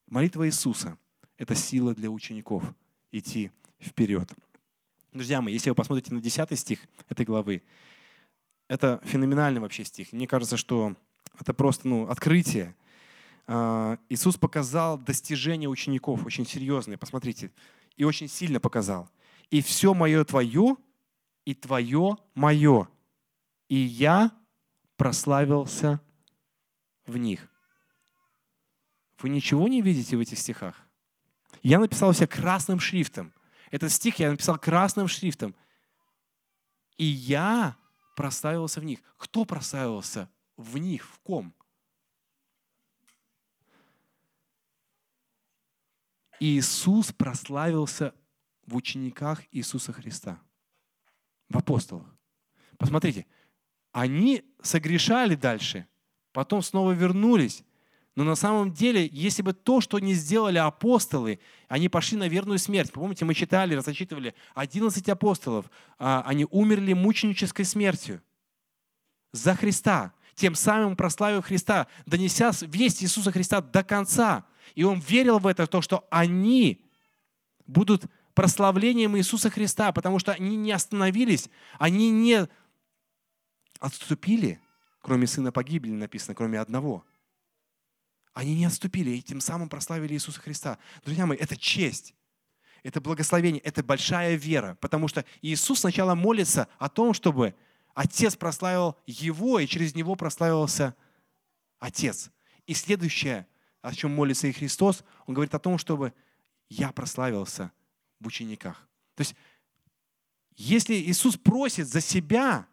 Молитва 0.06 0.46
Иисуса– 0.46 0.96
это 1.36 1.54
сила 1.54 1.94
для 1.94 2.10
учеников 2.10 2.62
идти 3.10 3.48
вперед 3.48 3.64
вперед. 3.84 4.32
Друзья 5.12 5.40
мои, 5.40 5.52
если 5.52 5.70
вы 5.70 5.76
посмотрите 5.76 6.12
на 6.12 6.20
10 6.20 6.58
стих 6.58 6.80
этой 7.08 7.24
главы, 7.24 7.62
это 8.68 9.00
феноменальный 9.04 9.60
вообще 9.60 9.84
стих. 9.84 10.12
Мне 10.12 10.26
кажется, 10.26 10.56
что 10.56 10.96
это 11.38 11.54
просто 11.54 11.86
ну, 11.86 12.08
открытие. 12.08 12.74
А, 13.46 13.98
Иисус 14.08 14.36
показал 14.36 14.98
достижения 14.98 15.68
учеников 15.68 16.24
очень 16.24 16.46
серьезные, 16.46 16.98
посмотрите, 16.98 17.50
и 17.96 18.04
очень 18.04 18.28
сильно 18.28 18.60
показал. 18.60 19.08
«И 19.50 19.60
все 19.60 19.94
мое 19.94 20.24
твое, 20.24 20.76
и 21.44 21.54
твое 21.54 22.16
мое, 22.34 22.88
и 23.68 23.76
я 23.76 24.32
прославился 24.96 26.00
в 27.06 27.16
них». 27.16 27.48
Вы 29.20 29.28
ничего 29.28 29.68
не 29.68 29.80
видите 29.80 30.16
в 30.16 30.20
этих 30.20 30.38
стихах? 30.38 30.76
Я 31.62 31.78
написал 31.78 32.12
все 32.12 32.26
красным 32.26 32.80
шрифтом– 32.80 33.32
этот 33.74 33.90
стих 33.90 34.20
я 34.20 34.30
написал 34.30 34.56
красным 34.56 35.08
шрифтом. 35.08 35.52
И 36.96 37.04
я 37.04 37.76
прославился 38.14 38.80
в 38.80 38.84
них. 38.84 39.00
Кто 39.16 39.44
прославился 39.44 40.30
в 40.56 40.78
них? 40.78 41.04
В 41.04 41.18
ком? 41.18 41.52
Иисус 46.40 47.12
прославился 47.12 48.14
в 48.66 48.76
учениках 48.76 49.42
Иисуса 49.52 49.92
Христа, 49.92 50.40
в 51.48 51.58
апостолах. 51.58 52.06
Посмотрите, 52.78 53.26
они 53.92 54.42
согрешали 54.62 55.34
дальше, 55.34 55.86
потом 56.32 56.62
снова 56.62 56.92
вернулись, 56.92 57.64
но 58.16 58.22
на 58.22 58.36
самом 58.36 58.72
деле, 58.72 59.08
если 59.10 59.42
бы 59.42 59.52
то, 59.52 59.80
что 59.80 59.98
не 59.98 60.14
сделали 60.14 60.58
апостолы, 60.58 61.40
они 61.68 61.88
пошли 61.88 62.16
на 62.16 62.28
верную 62.28 62.58
смерть. 62.58 62.92
Помните, 62.92 63.24
мы 63.24 63.34
читали, 63.34 63.74
разочитывали, 63.74 64.34
11 64.54 65.08
апостолов, 65.08 65.68
а, 65.98 66.22
они 66.24 66.46
умерли 66.50 66.92
мученической 66.92 67.64
смертью 67.64 68.22
за 69.32 69.56
Христа, 69.56 70.12
тем 70.36 70.54
самым 70.54 70.96
прославив 70.96 71.44
Христа, 71.44 71.88
донеся 72.06 72.52
весть 72.62 73.02
Иисуса 73.02 73.32
Христа 73.32 73.60
до 73.60 73.82
конца. 73.82 74.44
И 74.74 74.84
он 74.84 75.00
верил 75.00 75.38
в 75.38 75.46
это, 75.46 75.66
то, 75.66 75.82
что 75.82 76.06
они 76.10 76.84
будут 77.66 78.04
прославлением 78.34 79.16
Иисуса 79.16 79.50
Христа, 79.50 79.92
потому 79.92 80.18
что 80.18 80.32
они 80.32 80.56
не 80.56 80.72
остановились, 80.72 81.48
они 81.78 82.10
не 82.10 82.48
отступили, 83.78 84.60
кроме 85.00 85.26
сына 85.26 85.52
погибли, 85.52 85.90
написано, 85.90 86.34
кроме 86.34 86.60
одного– 86.60 87.04
они 88.34 88.56
не 88.56 88.64
отступили 88.64 89.10
и 89.10 89.22
тем 89.22 89.40
самым 89.40 89.68
прославили 89.68 90.12
Иисуса 90.12 90.40
Христа. 90.40 90.78
Друзья 91.04 91.24
мои, 91.24 91.38
это 91.38 91.56
честь, 91.56 92.14
это 92.82 93.00
благословение, 93.00 93.62
это 93.62 93.82
большая 93.82 94.34
вера, 94.34 94.76
потому 94.80 95.06
что 95.06 95.24
Иисус 95.40 95.80
сначала 95.80 96.16
молится 96.16 96.68
о 96.78 96.88
том, 96.88 97.14
чтобы 97.14 97.54
Отец 97.94 98.34
прославил 98.34 98.96
Его, 99.06 99.60
и 99.60 99.68
через 99.68 99.94
Него 99.94 100.16
прославился 100.16 100.96
Отец. 101.78 102.32
И 102.66 102.74
следующее, 102.74 103.46
о 103.84 103.94
чем 103.94 104.14
молится 104.14 104.46
и 104.46 104.52
Христос, 104.52 105.04
Он 105.26 105.34
говорит 105.34 105.54
о 105.54 105.58
том, 105.58 105.76
чтобы 105.76 106.14
я 106.70 106.90
прославился 106.90 107.70
в 108.18 108.26
учениках. 108.26 108.88
То 109.14 109.20
есть, 109.20 109.36
если 110.56 110.94
Иисус 110.94 111.36
просит 111.36 111.86
за 111.86 112.00
себя, 112.00 112.66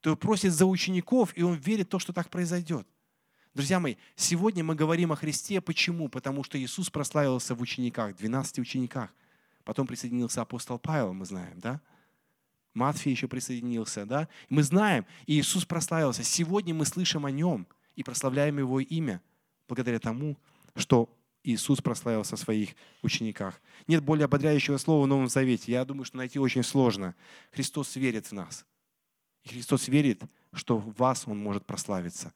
то 0.00 0.16
просит 0.16 0.54
за 0.54 0.64
учеников, 0.64 1.36
и 1.36 1.42
Он 1.42 1.56
верит 1.56 1.88
в 1.88 1.90
то, 1.90 1.98
что 1.98 2.14
так 2.14 2.30
произойдет. 2.30 2.86
Друзья 3.52 3.78
мои, 3.78 3.96
сегодня 4.16 4.64
мы 4.64 4.74
говорим 4.74 5.12
о 5.12 5.16
Христе. 5.16 5.60
Почему? 5.60 6.08
Потому 6.08 6.42
что 6.42 6.58
Иисус 6.58 6.88
прославился 6.88 7.54
в 7.54 7.60
учениках, 7.60 8.16
12 8.16 8.60
учениках. 8.60 9.12
Потом 9.62 9.86
присоединился 9.86 10.40
апостол 10.40 10.78
Павел, 10.78 11.12
мы 11.12 11.26
знаем, 11.26 11.60
да? 11.60 11.82
Матфей 12.72 13.12
еще 13.12 13.28
присоединился, 13.28 14.06
да? 14.06 14.28
Мы 14.48 14.62
знаем, 14.62 15.04
Иисус 15.26 15.66
прославился. 15.66 16.24
Сегодня 16.24 16.72
мы 16.72 16.86
слышим 16.86 17.26
о 17.26 17.30
Нем 17.30 17.66
и 17.94 18.02
прославляем 18.02 18.58
Его 18.58 18.80
имя 18.80 19.20
благодаря 19.68 19.98
тому, 19.98 20.36
что 20.76 21.08
Иисус 21.42 21.80
прославился 21.80 22.36
в 22.36 22.40
своих 22.40 22.70
учениках. 23.02 23.60
Нет 23.86 24.02
более 24.02 24.24
ободряющего 24.24 24.78
слова 24.78 25.04
в 25.04 25.06
Новом 25.06 25.28
Завете. 25.28 25.72
Я 25.72 25.84
думаю, 25.84 26.04
что 26.04 26.16
найти 26.16 26.38
очень 26.38 26.62
сложно. 26.62 27.14
Христос 27.52 27.96
верит 27.96 28.26
в 28.26 28.32
нас. 28.32 28.64
И 29.42 29.50
Христос 29.50 29.88
верит, 29.88 30.22
что 30.54 30.78
в 30.78 30.96
вас 30.96 31.28
Он 31.28 31.38
может 31.38 31.66
прославиться. 31.66 32.32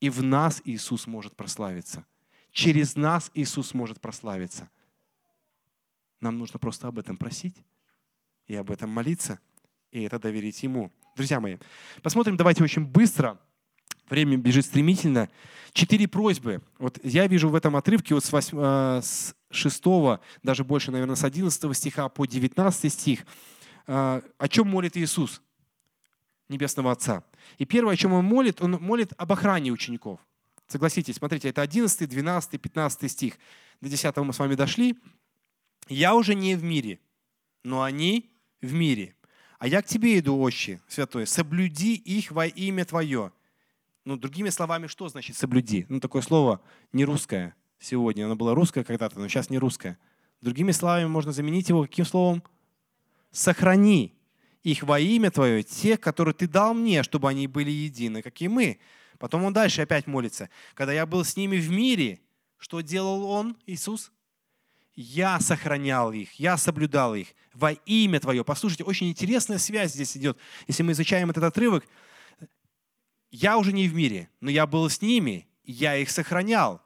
И 0.00 0.08
в 0.08 0.22
нас 0.22 0.62
Иисус 0.64 1.06
может 1.06 1.36
прославиться. 1.36 2.06
Через 2.50 2.96
нас 2.96 3.30
Иисус 3.34 3.74
может 3.74 4.00
прославиться. 4.00 4.70
Нам 6.20 6.38
нужно 6.38 6.58
просто 6.58 6.88
об 6.88 6.98
этом 6.98 7.16
просить 7.16 7.56
и 8.46 8.54
об 8.54 8.70
этом 8.70 8.90
молиться, 8.90 9.38
и 9.90 10.02
это 10.02 10.18
доверить 10.18 10.62
Ему. 10.62 10.90
Друзья 11.14 11.40
мои, 11.40 11.58
посмотрим 12.02 12.36
давайте 12.36 12.64
очень 12.64 12.84
быстро. 12.84 13.38
Время 14.10 14.36
бежит 14.36 14.66
стремительно. 14.66 15.30
Четыре 15.72 16.08
просьбы. 16.08 16.60
Вот 16.78 16.98
я 17.04 17.28
вижу 17.28 17.48
в 17.48 17.54
этом 17.54 17.76
отрывке 17.76 18.12
вот 18.14 18.24
с, 18.24 18.32
8, 18.32 18.58
э, 18.60 19.00
с 19.02 19.36
6, 19.52 19.84
даже 20.42 20.64
больше, 20.64 20.90
наверное, 20.90 21.14
с 21.14 21.22
11 21.22 21.76
стиха 21.76 22.08
по 22.08 22.26
19 22.26 22.92
стих. 22.92 23.24
Э, 23.86 24.20
о 24.36 24.48
чем 24.48 24.68
молит 24.68 24.96
Иисус, 24.96 25.40
Небесного 26.48 26.90
Отца? 26.90 27.22
И 27.58 27.64
первое, 27.64 27.94
о 27.94 27.96
чем 27.96 28.12
Он 28.12 28.24
молит, 28.24 28.60
Он 28.60 28.72
молит 28.72 29.12
об 29.16 29.30
охране 29.32 29.70
учеников. 29.70 30.18
Согласитесь, 30.66 31.16
смотрите, 31.16 31.48
это 31.48 31.62
11, 31.62 32.08
12, 32.08 32.60
15 32.60 33.10
стих. 33.10 33.34
До 33.80 33.88
10 33.88 34.16
мы 34.16 34.32
с 34.32 34.38
вами 34.40 34.56
дошли. 34.56 34.98
«Я 35.88 36.16
уже 36.16 36.34
не 36.34 36.56
в 36.56 36.64
мире, 36.64 36.98
но 37.62 37.82
они 37.82 38.30
в 38.60 38.72
мире. 38.72 39.14
А 39.60 39.68
я 39.68 39.82
к 39.82 39.86
тебе 39.86 40.18
иду, 40.18 40.40
Отче 40.40 40.80
Святой, 40.88 41.28
соблюди 41.28 41.94
их 41.94 42.32
во 42.32 42.46
имя 42.46 42.84
Твое». 42.84 43.32
Ну, 44.04 44.16
другими 44.16 44.48
словами, 44.48 44.86
что 44.86 45.08
значит 45.08 45.36
«соблюди»? 45.36 45.86
Ну, 45.88 46.00
такое 46.00 46.22
слово 46.22 46.60
не 46.92 47.04
русское 47.04 47.54
сегодня. 47.78 48.24
Оно 48.24 48.36
было 48.36 48.54
русское 48.54 48.84
когда-то, 48.84 49.18
но 49.18 49.28
сейчас 49.28 49.50
не 49.50 49.58
русское. 49.58 49.98
Другими 50.40 50.72
словами, 50.72 51.06
можно 51.06 51.32
заменить 51.32 51.68
его 51.68 51.82
каким 51.82 52.04
словом? 52.04 52.42
«Сохрани 53.30 54.14
их 54.62 54.82
во 54.82 54.98
имя 54.98 55.30
Твое, 55.30 55.62
тех, 55.62 56.00
которые 56.00 56.34
Ты 56.34 56.48
дал 56.48 56.74
мне, 56.74 57.02
чтобы 57.02 57.28
они 57.28 57.46
были 57.46 57.70
едины, 57.70 58.22
как 58.22 58.40
и 58.40 58.48
мы». 58.48 58.80
Потом 59.18 59.44
он 59.44 59.52
дальше 59.52 59.82
опять 59.82 60.06
молится. 60.06 60.48
«Когда 60.74 60.92
я 60.92 61.06
был 61.06 61.24
с 61.24 61.36
ними 61.36 61.58
в 61.58 61.70
мире, 61.70 62.20
что 62.58 62.80
делал 62.80 63.24
он, 63.24 63.56
Иисус? 63.66 64.10
я 65.00 65.40
сохранял 65.40 66.12
их, 66.12 66.34
я 66.34 66.56
соблюдал 66.56 67.14
их 67.14 67.28
во 67.54 67.72
имя 67.72 68.20
Твое. 68.20 68.44
Послушайте, 68.44 68.84
очень 68.84 69.08
интересная 69.08 69.58
связь 69.58 69.92
здесь 69.92 70.16
идет. 70.16 70.38
Если 70.66 70.82
мы 70.82 70.92
изучаем 70.92 71.30
этот 71.30 71.44
отрывок, 71.44 71.84
я 73.30 73.58
уже 73.58 73.72
не 73.72 73.88
в 73.88 73.94
мире, 73.94 74.28
но 74.40 74.50
я 74.50 74.66
был 74.66 74.88
с 74.88 75.00
ними, 75.00 75.48
я 75.64 75.96
их 75.96 76.10
сохранял. 76.10 76.82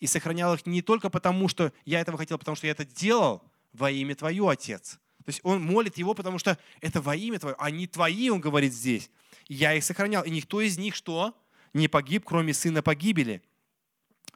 И 0.00 0.06
сохранял 0.06 0.54
их 0.54 0.66
не 0.66 0.82
только 0.82 1.08
потому, 1.08 1.48
что 1.48 1.72
я 1.84 2.00
этого 2.00 2.18
хотел, 2.18 2.36
потому 2.38 2.56
что 2.56 2.66
я 2.66 2.72
это 2.72 2.84
делал 2.84 3.42
во 3.72 3.90
имя 3.90 4.14
Твое, 4.14 4.48
Отец. 4.48 4.98
То 5.24 5.30
есть 5.30 5.40
он 5.42 5.62
молит 5.62 5.96
его, 5.96 6.14
потому 6.14 6.38
что 6.38 6.58
это 6.80 7.00
во 7.00 7.16
имя 7.16 7.38
Твое, 7.38 7.56
а 7.58 7.70
не 7.70 7.86
Твои, 7.86 8.28
он 8.28 8.40
говорит 8.40 8.74
здесь. 8.74 9.10
Я 9.48 9.72
их 9.74 9.84
сохранял. 9.84 10.22
И 10.24 10.30
никто 10.30 10.60
из 10.60 10.76
них 10.78 10.94
что? 10.94 11.34
Не 11.72 11.88
погиб, 11.88 12.24
кроме 12.26 12.52
сына 12.52 12.82
погибели. 12.82 13.42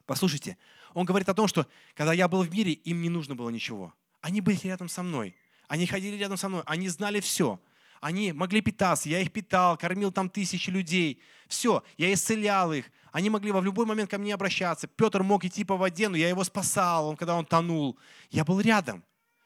Послушайте, 0.07 0.57
он 0.95 1.05
говорит 1.05 1.29
о 1.29 1.35
том, 1.35 1.49
что 1.49 1.67
когда 1.95 2.13
я 2.13 2.29
был 2.29 2.43
в 2.43 2.51
мире, 2.51 2.73
им 2.73 3.03
не 3.03 3.11
нужно 3.11 3.35
было 3.35 3.51
ничего. 3.51 3.93
Они 4.21 4.41
были 4.41 4.59
рядом 4.63 4.89
со 4.89 5.03
мной. 5.03 5.37
Они 5.67 5.87
ходили 5.87 6.17
рядом 6.17 6.39
со 6.39 6.49
мной. 6.49 6.63
Они 6.65 6.89
знали 6.89 7.21
все. 7.21 7.61
Они 8.01 8.33
могли 8.33 8.61
питаться. 8.61 9.09
Я 9.09 9.21
их 9.21 9.33
питал, 9.33 9.77
кормил 9.77 10.13
там 10.13 10.31
тысячи 10.31 10.71
людей. 10.71 11.21
Все. 11.49 11.83
Я 11.97 12.13
исцелял 12.13 12.73
их. 12.73 12.91
Они 13.13 13.31
могли 13.31 13.53
в 13.53 13.65
любой 13.65 13.87
момент 13.87 14.11
ко 14.11 14.19
мне 14.19 14.35
обращаться. 14.35 14.87
Петр 14.87 15.23
мог 15.23 15.45
идти 15.45 15.65
по 15.65 15.77
воде, 15.77 16.09
но 16.09 16.17
я 16.17 16.29
его 16.29 16.45
спасал, 16.45 17.09
он, 17.09 17.17
когда 17.17 17.35
он 17.35 17.47
тонул. 17.47 17.99
Я 18.31 18.45
был 18.45 18.61
рядом. 18.61 19.05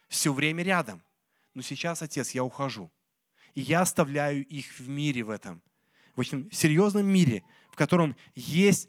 Все 0.09 0.33
время 0.33 0.63
рядом. 0.63 1.03
Но 1.55 1.63
сейчас, 1.63 2.03
Отец, 2.03 2.33
я 2.33 2.45
ухожу. 2.45 2.91
И 3.55 3.61
я 3.61 3.83
оставляю 3.83 4.45
их 4.47 4.79
в 4.79 4.89
мире 4.89 5.23
в 5.23 5.31
этом. 5.31 5.63
В 6.15 6.21
очень 6.21 6.51
серьезном 6.53 7.07
мире, 7.07 7.45
в 7.71 7.77
котором 7.77 8.17
есть 8.35 8.89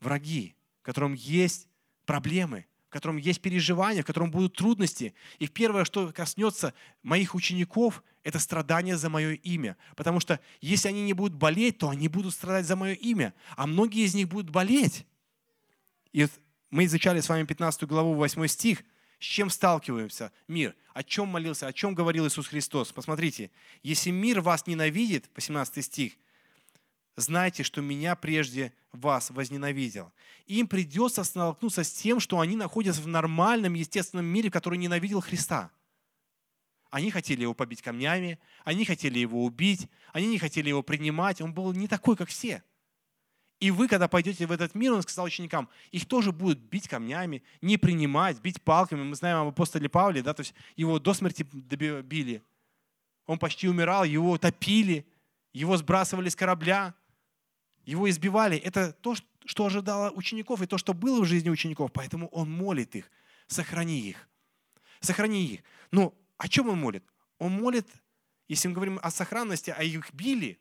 враги, 0.00 0.56
в 0.82 0.84
котором 0.84 1.14
есть 1.14 1.68
проблемы, 2.06 2.66
в 2.88 2.92
котором 2.92 3.16
есть 3.16 3.40
переживания, 3.40 4.02
в 4.02 4.06
котором 4.06 4.30
будут 4.30 4.56
трудности. 4.56 5.14
И 5.38 5.48
первое, 5.48 5.84
что 5.84 6.12
коснется 6.12 6.74
моих 7.02 7.34
учеников, 7.34 8.02
это 8.24 8.38
страдание 8.38 8.96
за 8.96 9.10
мое 9.10 9.34
имя. 9.34 9.76
Потому 9.94 10.18
что 10.18 10.40
если 10.60 10.88
они 10.88 11.02
не 11.02 11.12
будут 11.12 11.34
болеть, 11.34 11.78
то 11.78 11.90
они 11.90 12.08
будут 12.08 12.34
страдать 12.34 12.66
за 12.66 12.74
мое 12.74 12.94
имя. 12.94 13.34
А 13.54 13.66
многие 13.66 14.04
из 14.04 14.14
них 14.14 14.28
будут 14.28 14.50
болеть. 14.50 15.06
И 16.12 16.26
мы 16.70 16.86
изучали 16.86 17.20
с 17.20 17.28
вами 17.28 17.44
15 17.44 17.84
главу, 17.84 18.14
8 18.14 18.46
стих. 18.46 18.82
С 19.20 19.24
чем 19.24 19.50
сталкиваемся? 19.50 20.32
Мир. 20.48 20.74
О 20.94 21.02
чем 21.02 21.28
молился, 21.28 21.66
о 21.66 21.72
чем 21.72 21.94
говорил 21.94 22.26
Иисус 22.26 22.48
Христос? 22.48 22.92
Посмотрите. 22.92 23.50
Если 23.82 24.10
мир 24.10 24.40
вас 24.40 24.66
ненавидит, 24.66 25.28
18 25.34 25.84
стих, 25.84 26.14
знайте, 27.16 27.62
что 27.62 27.82
меня 27.82 28.16
прежде 28.16 28.72
вас 28.92 29.30
возненавидел. 29.30 30.12
Им 30.46 30.66
придется 30.66 31.24
столкнуться 31.24 31.84
с 31.84 31.92
тем, 31.92 32.20
что 32.20 32.40
они 32.40 32.56
находятся 32.56 33.02
в 33.02 33.06
нормальном, 33.06 33.74
естественном 33.74 34.26
мире, 34.26 34.50
который 34.50 34.78
ненавидел 34.78 35.20
Христа. 35.20 35.70
Они 36.94 37.10
хотели 37.10 37.42
его 37.42 37.54
побить 37.54 37.82
камнями, 37.82 38.38
они 38.62 38.84
хотели 38.84 39.18
его 39.18 39.44
убить, 39.44 39.88
они 40.12 40.28
не 40.28 40.38
хотели 40.38 40.68
его 40.68 40.80
принимать. 40.84 41.40
Он 41.40 41.52
был 41.52 41.72
не 41.72 41.88
такой, 41.88 42.16
как 42.16 42.28
все. 42.28 42.62
И 43.58 43.72
вы, 43.72 43.88
когда 43.88 44.06
пойдете 44.06 44.46
в 44.46 44.52
этот 44.52 44.76
мир, 44.76 44.92
он 44.92 45.02
сказал 45.02 45.24
ученикам, 45.24 45.68
их 45.90 46.06
тоже 46.06 46.30
будут 46.30 46.60
бить 46.60 46.86
камнями, 46.86 47.42
не 47.60 47.78
принимать, 47.78 48.40
бить 48.40 48.62
палками. 48.62 49.02
Мы 49.02 49.16
знаем 49.16 49.38
об 49.38 49.48
апостоле 49.48 49.88
Павле, 49.88 50.22
да, 50.22 50.34
то 50.34 50.42
есть 50.42 50.54
его 50.76 51.00
до 51.00 51.14
смерти 51.14 51.42
били. 51.42 52.44
Он 53.26 53.40
почти 53.40 53.66
умирал, 53.66 54.04
его 54.04 54.38
топили, 54.38 55.04
его 55.52 55.76
сбрасывали 55.76 56.28
с 56.28 56.36
корабля 56.36 56.94
его 57.84 58.08
избивали. 58.08 58.56
Это 58.56 58.92
то, 58.92 59.14
что 59.44 59.66
ожидало 59.66 60.10
учеников 60.12 60.62
и 60.62 60.66
то, 60.66 60.78
что 60.78 60.94
было 60.94 61.22
в 61.22 61.26
жизни 61.26 61.50
учеников. 61.50 61.92
Поэтому 61.92 62.28
он 62.28 62.50
молит 62.50 62.94
их. 62.94 63.10
Сохрани 63.46 64.00
их. 64.00 64.28
Сохрани 65.00 65.44
их. 65.44 65.60
Но 65.90 66.14
о 66.36 66.48
чем 66.48 66.68
он 66.68 66.80
молит? 66.80 67.04
Он 67.38 67.52
молит, 67.52 67.88
если 68.48 68.68
мы 68.68 68.74
говорим 68.74 69.00
о 69.02 69.10
сохранности, 69.10 69.74
а 69.76 69.82
их 69.82 70.12
били, 70.12 70.58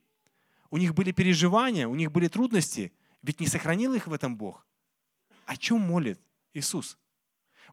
у 0.69 0.78
них 0.78 0.93
были 0.93 1.11
переживания, 1.11 1.88
у 1.88 1.95
них 1.95 2.11
были 2.11 2.28
трудности, 2.28 2.93
ведь 3.21 3.39
не 3.39 3.47
сохранил 3.47 3.93
их 3.93 4.07
в 4.07 4.13
этом 4.13 4.36
Бог. 4.38 4.65
О 5.45 5.55
чем 5.57 5.82
молит 5.82 6.19
Иисус? 6.53 6.97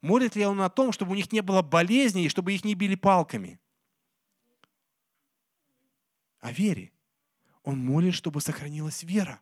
Молит 0.03 0.37
ли 0.37 0.45
Он 0.45 0.61
о 0.61 0.71
том, 0.71 0.93
чтобы 0.93 1.13
у 1.13 1.15
них 1.15 1.31
не 1.33 1.41
было 1.41 1.63
болезней 1.63 2.27
и 2.27 2.29
чтобы 2.29 2.53
их 2.53 2.65
не 2.65 2.75
били 2.75 2.95
палками? 2.95 3.61
О 6.41 6.53
вере. 6.53 6.93
Он 7.63 7.79
молит, 7.79 8.15
чтобы 8.15 8.41
сохранилась 8.41 9.03
вера, 9.03 9.41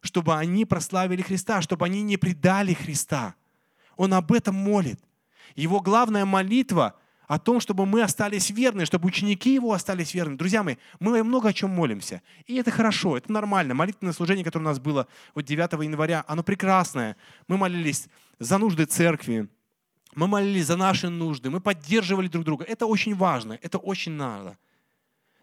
чтобы 0.00 0.36
они 0.36 0.64
прославили 0.64 1.22
Христа, 1.22 1.62
чтобы 1.62 1.86
они 1.86 2.02
не 2.02 2.16
предали 2.16 2.74
Христа. 2.74 3.36
Он 3.96 4.14
об 4.14 4.32
этом 4.32 4.56
молит. 4.56 5.00
Его 5.54 5.80
главная 5.80 6.24
молитва 6.24 6.98
о 7.28 7.38
том, 7.38 7.60
чтобы 7.60 7.86
мы 7.86 8.02
остались 8.02 8.50
верны, 8.50 8.84
чтобы 8.84 9.06
ученики 9.06 9.54
его 9.54 9.72
остались 9.72 10.14
верны. 10.14 10.36
Друзья 10.36 10.62
мои, 10.62 10.76
мы 11.00 11.22
много 11.22 11.48
о 11.48 11.52
чем 11.52 11.70
молимся. 11.70 12.22
И 12.46 12.56
это 12.56 12.70
хорошо, 12.70 13.16
это 13.16 13.32
нормально. 13.32 13.74
Молитвенное 13.74 14.12
служение, 14.12 14.44
которое 14.44 14.64
у 14.64 14.68
нас 14.68 14.78
было 14.78 15.06
вот 15.34 15.44
9 15.44 15.72
января, 15.84 16.24
оно 16.26 16.42
прекрасное. 16.42 17.16
Мы 17.48 17.56
молились 17.56 18.08
за 18.38 18.58
нужды 18.58 18.84
церкви, 18.84 19.48
мы 20.14 20.26
молились 20.26 20.66
за 20.66 20.76
наши 20.76 21.08
нужды, 21.08 21.48
мы 21.48 21.60
поддерживали 21.60 22.28
друг 22.28 22.44
друга. 22.44 22.64
Это 22.64 22.86
очень 22.86 23.14
важно, 23.14 23.58
это 23.62 23.78
очень 23.78 24.12
надо. 24.12 24.58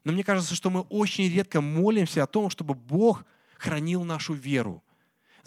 Но 0.03 0.11
мне 0.11 0.23
кажется, 0.23 0.55
что 0.55 0.69
мы 0.69 0.82
очень 0.82 1.30
редко 1.30 1.61
молимся 1.61 2.23
о 2.23 2.27
том, 2.27 2.49
чтобы 2.49 2.73
Бог 2.73 3.25
хранил 3.57 4.03
нашу 4.03 4.34
веру, 4.34 4.84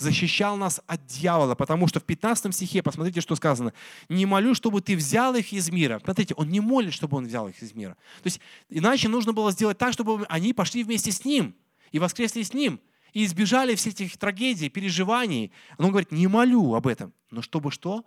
защищал 0.03 0.57
нас 0.57 0.81
от 0.87 1.07
дьявола, 1.07 1.55
потому 1.55 1.87
что 1.89 2.01
в 2.01 2.05
15 2.05 2.55
стихе, 2.55 2.83
посмотрите, 2.83 3.21
что 3.21 3.35
сказано, 3.37 3.73
«Не 4.09 4.27
молю, 4.27 4.55
чтобы 4.55 4.81
ты 4.81 4.97
взял 4.97 5.35
их 5.35 5.53
из 5.53 5.71
мира». 5.71 6.01
Смотрите, 6.05 6.35
он 6.35 6.49
не 6.49 6.61
молит, 6.61 6.93
чтобы 6.93 7.17
он 7.17 7.27
взял 7.27 7.49
их 7.49 7.63
из 7.63 7.75
мира. 7.75 7.97
То 8.23 8.27
есть, 8.27 8.41
иначе 8.69 9.09
нужно 9.09 9.33
было 9.33 9.53
сделать 9.53 9.79
так, 9.79 9.93
чтобы 9.93 10.27
они 10.29 10.53
пошли 10.53 10.85
вместе 10.85 11.13
с 11.13 11.25
ним 11.25 11.55
и 11.93 11.99
воскресли 11.99 12.43
с 12.43 12.53
ним, 12.53 12.81
и 13.13 13.25
избежали 13.25 13.75
всех 13.75 13.95
этих 13.95 14.17
трагедий, 14.17 14.69
переживаний. 14.69 15.53
Он 15.79 15.91
говорит, 15.91 16.13
не 16.13 16.27
молю 16.27 16.75
об 16.75 16.87
этом, 16.87 17.13
но 17.31 17.43
чтобы 17.43 17.71
что? 17.71 18.05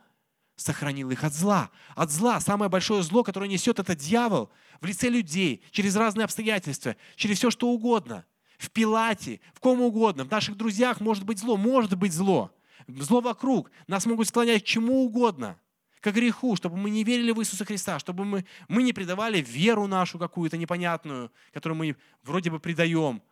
сохранил 0.56 1.12
их 1.12 1.24
от 1.24 1.34
зла. 1.34 1.70
От 1.96 2.12
зла. 2.12 2.40
Самое 2.40 2.70
большое 2.70 3.04
зло, 3.04 3.24
которое 3.24 3.50
несет 3.50 3.80
это 3.80 3.96
дьявол 3.96 4.50
в 4.82 4.86
лице 4.86 5.10
людей, 5.10 5.62
через 5.72 5.96
разные 5.96 6.26
обстоятельства, 6.26 6.96
через 7.16 7.38
все 7.38 7.52
что 7.52 7.68
угодно. 7.68 8.26
В 8.58 8.70
Пилате, 8.72 9.42
в 9.54 9.60
ком 9.60 9.82
угодно, 9.82 10.24
в 10.24 10.32
наших 10.32 10.56
друзьях 10.58 11.02
может 11.02 11.26
быть 11.26 11.40
зло, 11.40 11.58
может 11.58 11.98
быть 11.98 12.14
зло. 12.14 12.52
Зло 12.88 13.22
вокруг. 13.22 13.72
Нас 13.88 14.06
могут 14.06 14.28
склонять 14.28 14.64
к 14.64 14.66
чему 14.66 15.04
угодно. 15.06 15.60
к 16.02 16.12
греху, 16.12 16.56
чтобы 16.56 16.78
мы 16.78 16.92
не 16.92 17.04
верили 17.04 17.32
в 17.32 17.42
Иисуса 17.42 17.66
Христа, 17.66 17.98
чтобы 17.98 18.26
мы, 18.26 18.46
мы 18.68 18.84
не 18.84 18.94
предавали 18.94 19.42
веру 19.42 19.88
нашу 19.88 20.20
какую-то 20.20 20.56
непонятную, 20.56 21.32
которую 21.52 21.78
мы 21.80 21.96
вроде 22.22 22.52
бы 22.52 22.60
предаем. 22.60 23.24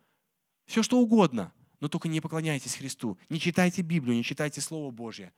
Все 0.66 0.82
что 0.82 0.98
угодно, 0.98 1.54
но 1.80 1.88
только 1.88 2.08
не 2.08 2.20
поклоняйтесь 2.20 2.76
Христу. 2.76 3.18
Не 3.30 3.40
читайте 3.40 3.84
Библию, 3.84 4.16
не 4.16 4.24
читайте 4.24 4.60
Слово 4.60 4.90
Божье. 4.90 5.34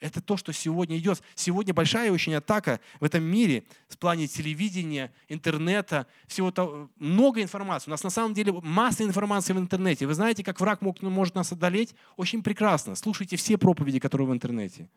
Это 0.00 0.22
то, 0.22 0.38
что 0.38 0.52
сегодня 0.52 0.96
идет. 0.96 1.22
Сегодня 1.34 1.74
большая 1.74 2.10
очень 2.10 2.34
атака 2.34 2.80
в 3.00 3.04
этом 3.04 3.22
мире 3.22 3.64
в 3.88 3.98
плане 3.98 4.26
телевидения, 4.26 5.12
интернета, 5.28 6.06
всего 6.26 6.50
того, 6.50 6.90
много 6.96 7.42
информации. 7.42 7.90
У 7.90 7.92
нас 7.92 8.02
на 8.02 8.08
самом 8.08 8.32
деле 8.32 8.52
масса 8.62 9.04
информации 9.04 9.52
в 9.52 9.58
интернете. 9.58 10.06
Вы 10.06 10.14
знаете, 10.14 10.42
как 10.42 10.58
враг 10.58 10.80
мог, 10.80 11.02
может 11.02 11.34
нас 11.34 11.52
одолеть? 11.52 11.94
Очень 12.16 12.42
прекрасно. 12.42 12.94
Слушайте 12.94 13.36
все 13.36 13.58
проповеди, 13.58 13.98
которые 13.98 14.26
в 14.26 14.32
интернете. 14.32 14.88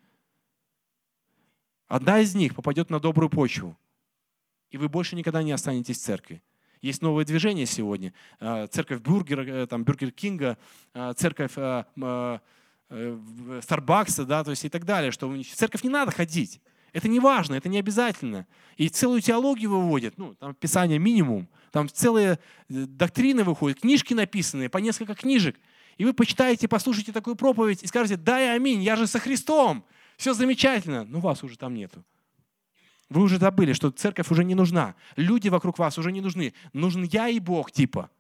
Одна 1.88 2.22
из 2.22 2.34
них 2.34 2.56
попадет 2.56 2.90
на 2.90 3.00
добрую 3.00 3.30
почву, 3.30 3.78
и 4.72 4.78
вы 4.78 4.88
больше 4.88 5.18
никогда 5.18 5.44
не 5.44 5.52
останетесь 5.52 5.98
в 5.98 6.02
церкви. 6.02 6.42
Есть 6.82 7.02
новое 7.02 7.24
движение 7.24 7.66
сегодня. 7.66 8.14
А, 8.40 8.68
церковь 8.68 9.02
Бюргер, 9.02 9.40
э, 9.42 9.68
там, 9.68 9.84
Бюргер 9.84 10.12
Кинга, 10.12 10.58
а, 10.94 11.14
церковь 11.14 11.54
а, 11.58 12.42
Старбакса, 13.62 14.26
да, 14.26 14.44
то 14.44 14.52
есть 14.52 14.66
и 14.66 14.70
так 14.70 14.86
далее, 14.86 15.12
что 15.12 15.28
в 15.28 15.44
церковь 15.44 15.84
не 15.84 15.90
надо 15.90 16.12
ходить. 16.12 16.62
Это 16.92 17.08
не 17.08 17.20
важно, 17.20 17.56
это 17.56 17.70
не 17.70 17.80
обязательно. 17.80 18.46
И 18.78 18.88
целую 18.88 19.22
теологию 19.22 19.72
выводят, 19.72 20.18
ну, 20.18 20.36
там 20.36 20.54
Писание 20.54 21.00
минимум, 21.00 21.50
там 21.72 21.90
целые 21.90 22.34
э, 22.34 22.38
доктрины 22.68 23.44
выходят, 23.44 23.80
книжки 23.80 24.14
написанные, 24.14 24.70
по 24.70 24.78
несколько 24.78 25.16
книжек. 25.16 25.60
И 25.98 26.06
вы 26.06 26.14
почитаете, 26.14 26.68
послушаете 26.68 27.12
такую 27.12 27.36
проповедь 27.36 27.82
и 27.82 27.88
скажете, 27.88 28.16
да 28.16 28.40
и 28.40 28.56
аминь, 28.56 28.84
я 28.84 28.96
же 28.96 29.08
со 29.08 29.20
Христом, 29.20 29.84
все 30.18 30.36
замечательно. 30.36 31.04
Но 31.04 31.20
вас 31.20 31.44
уже 31.44 31.58
там 31.58 31.74
нету. 31.74 32.04
Вы 33.10 33.24
уже 33.24 33.40
забыли, 33.40 33.74
что 33.74 33.90
церковь 33.90 34.30
уже 34.30 34.44
не 34.44 34.56
нужна. 34.56 34.96
Люди 35.16 35.50
вокруг 35.50 35.80
вас 35.80 35.98
уже 35.98 36.12
не 36.12 36.22
нужны. 36.22 36.54
Нужен 36.74 37.04
я 37.04 37.28
и 37.28 37.40
Бог, 37.40 37.72
типа. 37.72 38.12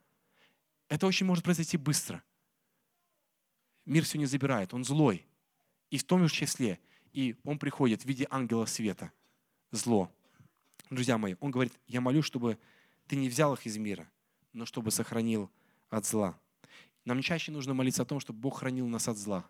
Это 0.90 1.06
очень 1.06 1.28
может 1.28 1.44
произойти 1.44 1.78
быстро 1.78 2.24
мир 3.86 4.06
не 4.16 4.26
забирает, 4.26 4.74
он 4.74 4.84
злой. 4.84 5.26
И 5.90 5.98
в 5.98 6.04
том 6.04 6.28
же 6.28 6.34
числе, 6.34 6.80
и 7.12 7.36
он 7.44 7.60
приходит 7.60 8.02
в 8.02 8.06
виде 8.06 8.28
ангела 8.30 8.66
света, 8.66 9.12
зло. 9.72 10.12
Друзья 10.90 11.18
мои, 11.18 11.36
он 11.40 11.52
говорит, 11.52 11.74
я 11.88 12.02
молю, 12.02 12.22
чтобы 12.22 12.58
ты 13.08 13.16
не 13.16 13.30
взял 13.30 13.54
их 13.54 13.66
из 13.66 13.78
мира, 13.78 14.10
но 14.54 14.66
чтобы 14.66 14.92
сохранил 14.92 15.52
от 15.90 16.06
зла. 16.06 16.40
Нам 17.06 17.22
чаще 17.22 17.52
нужно 17.52 17.74
молиться 17.74 18.04
о 18.04 18.06
том, 18.06 18.20
чтобы 18.20 18.40
Бог 18.40 18.60
хранил 18.60 18.88
нас 18.88 19.08
от 19.08 19.18
зла 19.18 19.46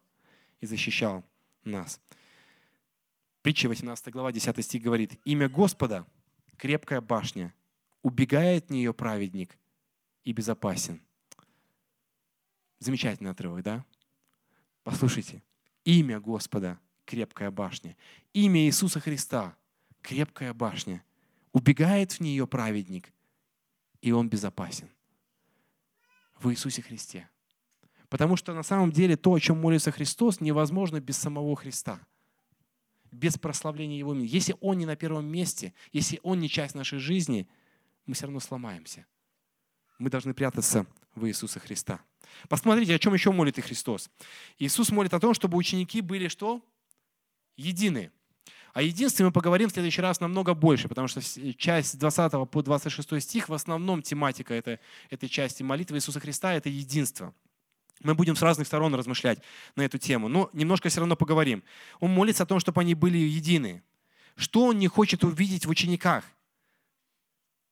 и 0.59 0.65
защищал 0.65 1.23
нас. 1.63 1.99
Притча 3.41 3.67
18 3.67 4.09
глава 4.09 4.31
10 4.31 4.63
стих 4.63 4.81
говорит, 4.81 5.19
«Имя 5.25 5.49
Господа– 5.49 6.07
крепкая 6.57 7.01
башня, 7.01 7.53
убегает 8.01 8.65
от 8.65 8.69
нее 8.69 8.93
праведник 8.93 9.57
и 10.23 10.31
безопасен». 10.31 11.01
Замечательный 12.79 13.31
отрывок, 13.31 13.63
да? 13.63 13.85
Послушайте, 14.83 15.41
имя 15.85 16.19
Господа– 16.19 16.79
крепкая 17.05 17.51
башня. 17.51 17.95
Имя 18.33 18.65
Иисуса 18.65 18.99
Христа– 18.99 19.55
крепкая 20.01 20.53
башня. 20.53 21.03
Убегает 21.53 22.13
в 22.13 22.19
нее 22.19 22.47
праведник, 22.47 23.13
и 24.01 24.11
он 24.11 24.29
безопасен. 24.29 24.89
В 26.39 26.49
Иисусе 26.51 26.81
Христе. 26.81 27.29
Потому 28.09 28.35
что 28.35 28.53
на 28.53 28.63
самом 28.63 28.91
деле 28.91 29.15
то, 29.15 29.33
о 29.33 29.39
чем 29.39 29.59
молится 29.59 29.91
Христос, 29.91 30.41
невозможно 30.41 30.99
без 30.99 31.17
самого 31.17 31.55
Христа. 31.55 31.99
Без 33.11 33.37
прославления 33.37 33.97
Его 33.97 34.13
имени. 34.13 34.27
Если 34.27 34.55
Он 34.59 34.77
не 34.77 34.85
на 34.85 34.95
первом 34.95 35.25
месте, 35.25 35.73
если 35.91 36.19
Он 36.23 36.39
не 36.39 36.49
часть 36.49 36.75
нашей 36.75 36.99
жизни, 36.99 37.47
мы 38.05 38.15
все 38.15 38.25
равно 38.25 38.39
сломаемся. 38.39 39.05
Мы 39.99 40.09
должны 40.09 40.33
прятаться 40.33 40.85
в 41.15 41.25
Иисуса 41.27 41.59
Христа. 41.59 41.99
Посмотрите, 42.49 42.95
о 42.95 42.99
чем 42.99 43.13
еще 43.13 43.31
молит 43.31 43.57
и 43.57 43.61
Христос. 43.61 44.09
Иисус 44.57 44.91
молит 44.91 45.13
о 45.13 45.19
том, 45.19 45.33
чтобы 45.33 45.57
ученики 45.57 46.01
были 46.01 46.27
что? 46.27 46.61
Едины. 47.55 48.11
О 48.73 48.81
единстве 48.81 49.23
мы 49.23 49.31
поговорим 49.31 49.69
в 49.69 49.71
следующий 49.71 50.01
раз 50.01 50.19
намного 50.19 50.55
больше, 50.55 50.87
потому 50.87 51.07
что 51.07 51.21
часть 51.57 51.89
с 51.89 51.95
20 51.95 52.49
по 52.49 52.63
26 52.63 53.21
стих, 53.21 53.49
в 53.49 53.53
основном 53.53 54.01
тематика 54.01 54.53
этой, 54.55 54.79
этой 55.11 55.29
части 55.29 55.61
молитвы 55.61 55.97
Иисуса 55.97 56.19
Христа– 56.19 56.53
это 56.55 56.69
единство. 56.69 57.35
Мы 58.01 58.15
будем 58.15 58.35
с 58.35 58.41
разных 58.41 58.65
сторон 58.65 58.95
размышлять 58.95 59.39
на 59.75 59.83
эту 59.83 59.99
тему, 59.99 60.27
но 60.27 60.49
немножко 60.53 60.89
все 60.89 60.99
равно 60.99 61.15
поговорим. 61.15 61.63
Он 61.99 62.11
молится 62.11 62.43
о 62.43 62.45
том, 62.47 62.59
чтобы 62.59 62.81
они 62.81 62.95
были 62.95 63.17
едины. 63.17 63.83
Что 64.35 64.65
он 64.65 64.79
не 64.79 64.87
хочет 64.87 65.23
увидеть 65.23 65.67
в 65.67 65.69
учениках? 65.69 66.25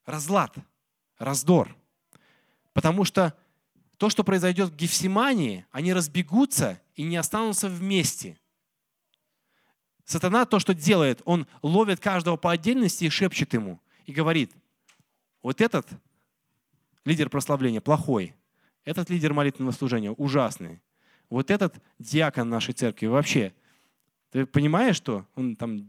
Разлад, 0.05 0.55
раздор. 1.17 1.75
Потому 2.73 3.03
что 3.05 3.35
то, 3.97 4.09
что 4.09 4.23
произойдет 4.23 4.69
в 4.69 4.75
Гефсимании, 4.75 5.65
они 5.71 5.93
разбегутся 5.93 6.81
и 6.95 7.03
не 7.03 7.17
останутся 7.17 7.69
вместе. 7.69 8.37
Сатана 10.05 10.45
то, 10.45 10.59
что 10.59 10.73
делает, 10.73 11.21
он 11.25 11.47
ловит 11.61 11.99
каждого 11.99 12.35
по 12.35 12.51
отдельности 12.51 13.05
и 13.05 13.09
шепчет 13.09 13.53
ему. 13.53 13.79
И 14.05 14.11
говорит, 14.11 14.51
вот 15.41 15.61
этот 15.61 15.87
лидер 17.05 17.29
прославления 17.29 17.81
плохой, 17.81 18.35
этот 18.83 19.09
лидер 19.09 19.33
молитвенного 19.33 19.73
служения 19.73 20.11
ужасный, 20.11 20.81
вот 21.29 21.49
этот 21.49 21.75
диакон 21.99 22.49
нашей 22.49 22.73
церкви 22.73 23.05
вообще, 23.05 23.53
ты 24.31 24.45
понимаешь, 24.45 24.95
что 24.95 25.25
он 25.35 25.55
там, 25.55 25.87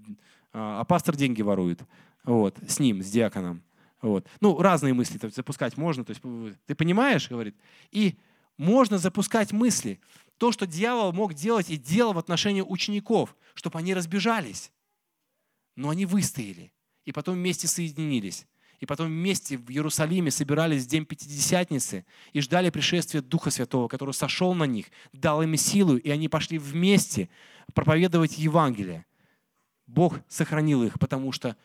а, 0.53 0.81
а 0.81 0.85
пастор 0.85 1.17
деньги 1.17 1.43
ворует, 1.43 1.81
вот, 2.25 2.59
с 2.67 2.79
ним, 2.79 3.03
с 3.03 3.11
диаконом. 3.11 3.63
Вот. 4.03 4.27
Ну, 4.41 4.61
разные 4.61 4.93
мысли 4.93 5.17
то 5.17 5.31
запускать 5.31 5.77
можно. 5.77 6.05
То 6.05 6.11
есть, 6.11 6.23
ты 6.67 6.75
понимаешь, 6.75 7.31
говорит? 7.31 7.57
И 7.93 8.19
можно 8.59 8.99
запускать 8.99 9.53
мысли. 9.53 10.01
То, 10.39 10.51
что 10.51 10.67
дьявол 10.67 11.13
мог 11.13 11.35
делать 11.35 11.71
и 11.71 11.77
делал 11.77 12.13
в 12.13 12.19
отношении 12.19 12.63
учеников, 12.63 13.37
чтобы 13.55 13.79
они 13.79 13.95
разбежались. 13.95 14.73
Но 15.77 15.89
они 15.89 16.05
выстояли. 16.05 16.73
И 17.05 17.13
потом 17.13 17.37
вместе 17.37 17.69
соединились. 17.69 18.47
И 18.81 18.87
потом 18.87 19.07
вместе 19.07 19.57
в 19.57 19.71
Иерусалиме 19.71 20.33
собирались 20.33 20.85
в 20.85 20.89
день 20.89 21.07
Пятидесятницы 21.07 22.05
и 22.33 22.41
ждали 22.41 22.71
пришествия 22.71 23.23
Духа 23.23 23.51
Святого, 23.51 23.87
который 23.87 24.13
сошел 24.13 24.55
на 24.55 24.65
них, 24.65 24.87
дал 25.13 25.41
им 25.43 25.57
силу, 25.57 25.97
и 25.97 26.11
они 26.11 26.29
пошли 26.29 26.59
вместе 26.59 27.29
проповедовать 27.75 28.39
Евангелие. 28.39 29.07
Бог 29.87 30.19
сохранил 30.27 30.83
их, 30.83 30.99
потому 30.99 31.31
что 31.31 31.57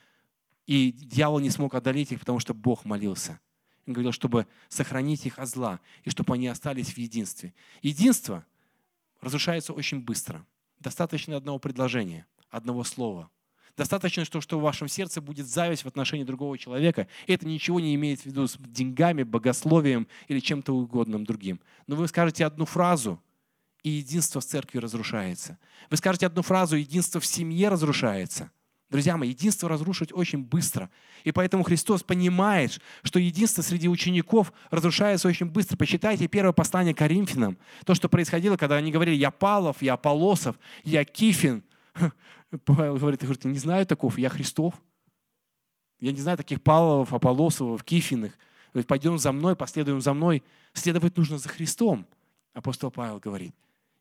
и 0.68 0.92
дьявол 0.92 1.40
не 1.40 1.50
смог 1.50 1.74
одолеть 1.74 2.12
их, 2.12 2.20
потому 2.20 2.40
что 2.40 2.54
Бог 2.54 2.86
молился. 2.86 3.40
Он 3.88 3.94
говорил, 3.94 4.12
чтобы 4.12 4.46
сохранить 4.68 5.26
их 5.26 5.40
от 5.40 5.48
зла, 5.48 5.80
и 6.04 6.10
чтобы 6.10 6.34
они 6.34 6.48
остались 6.48 6.94
в 6.94 6.98
единстве. 6.98 7.54
Единство 7.82 8.46
разрушается 9.22 9.74
очень 9.74 10.02
быстро. 10.02 10.46
Достаточно 10.80 11.38
одного 11.38 11.58
предложения, 11.58 12.28
одного 12.50 12.84
слова. 12.84 13.32
Достаточно, 13.78 14.26
что, 14.26 14.42
что 14.42 14.60
в 14.60 14.64
вашем 14.64 14.88
сердце 14.88 15.22
будет 15.22 15.48
зависть 15.48 15.84
в 15.84 15.88
отношении 15.88 16.24
другого 16.24 16.58
человека. 16.58 17.08
И 17.28 17.34
это 17.34 17.48
ничего 17.48 17.80
не 17.80 17.96
имеет 17.96 18.22
в 18.22 18.26
виду 18.26 18.48
с 18.48 18.58
деньгами, 18.58 19.24
богословием 19.24 20.08
или 20.28 20.40
чем-то 20.40 20.74
угодным 20.74 21.24
другим. 21.24 21.62
Но 21.86 21.96
вы 21.96 22.08
скажете 22.08 22.46
одну 22.46 22.66
фразу, 22.66 23.22
и 23.84 23.90
единство 23.90 24.42
в 24.42 24.46
церкви 24.46 24.80
разрушается. 24.80 25.58
Вы 25.90 25.98
скажете 25.98 26.26
одну 26.26 26.42
фразу, 26.42 26.76
единство 26.76 27.22
в 27.22 27.26
семье 27.26 27.70
разрушается. 27.70 28.52
Друзья 28.90 29.18
мои, 29.18 29.30
единство 29.30 29.68
разрушить 29.68 30.14
очень 30.14 30.44
быстро. 30.44 30.90
И 31.26 31.34
поэтому 31.34 31.64
Христос 31.64 32.04
понимает, 32.04 32.80
что 33.04 33.20
единство 33.20 33.62
среди 33.62 33.90
учеников 33.90 34.54
разрушается 34.72 35.28
очень 35.28 35.48
быстро. 35.48 35.76
Почитайте 35.76 36.28
первое 36.28 36.54
послание 36.54 36.94
Коринфянам. 36.94 37.58
То, 37.86 37.96
что 37.96 38.08
происходило, 38.08 38.56
когда 38.56 38.76
они 38.78 38.92
говорили, 38.92 39.16
я 39.16 39.30
Павлов, 39.30 39.82
я 39.82 39.96
Аполосов, 39.96 40.58
я 40.86 41.04
Кифин. 41.04 41.64
Павел 42.66 42.96
говорит, 42.96 43.22
говорит, 43.22 43.44
не 43.44 43.60
знаю 43.60 43.86
таков, 43.86 44.18
я 44.18 44.30
Христов. 44.30 44.74
Я 46.00 46.14
не 46.14 46.22
знаю 46.22 46.38
таких 46.38 46.62
Павлов, 46.62 47.14
Аполосовых, 47.14 47.84
Кифиных. 47.84 48.38
Говорит, 48.72 48.88
пойдем 48.88 49.18
за 49.18 49.34
мной, 49.34 49.58
последуем 49.58 50.00
за 50.00 50.14
мной. 50.14 50.44
Следовать 50.72 51.18
нужно 51.18 51.40
за 51.40 51.50
Христом, 51.50 52.08
апостол 52.54 52.90
Павел 52.90 53.20
говорит. 53.20 53.54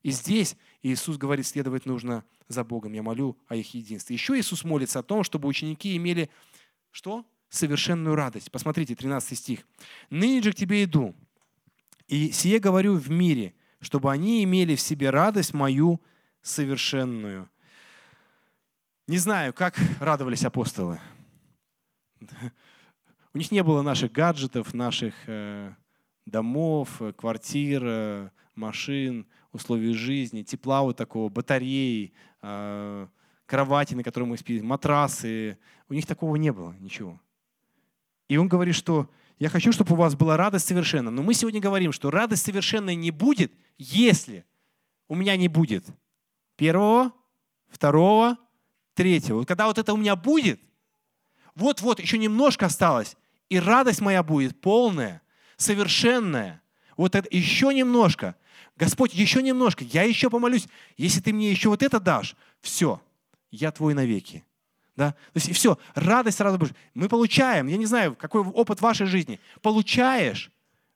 И 0.06 0.12
здесь 0.12 0.56
Иисус 0.84 1.16
говорит, 1.16 1.48
следовать 1.48 1.84
нужно 1.84 2.24
за 2.46 2.62
Богом. 2.62 2.92
Я 2.92 3.02
молю 3.02 3.36
о 3.48 3.56
их 3.56 3.74
единстве. 3.74 4.14
Еще 4.14 4.38
Иисус 4.38 4.62
молится 4.62 5.00
о 5.00 5.02
том, 5.02 5.24
чтобы 5.24 5.48
ученики 5.48 5.96
имели 5.96 6.30
что? 6.92 7.26
Совершенную 7.48 8.14
радость. 8.14 8.52
Посмотрите, 8.52 8.94
13 8.94 9.36
стих. 9.36 9.66
«Ныне 10.08 10.42
же 10.42 10.52
к 10.52 10.54
тебе 10.54 10.84
иду, 10.84 11.16
и 12.06 12.30
сие 12.30 12.60
говорю 12.60 12.94
в 12.94 13.10
мире, 13.10 13.52
чтобы 13.80 14.12
они 14.12 14.44
имели 14.44 14.76
в 14.76 14.80
себе 14.80 15.10
радость 15.10 15.52
мою 15.54 16.00
совершенную». 16.40 17.50
Не 19.08 19.18
знаю, 19.18 19.52
как 19.52 19.76
радовались 19.98 20.44
апостолы. 20.44 21.00
У 23.34 23.38
них 23.38 23.50
не 23.50 23.64
было 23.64 23.82
наших 23.82 24.12
гаджетов, 24.12 24.72
наших 24.72 25.14
э, 25.26 25.74
домов, 26.26 27.02
квартир, 27.16 27.82
э, 27.84 28.30
машин, 28.54 29.26
условий 29.56 29.92
жизни, 29.92 30.42
тепла 30.42 30.82
вот 30.82 30.96
такого, 30.96 31.28
батареи, 31.28 32.12
а, 32.40 33.08
кровати, 33.46 33.94
на 33.94 34.02
которой 34.02 34.24
мы 34.24 34.36
спим, 34.36 34.66
матрасы. 34.66 35.58
У 35.88 35.94
них 35.94 36.06
такого 36.06 36.36
не 36.36 36.52
было, 36.52 36.74
ничего. 36.80 37.20
И 38.28 38.36
он 38.36 38.48
говорит, 38.48 38.74
что 38.74 39.10
я 39.38 39.48
хочу, 39.48 39.72
чтобы 39.72 39.92
у 39.92 39.96
вас 39.96 40.14
была 40.14 40.36
радость 40.36 40.66
совершенная. 40.66 41.12
Но 41.12 41.22
мы 41.22 41.34
сегодня 41.34 41.60
говорим, 41.60 41.92
что 41.92 42.10
радость 42.10 42.44
совершенная 42.44 42.94
не 42.94 43.10
будет, 43.10 43.52
если 43.78 44.44
у 45.08 45.14
меня 45.14 45.36
не 45.36 45.48
будет 45.48 45.84
первого, 46.56 47.12
второго, 47.68 48.36
третьего. 48.94 49.38
Вот 49.38 49.48
когда 49.48 49.66
вот 49.66 49.78
это 49.78 49.92
у 49.92 49.96
меня 49.96 50.16
будет, 50.16 50.60
вот-вот, 51.54 52.00
еще 52.00 52.18
немножко 52.18 52.66
осталось, 52.66 53.16
и 53.48 53.58
радость 53.58 54.00
моя 54.00 54.22
будет 54.22 54.60
полная, 54.60 55.22
совершенная. 55.56 56.62
Вот 56.96 57.14
это 57.14 57.28
еще 57.30 57.72
немножко. 57.72 58.36
Господь, 58.76 59.14
еще 59.14 59.42
немножко, 59.42 59.84
я 59.84 60.02
еще 60.02 60.28
помолюсь. 60.28 60.68
Если 60.96 61.20
ты 61.20 61.32
мне 61.32 61.50
еще 61.50 61.70
вот 61.70 61.82
это 61.82 61.98
дашь, 61.98 62.36
все, 62.60 63.00
я 63.50 63.72
твой 63.72 63.94
навеки. 63.94 64.44
Да? 64.96 65.12
То 65.12 65.36
есть 65.36 65.52
все, 65.52 65.78
радость 65.94 66.38
сразу 66.38 66.58
будет. 66.58 66.76
Мы 66.94 67.08
получаем, 67.08 67.66
я 67.66 67.76
не 67.76 67.86
знаю, 67.86 68.14
какой 68.14 68.42
опыт 68.42 68.80
вашей 68.80 69.06
жизни. 69.06 69.40
Получаешь, 69.62 70.50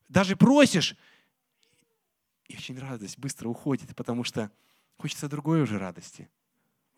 даже 0.09 0.37
просишь, 0.37 0.97
и 2.49 2.57
очень 2.57 2.79
радость 2.79 3.19
быстро 3.19 3.49
уходит, 3.49 3.95
потому 3.95 4.25
что 4.25 4.51
хочется 4.97 5.29
другой 5.29 5.63
уже 5.63 5.79
радости. 5.79 6.29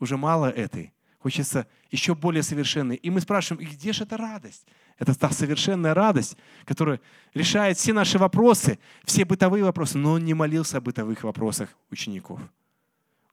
Уже 0.00 0.16
мало 0.16 0.46
этой. 0.46 0.92
Хочется 1.18 1.68
еще 1.90 2.14
более 2.16 2.42
совершенной. 2.42 2.96
И 2.96 3.10
мы 3.10 3.20
спрашиваем, 3.20 3.68
где 3.68 3.92
же 3.92 4.04
эта 4.04 4.16
радость? 4.16 4.66
Это 4.99 5.18
та 5.18 5.30
совершенная 5.30 5.95
радость, 5.95 6.36
которая 6.64 7.01
решает 7.34 7.76
все 7.76 7.93
наши 7.93 8.18
вопросы, 8.18 8.78
все 9.05 9.24
бытовые 9.24 9.64
вопросы. 9.64 9.99
Но 9.99 10.12
он 10.12 10.24
не 10.24 10.34
молился 10.34 10.78
о 10.78 10.80
бытовых 10.80 11.24
вопросах 11.24 11.70
учеников. 11.90 12.40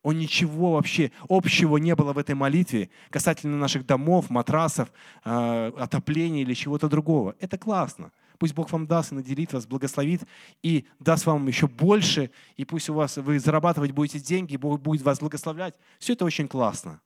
Он 0.02 0.18
ничего 0.18 0.74
вообще 0.74 1.12
общего 1.28 1.78
не 1.78 1.94
было 1.96 2.14
в 2.14 2.18
этой 2.18 2.34
молитве 2.34 2.90
касательно 3.10 3.58
наших 3.58 3.86
домов, 3.86 4.30
матрасов, 4.30 4.92
э, 5.26 5.72
отопления 5.78 6.42
или 6.42 6.54
чего-то 6.54 6.88
другого. 6.88 7.36
Это 7.40 7.58
классно. 7.58 8.12
Пусть 8.38 8.54
Бог 8.54 8.72
вам 8.72 8.88
даст 8.88 9.12
и 9.12 9.16
наделит 9.16 9.52
вас, 9.52 9.68
благословит 9.68 10.22
и 10.64 10.88
даст 11.00 11.26
вам 11.26 11.46
еще 11.48 11.68
больше, 11.68 12.32
и 12.56 12.64
пусть 12.64 12.90
у 12.90 12.94
вас 12.94 13.18
вы 13.18 13.38
зарабатывать 13.38 13.92
будете 13.92 14.20
деньги, 14.20 14.56
Бог 14.56 14.82
будет 14.82 15.02
вас 15.02 15.20
благословлять. 15.20 15.76
Все 16.00 16.14
это 16.14 16.24
очень 16.24 16.48
классно. 16.48 17.02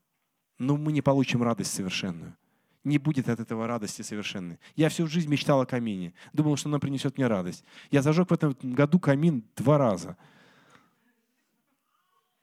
Но 0.60 0.78
мы 0.78 0.92
не 0.92 1.02
получим 1.02 1.42
радость 1.42 1.74
совершенную. 1.74 2.38
Не 2.84 2.98
будет 2.98 3.30
от 3.30 3.40
этого 3.40 3.66
радости 3.68 4.02
совершенной. 4.02 4.60
Я 4.76 4.90
всю 4.90 5.08
жизнь 5.08 5.30
мечтал 5.30 5.62
о 5.62 5.66
камине. 5.66 6.14
Думал, 6.34 6.58
что 6.58 6.70
она 6.70 6.80
принесет 6.80 7.18
мне 7.18 7.28
радость. 7.28 7.64
Я 7.92 8.02
зажег 8.02 8.30
в 8.30 8.34
этом 8.34 8.56
году 8.62 9.00
камин 9.00 9.44
два 9.56 9.78
раза– 9.78 10.18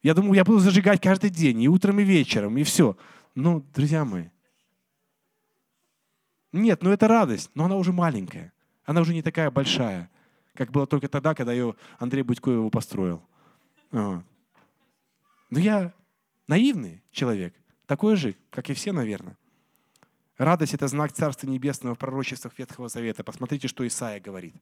я 0.03 0.15
думал, 0.15 0.33
я 0.33 0.45
буду 0.45 0.61
зажигать 0.61 1.01
каждый 1.01 1.31
день, 1.31 1.61
и 1.63 1.69
утром, 1.69 2.01
и 2.01 2.05
вечером, 2.05 2.57
и 2.57 2.63
все. 2.63 2.97
Ну, 3.35 3.65
друзья 3.75 4.05
мои, 4.05 4.29
нет, 6.53 6.83
ну 6.83 6.91
это 6.91 7.07
радость, 7.07 7.51
но 7.55 7.67
она 7.67 7.77
уже 7.77 7.93
маленькая. 7.93 8.53
Она 8.85 9.03
уже 9.03 9.13
не 9.13 9.23
такая 9.23 9.51
большая, 9.51 10.11
как 10.55 10.73
была 10.73 10.87
только 10.87 11.09
тогда, 11.09 11.35
когда 11.35 11.53
ее 11.53 11.77
Андрей 11.99 12.23
Будько 12.23 12.51
его 12.51 12.71
построил. 12.71 13.23
Вот. 13.91 14.25
Но 15.51 15.59
я 15.59 15.93
наивный 16.49 17.03
человек, 17.13 17.55
такой 17.87 18.17
же, 18.17 18.35
как 18.51 18.71
и 18.71 18.75
все, 18.75 18.93
наверное. 18.93 19.37
Радость— 20.41 20.73
это 20.75 20.89
знак 20.89 21.13
Царства 21.13 21.47
Небесного 21.47 21.95
в 21.95 21.99
пророчествах 21.99 22.59
Ветхого 22.59 22.89
Завета. 22.89 23.23
Посмотрите, 23.23 23.69
что 23.69 23.87
Исаия 23.87 24.21
говорит. 24.21 24.55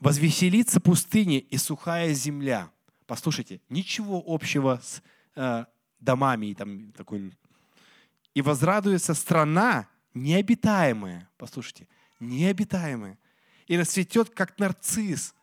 «Возвеселится 0.00 0.80
пустыня 0.80 1.38
и 1.38 1.56
сухая 1.56 2.12
земля, 2.14 2.68
Послушайте, 3.06 3.60
ничего 3.68 4.22
общего 4.26 4.80
с 4.82 5.02
э, 5.36 5.66
домами 6.00 6.46
и 6.46 6.54
там 6.54 6.90
такой. 6.92 7.32
И 8.34 8.42
возрадуется 8.42 9.14
страна 9.14 9.88
необитаемая. 10.14 11.28
Послушайте, 11.36 11.86
необитаемая. 12.18 13.18
И 13.68 13.76
расцветет, 13.76 14.30
как 14.30 14.58
нарцисс. 14.58 15.34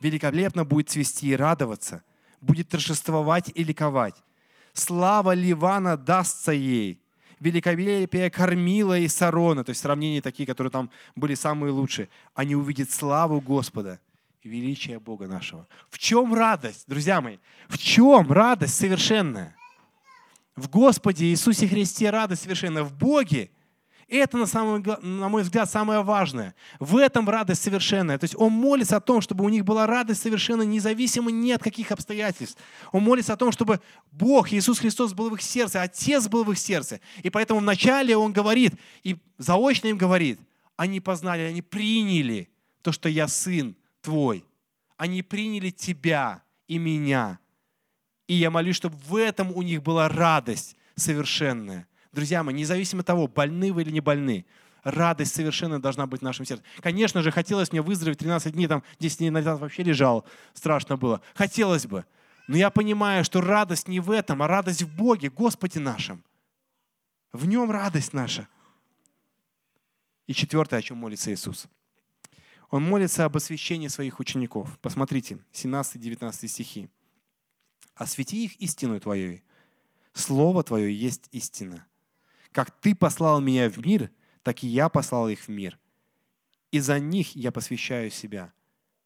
Великолепно 0.00 0.64
будет 0.64 0.90
цвести 0.90 1.28
и 1.28 1.36
радоваться. 1.36 2.04
Будет 2.40 2.68
торжествовать 2.68 3.50
и 3.54 3.64
ликовать. 3.64 4.22
Слава 4.72 5.34
Ливана 5.34 5.96
дастся 5.96 6.52
ей. 6.52 7.03
Великолепие 7.44 8.30
Кормила 8.30 8.98
и 8.98 9.06
Сарона, 9.06 9.64
то 9.64 9.70
есть 9.70 9.82
сравнения 9.82 10.22
такие, 10.22 10.46
которые 10.46 10.70
там 10.70 10.90
были 11.14 11.34
самые 11.34 11.72
лучшие. 11.72 12.08
Они 12.34 12.56
увидят 12.56 12.90
славу 12.90 13.40
Господа– 13.40 14.00
величие 14.44 14.98
Бога 14.98 15.26
нашего. 15.26 15.66
В 15.90 15.98
чем 15.98 16.34
радость, 16.34 16.84
друзья 16.86 17.20
мои? 17.20 17.38
В 17.68 17.78
чем 17.78 18.30
радость 18.32 18.74
совершенная? 18.74 19.56
В 20.56 20.70
Господе 20.70 21.26
Иисусе 21.26 21.66
Христе 21.66 22.10
радость 22.10 22.42
совершенная. 22.42 22.84
В 22.84 22.96
Боге 22.96 23.50
это, 24.08 24.36
на, 24.36 24.46
самом, 24.46 24.84
на 25.02 25.28
мой 25.28 25.42
взгляд, 25.42 25.70
самое 25.70 26.02
важное. 26.02 26.54
В 26.80 26.96
этом 26.96 27.28
радость 27.28 27.62
совершенная. 27.62 28.18
То 28.18 28.24
есть 28.24 28.34
он 28.36 28.52
молится 28.52 28.96
о 28.96 29.00
том, 29.00 29.20
чтобы 29.20 29.44
у 29.44 29.48
них 29.48 29.64
была 29.64 29.86
радость 29.86 30.22
совершенно 30.22 30.62
независимо 30.62 31.30
ни 31.30 31.50
от 31.50 31.62
каких 31.62 31.92
обстоятельств. 31.92 32.58
Он 32.92 33.02
молится 33.02 33.32
о 33.32 33.36
том, 33.36 33.52
чтобы 33.52 33.80
Бог, 34.12 34.52
Иисус 34.52 34.78
Христос 34.78 35.12
был 35.12 35.30
в 35.30 35.34
их 35.34 35.42
сердце, 35.42 35.82
Отец 35.82 36.28
был 36.28 36.44
в 36.44 36.52
их 36.52 36.58
сердце. 36.58 37.00
И 37.22 37.30
поэтому 37.30 37.60
вначале 37.60 38.16
он 38.16 38.32
говорит, 38.32 38.74
и 39.02 39.16
заочно 39.38 39.88
им 39.88 39.98
говорит, 39.98 40.40
они 40.76 41.00
познали, 41.00 41.42
они 41.42 41.62
приняли 41.62 42.50
то, 42.82 42.92
что 42.92 43.08
я 43.08 43.28
сын, 43.28 43.76
твой. 44.00 44.44
Они 44.96 45.22
приняли 45.22 45.70
тебя 45.70 46.42
и 46.68 46.78
меня. 46.78 47.38
И 48.26 48.34
я 48.34 48.50
молюсь, 48.50 48.76
чтобы 48.76 48.96
в 48.96 49.16
этом 49.16 49.52
у 49.52 49.62
них 49.62 49.82
была 49.82 50.08
радость 50.08 50.76
совершенная. 50.96 51.86
Друзья 52.14 52.42
мои, 52.42 52.54
независимо 52.54 53.00
от 53.00 53.06
того, 53.06 53.28
больны 53.28 53.72
вы 53.72 53.82
или 53.82 53.90
не 53.90 54.00
больны, 54.00 54.46
радость 54.82 55.34
совершенно 55.34 55.80
должна 55.80 56.06
быть 56.06 56.20
в 56.20 56.24
нашем 56.24 56.44
сердце. 56.44 56.62
Конечно 56.80 57.22
же, 57.22 57.30
хотелось 57.30 57.72
мне 57.72 57.82
выздороветь 57.82 58.18
13 58.18 58.52
дней, 58.52 58.66
там 58.66 58.82
10 59.00 59.18
дней 59.18 59.30
назад 59.30 59.60
вообще 59.60 59.82
лежал, 59.82 60.24
страшно 60.52 60.96
было. 60.96 61.20
Хотелось 61.34 61.86
бы. 61.86 62.04
Но 62.46 62.56
я 62.56 62.70
понимаю, 62.70 63.24
что 63.24 63.40
радость 63.40 63.88
не 63.88 64.00
в 64.00 64.10
этом, 64.10 64.42
а 64.42 64.48
радость 64.48 64.82
в 64.82 64.96
Боге, 64.96 65.30
Господе 65.30 65.80
нашем. 65.80 66.22
В 67.32 67.46
Нем 67.46 67.70
радость 67.70 68.12
наша. 68.12 68.48
И 70.26 70.34
четвертое, 70.34 70.78
о 70.78 70.82
чем 70.82 70.98
молится 70.98 71.32
Иисус– 71.32 71.66
он 72.74 72.82
молится 72.82 73.24
об 73.24 73.36
освящении 73.36 73.86
своих 73.86 74.18
учеников. 74.18 74.80
Посмотрите, 74.80 75.38
17-19 75.52 76.48
стихи. 76.48 76.88
«Освети 77.94 78.46
их 78.46 78.56
истину 78.56 78.98
Твоей. 78.98 79.44
Слово 80.12 80.64
Твое 80.64 80.92
есть 80.92 81.28
истина. 81.30 81.86
Как 82.54 82.70
Ты 82.80 82.94
послал 82.94 83.40
меня 83.40 83.68
в 83.68 83.84
мир, 83.84 84.12
так 84.44 84.62
и 84.62 84.68
я 84.68 84.88
послал 84.88 85.28
их 85.28 85.40
в 85.40 85.48
мир. 85.48 85.76
И 86.70 86.78
за 86.78 87.00
них 87.00 87.34
я 87.34 87.50
посвящаю 87.50 88.10
себя, 88.10 88.52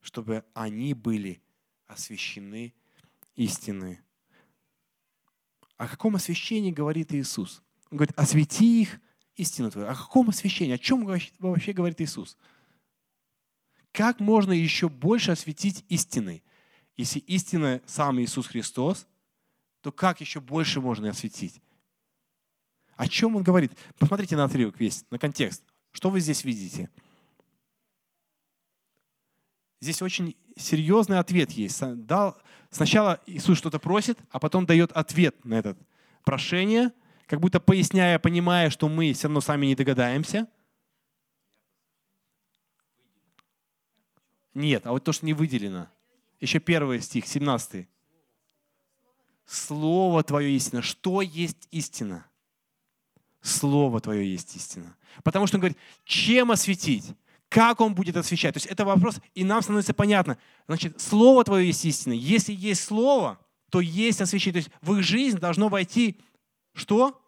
чтобы 0.02 0.44
они 0.52 0.92
были 0.92 1.40
освящены 1.86 2.74
истины». 3.36 4.02
О 5.78 5.88
каком 5.88 6.16
освящении 6.16 6.72
говорит 6.72 7.14
Иисус? 7.14 7.62
Он 7.90 7.96
говорит, 7.96 8.18
освети 8.18 8.82
их 8.82 9.00
истину 9.36 9.70
Твою. 9.70 9.88
О 9.88 9.94
каком 9.94 10.28
освящении? 10.28 10.74
О 10.74 10.78
чем 10.78 11.06
вообще 11.38 11.72
говорит 11.72 12.02
Иисус? 12.02 12.36
как 13.92 14.20
можно 14.20 14.52
еще 14.52 14.88
больше 14.88 15.30
осветить 15.30 15.84
истиной? 15.88 16.44
Если 16.96 17.18
истина 17.20 17.80
сам 17.86 18.20
Иисус 18.20 18.46
Христос, 18.46 19.06
то 19.80 19.90
как 19.90 20.20
еще 20.20 20.40
больше 20.40 20.80
можно 20.80 21.08
осветить? 21.08 21.62
О 22.98 23.08
чем 23.08 23.36
он 23.36 23.42
говорит? 23.42 23.72
Посмотрите 23.98 24.36
на 24.36 24.44
отрывок 24.44 24.78
весь, 24.78 25.06
на 25.10 25.18
контекст. 25.18 25.64
Что 25.92 26.10
вы 26.10 26.20
здесь 26.20 26.44
видите? 26.44 26.90
Здесь 29.80 30.02
очень 30.02 30.36
серьезный 30.56 31.18
ответ 31.18 31.50
есть. 31.52 31.80
Дал, 32.04 32.36
сначала 32.68 33.20
Иисус 33.24 33.56
что-то 33.56 33.78
просит, 33.78 34.18
а 34.30 34.38
потом 34.38 34.66
дает 34.66 34.92
ответ 34.92 35.42
на 35.46 35.54
это 35.54 35.78
прошение, 36.24 36.92
как 37.26 37.40
будто 37.40 37.58
поясняя, 37.58 38.18
понимая, 38.18 38.68
что 38.68 38.90
мы 38.90 39.14
все 39.14 39.28
равно 39.28 39.40
сами 39.40 39.64
не 39.64 39.74
догадаемся– 39.74 40.46
Нет, 44.58 44.88
а 44.88 44.90
вот 44.90 45.04
то, 45.04 45.12
что 45.12 45.24
не 45.24 45.34
выделено. 45.34 45.88
Еще 46.40 46.58
первый 46.58 47.00
стих, 47.00 47.28
17. 47.28 47.86
Слово 49.46 50.24
Твое 50.24 50.50
истина. 50.50 50.82
Что 50.82 51.22
есть 51.22 51.68
истина? 51.70 52.27
Слово 53.40 54.00
Твое 54.00 54.30
есть 54.30 54.54
истина. 54.56 54.96
Потому 55.22 55.46
что 55.46 55.56
он 55.56 55.60
говорит, 55.60 55.78
чем 56.04 56.50
осветить? 56.50 57.12
Как 57.48 57.80
он 57.80 57.94
будет 57.94 58.16
освещать? 58.16 58.54
То 58.54 58.58
есть 58.58 58.66
это 58.66 58.84
вопрос, 58.84 59.20
и 59.34 59.42
нам 59.42 59.62
становится 59.62 59.94
понятно. 59.94 60.38
Значит, 60.66 61.00
Слово 61.00 61.44
Твое 61.44 61.68
есть 61.68 61.84
истина. 61.84 62.12
Если 62.12 62.52
есть 62.52 62.84
Слово, 62.84 63.38
то 63.70 63.80
есть 63.80 64.20
освещение. 64.20 64.62
То 64.62 64.68
есть 64.68 64.82
в 64.82 64.96
их 64.96 65.04
жизнь 65.04 65.38
должно 65.38 65.68
войти 65.68 66.20
что? 66.74 67.20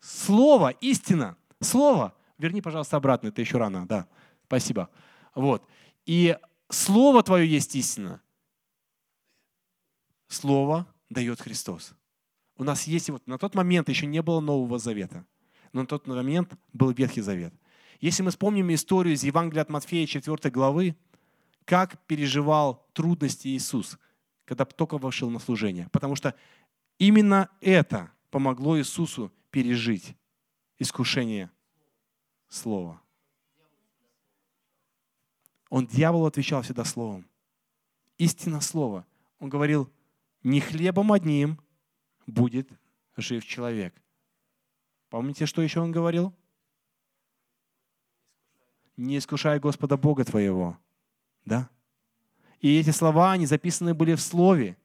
Слово, 0.00 0.70
истина. 0.80 1.36
Слово. 1.60 2.14
Верни, 2.38 2.60
пожалуйста, 2.60 2.96
обратно, 2.96 3.28
это 3.28 3.40
еще 3.40 3.56
рано. 3.56 3.86
Да, 3.86 4.06
спасибо. 4.46 4.90
Вот. 5.34 5.66
И 6.04 6.36
Слово 6.68 7.22
Твое 7.22 7.48
есть 7.48 7.74
истина. 7.74 8.20
Слово 10.28 10.86
дает 11.08 11.40
Христос. 11.40 11.94
У 12.56 12.64
нас 12.64 12.86
есть 12.86 13.10
вот 13.10 13.26
на 13.26 13.38
тот 13.38 13.54
момент 13.54 13.88
еще 13.88 14.06
не 14.06 14.22
было 14.22 14.40
Нового 14.40 14.78
Завета, 14.78 15.26
но 15.72 15.82
на 15.82 15.86
тот 15.86 16.06
момент 16.06 16.54
был 16.72 16.90
Ветхий 16.90 17.20
Завет. 17.20 17.54
Если 18.00 18.22
мы 18.22 18.30
вспомним 18.30 18.72
историю 18.74 19.14
из 19.14 19.24
Евангелия 19.24 19.62
от 19.62 19.70
Матфея 19.70 20.06
4 20.06 20.50
главы, 20.50 20.96
как 21.64 22.04
переживал 22.06 22.86
трудности 22.92 23.48
Иисус, 23.48 23.98
когда 24.44 24.64
только 24.64 24.96
вошел 24.98 25.28
на 25.28 25.38
служение. 25.38 25.88
Потому 25.92 26.14
что 26.14 26.34
именно 26.98 27.50
это 27.60 28.10
помогло 28.30 28.78
Иисусу 28.78 29.32
пережить 29.50 30.16
искушение 30.78 31.50
Слова. 32.48 33.02
Он 35.68 35.86
дьяволу 35.86 36.26
отвечал 36.26 36.62
всегда 36.62 36.84
словом. 36.84 37.28
Истина 38.18 38.60
слова. 38.60 39.04
Он 39.40 39.48
говорил, 39.48 39.90
не 40.44 40.60
хлебом 40.60 41.12
одним 41.12 41.60
будет 42.26 42.68
жив 43.16 43.44
человек. 43.44 43.94
Помните, 45.08 45.46
что 45.46 45.62
еще 45.62 45.80
он 45.80 45.92
говорил? 45.92 46.34
Не 48.96 49.18
искушай 49.18 49.58
Господа 49.60 49.96
Бога 49.96 50.24
твоего. 50.24 50.78
Да? 51.44 51.68
И 52.60 52.78
эти 52.78 52.90
слова, 52.90 53.32
они 53.32 53.46
записаны 53.46 53.94
были 53.94 54.14
в 54.14 54.20
Слове, 54.20 54.76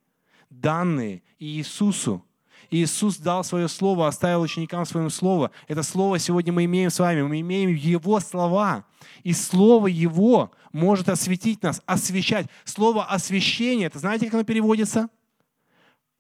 данные 0.50 1.24
Иисусу. 1.40 2.26
Иисус 2.70 3.18
дал 3.18 3.44
свое 3.44 3.68
Слово, 3.68 4.08
оставил 4.08 4.42
ученикам 4.42 4.86
своим 4.86 5.10
Слово. 5.10 5.52
Это 5.68 5.82
Слово 5.82 6.20
сегодня 6.20 6.54
мы 6.54 6.66
имеем 6.66 6.90
с 6.90 7.00
вами. 7.00 7.22
Мы 7.22 7.40
имеем 7.40 7.70
Его 7.70 8.20
слова. 8.20 8.86
И 9.24 9.34
Слово 9.34 9.88
Его 9.88 10.52
может 10.72 11.10
осветить 11.10 11.64
нас, 11.64 11.82
освещать. 11.86 12.48
Слово 12.66 13.06
освящение, 13.06 13.88
это 13.88 14.00
знаете, 14.00 14.26
как 14.26 14.36
оно 14.36 14.44
переводится? 14.44 15.10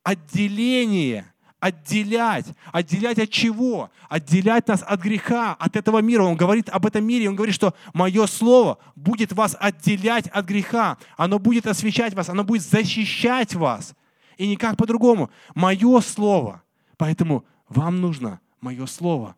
Отделение 0.03 1.31
отделять. 1.61 2.47
Отделять 2.73 3.19
от 3.19 3.29
чего? 3.29 3.89
Отделять 4.09 4.67
нас 4.67 4.83
от 4.85 4.99
греха, 4.99 5.53
от 5.53 5.77
этого 5.77 5.99
мира. 5.99 6.23
Он 6.23 6.35
говорит 6.35 6.67
об 6.69 6.85
этом 6.85 7.05
мире, 7.05 7.29
он 7.29 7.35
говорит, 7.35 7.55
что 7.55 7.73
мое 7.93 8.25
слово 8.25 8.79
будет 8.95 9.31
вас 9.31 9.55
отделять 9.57 10.27
от 10.27 10.45
греха. 10.45 10.97
Оно 11.15 11.39
будет 11.39 11.67
освещать 11.67 12.13
вас, 12.13 12.27
оно 12.27 12.43
будет 12.43 12.63
защищать 12.63 13.53
вас. 13.53 13.93
И 14.37 14.47
никак 14.47 14.75
по-другому. 14.75 15.29
Мое 15.53 16.01
слово. 16.01 16.63
Поэтому 16.97 17.45
вам 17.69 18.01
нужно 18.01 18.41
мое 18.59 18.85
слово. 18.87 19.35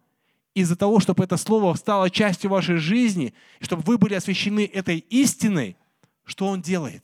Из-за 0.56 0.76
того, 0.76 1.00
чтобы 1.00 1.26
это 1.26 1.36
слово 1.36 1.74
стало 1.76 2.10
частью 2.10 2.50
вашей 2.50 2.78
жизни, 2.78 3.34
чтобы 3.60 3.82
вы 3.84 3.98
были 3.98 4.14
освящены 4.14 4.66
этой 4.66 5.00
истиной, 5.10 5.76
что 6.24 6.48
он 6.48 6.62
делает? 6.62 7.04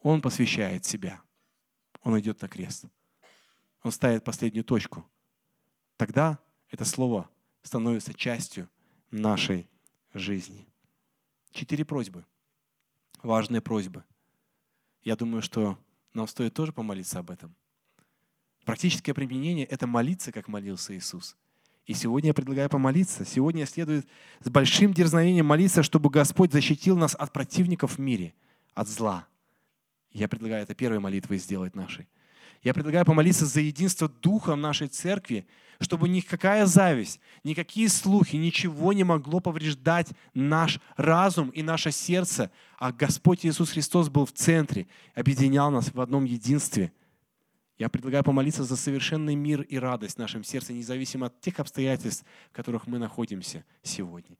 Он 0.00 0.20
посвящает 0.20 0.84
себя 0.84 1.22
он 2.02 2.18
идет 2.18 2.40
на 2.40 2.48
крест. 2.48 2.86
Он 3.82 3.92
ставит 3.92 4.24
последнюю 4.24 4.64
точку. 4.64 5.04
Тогда 5.96 6.38
это 6.70 6.84
слово 6.84 7.28
становится 7.62 8.14
частью 8.14 8.68
нашей 9.10 9.68
жизни. 10.14 10.66
Четыре 11.50 11.84
просьбы. 11.84 12.24
Важные 13.22 13.60
просьбы. 13.60 14.04
Я 15.02 15.16
думаю, 15.16 15.42
что 15.42 15.78
нам 16.12 16.26
стоит 16.26 16.54
тоже 16.54 16.72
помолиться 16.72 17.18
об 17.18 17.30
этом. 17.30 17.54
Практическое 18.64 19.14
применение— 19.14 19.66
это 19.66 19.86
молиться, 19.86 20.32
как 20.32 20.48
молился 20.48 20.96
Иисус. 20.96 21.36
И 21.86 21.94
сегодня 21.94 22.28
я 22.28 22.34
предлагаю 22.34 22.68
помолиться. 22.68 23.24
Сегодня 23.24 23.64
следует 23.66 24.06
с 24.40 24.50
большим 24.50 24.92
дерзновением 24.92 25.46
молиться, 25.46 25.82
чтобы 25.82 26.10
Господь 26.10 26.52
защитил 26.52 26.96
нас 26.96 27.14
от 27.14 27.32
противников 27.32 27.96
в 27.96 27.98
мире, 27.98 28.34
от 28.74 28.88
зла, 28.88 29.26
я 30.12 30.28
предлагаю 30.28 30.62
это 30.62 30.74
первой 30.74 30.98
молитвой 30.98 31.38
сделать 31.38 31.74
нашей. 31.74 32.08
Я 32.62 32.74
предлагаю 32.74 33.04
помолиться 33.04 33.46
за 33.46 33.60
единство 33.60 34.08
Духа 34.08 34.54
в 34.54 34.56
нашей 34.56 34.88
церкви, 34.88 35.46
чтобы 35.80 36.08
никакая 36.08 36.66
зависть, 36.66 37.20
никакие 37.44 37.88
слухи, 37.88 38.34
ничего 38.34 38.92
не 38.92 39.04
могло 39.04 39.38
повреждать 39.38 40.08
наш 40.34 40.80
разум 40.96 41.50
и 41.50 41.62
наше 41.62 41.92
сердце, 41.92 42.50
а 42.78 42.90
Господь 42.90 43.46
Иисус 43.46 43.70
Христос 43.70 44.08
был 44.08 44.26
в 44.26 44.32
центре, 44.32 44.88
объединял 45.14 45.70
нас 45.70 45.94
в 45.94 46.00
одном 46.00 46.24
единстве. 46.24 46.92
Я 47.78 47.88
предлагаю 47.88 48.24
помолиться 48.24 48.64
за 48.64 48.76
совершенный 48.76 49.36
мир 49.36 49.62
и 49.62 49.78
радость 49.78 50.16
в 50.16 50.18
нашем 50.18 50.42
сердце, 50.42 50.72
независимо 50.72 51.26
от 51.26 51.40
тех 51.40 51.60
обстоятельств, 51.60 52.24
в 52.50 52.56
которых 52.56 52.88
мы 52.88 52.98
находимся 52.98 53.64
сегодня. 53.84 54.36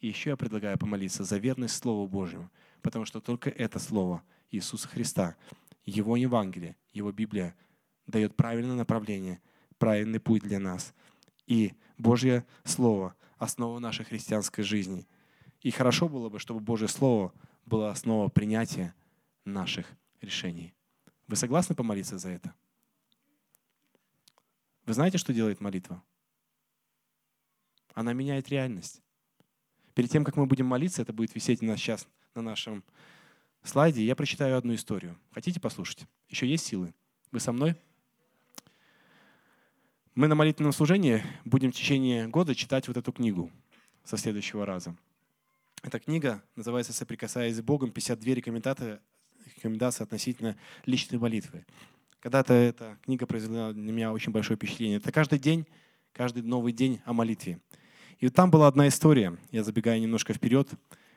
И 0.00 0.08
еще 0.08 0.30
я 0.30 0.36
предлагаю 0.36 0.76
помолиться 0.76 1.24
за 1.24 1.38
верность 1.38 1.76
Слову 1.76 2.06
Божьему, 2.06 2.50
потому 2.82 3.06
что 3.06 3.20
только 3.20 3.48
это 3.48 3.78
Слово– 3.78 4.22
Иисуса 4.52 4.88
Христа. 4.88 5.36
Его 5.84 6.16
Евангелие, 6.16 6.76
Его 6.92 7.10
Библия 7.10 7.56
дает 8.06 8.36
правильное 8.36 8.76
направление, 8.76 9.40
правильный 9.78 10.20
путь 10.20 10.42
для 10.42 10.60
нас. 10.60 10.94
И 11.46 11.72
Божье 11.98 12.46
Слово– 12.64 13.16
основа 13.38 13.80
нашей 13.80 14.04
христианской 14.04 14.62
жизни. 14.62 15.08
И 15.62 15.72
хорошо 15.72 16.08
было 16.08 16.28
бы, 16.28 16.38
чтобы 16.38 16.60
Божье 16.60 16.86
Слово 16.86 17.32
было 17.66 17.90
основа 17.90 18.28
принятия 18.28 18.94
наших 19.44 19.86
решений. 20.20 20.74
Вы 21.26 21.36
согласны 21.36 21.74
помолиться 21.74 22.18
за 22.18 22.28
это? 22.28 22.54
Вы 24.86 24.94
знаете, 24.94 25.18
что 25.18 25.32
делает 25.32 25.60
молитва? 25.60 26.02
Она 27.94 28.12
меняет 28.12 28.48
реальность. 28.48 29.02
Перед 29.94 30.10
тем, 30.10 30.24
как 30.24 30.36
мы 30.36 30.46
будем 30.46 30.66
молиться, 30.66 31.02
это 31.02 31.12
будет 31.12 31.34
висеть 31.34 31.62
у 31.62 31.66
нас 31.66 31.78
сейчас 31.78 32.08
на 32.34 32.42
нашем 32.42 32.84
слайде 33.62 34.04
я 34.04 34.16
прочитаю 34.16 34.56
одну 34.56 34.74
историю. 34.74 35.16
Хотите 35.30 35.60
послушать? 35.60 36.06
Еще 36.28 36.46
есть 36.46 36.66
силы? 36.66 36.92
Вы 37.30 37.40
со 37.40 37.52
мной? 37.52 37.76
Мы 40.14 40.26
на 40.26 40.34
молитвенном 40.34 40.72
служении 40.72 41.22
будем 41.44 41.72
в 41.72 41.74
течение 41.74 42.28
года 42.28 42.54
читать 42.54 42.88
вот 42.88 42.96
эту 42.96 43.12
книгу 43.12 43.50
со 44.04 44.16
следующего 44.16 44.66
раза. 44.66 44.96
Эта 45.82 45.98
книга 45.98 46.42
называется 46.54 46.92
«Соприкасаясь 46.92 47.56
с 47.56 47.62
Богом. 47.62 47.92
52 47.92 48.34
рекомендации, 48.34 49.00
рекомендации 49.56 50.02
относительно 50.02 50.56
личной 50.84 51.18
молитвы». 51.18 51.64
Когда-то 52.20 52.52
эта 52.54 52.98
книга 53.02 53.26
произвела 53.26 53.72
на 53.72 53.90
меня 53.90 54.12
очень 54.12 54.32
большое 54.32 54.56
впечатление. 54.56 54.98
Это 54.98 55.10
каждый 55.10 55.38
день, 55.38 55.66
каждый 56.12 56.42
новый 56.42 56.72
день 56.72 57.00
о 57.04 57.12
молитве. 57.12 57.58
И 58.18 58.26
вот 58.26 58.34
там 58.34 58.50
была 58.50 58.68
одна 58.68 58.86
история, 58.86 59.36
я 59.50 59.64
забегаю 59.64 60.00
немножко 60.00 60.32
вперед, 60.32 60.68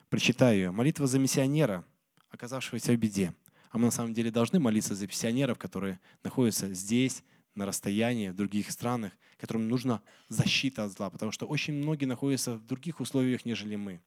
прочитаю 0.09 0.57
ее. 0.57 0.71
Молитва 0.71 1.05
за 1.05 1.19
миссионера– 1.19 1.83
оказавшегося 2.35 2.93
в 2.93 2.97
беде. 2.97 3.33
А 3.71 3.77
мы 3.77 3.85
на 3.85 3.91
самом 3.91 4.13
деле 4.13 4.31
должны 4.31 4.59
молиться 4.59 4.95
за 4.95 5.07
пенсионеров, 5.07 5.57
которые 5.57 5.99
находятся 6.23 6.73
здесь, 6.73 7.23
на 7.55 7.65
расстоянии, 7.65 8.29
в 8.29 8.35
других 8.35 8.69
странах, 8.69 9.13
которым 9.37 9.67
нужна 9.67 10.01
защита 10.27 10.83
от 10.83 10.91
зла, 10.91 11.09
потому 11.09 11.31
что 11.31 11.45
очень 11.45 11.73
многие 11.73 12.05
находятся 12.05 12.55
в 12.55 12.65
других 12.65 12.99
условиях, 12.99 13.45
нежели 13.45 13.75
мы. 13.75 14.01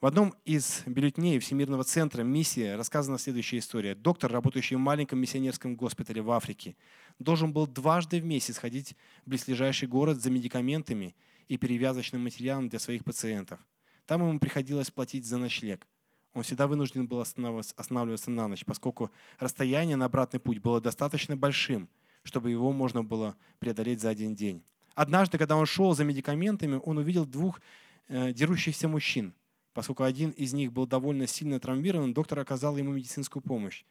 В 0.00 0.06
одном 0.06 0.34
из 0.46 0.82
бюллетеней 0.86 1.38
Всемирного 1.38 1.84
центра 1.84 2.22
миссии 2.22 2.70
рассказана 2.70 3.18
следующая 3.18 3.58
история. 3.58 3.94
Доктор, 3.94 4.32
работающий 4.32 4.76
в 4.76 4.80
маленьком 4.80 5.18
миссионерском 5.18 5.76
госпитале 5.76 6.22
в 6.22 6.30
Африке, 6.30 6.74
должен 7.18 7.52
был 7.52 7.66
дважды 7.66 8.18
в 8.18 8.24
месяц 8.24 8.56
ходить 8.56 8.96
в 9.26 9.30
близлежащий 9.30 9.86
город 9.86 10.22
за 10.22 10.30
медикаментами 10.30 11.14
и 11.48 11.58
перевязочным 11.58 12.24
материалом 12.24 12.70
для 12.70 12.78
своих 12.78 13.04
пациентов. 13.04 13.60
Там 14.06 14.26
ему 14.26 14.38
приходилось 14.38 14.90
платить 14.90 15.26
за 15.26 15.36
ночлег 15.36 15.86
он 16.32 16.42
всегда 16.42 16.66
вынужден 16.66 17.06
был 17.06 17.20
останавливаться 17.20 18.30
на 18.30 18.46
ночь, 18.46 18.64
поскольку 18.64 19.10
расстояние 19.38 19.96
на 19.96 20.04
обратный 20.04 20.38
путь 20.38 20.58
было 20.58 20.80
достаточно 20.80 21.36
большим, 21.36 21.88
чтобы 22.22 22.50
его 22.50 22.72
можно 22.72 23.02
было 23.02 23.36
преодолеть 23.58 24.00
за 24.00 24.10
один 24.10 24.34
день. 24.34 24.62
Однажды, 24.94 25.38
когда 25.38 25.56
он 25.56 25.66
шел 25.66 25.94
за 25.94 26.04
медикаментами, 26.04 26.80
он 26.84 26.98
увидел 26.98 27.26
двух 27.26 27.60
э, 28.08 28.32
дерущихся 28.32 28.86
мужчин. 28.86 29.34
Поскольку 29.72 30.04
один 30.04 30.30
из 30.30 30.52
них 30.52 30.72
был 30.72 30.86
довольно 30.86 31.26
сильно 31.26 31.58
травмирован, 31.58 32.12
доктор 32.12 32.40
оказал 32.40 32.76
ему 32.76 32.92
медицинскую 32.92 33.42
помощь 33.42 33.84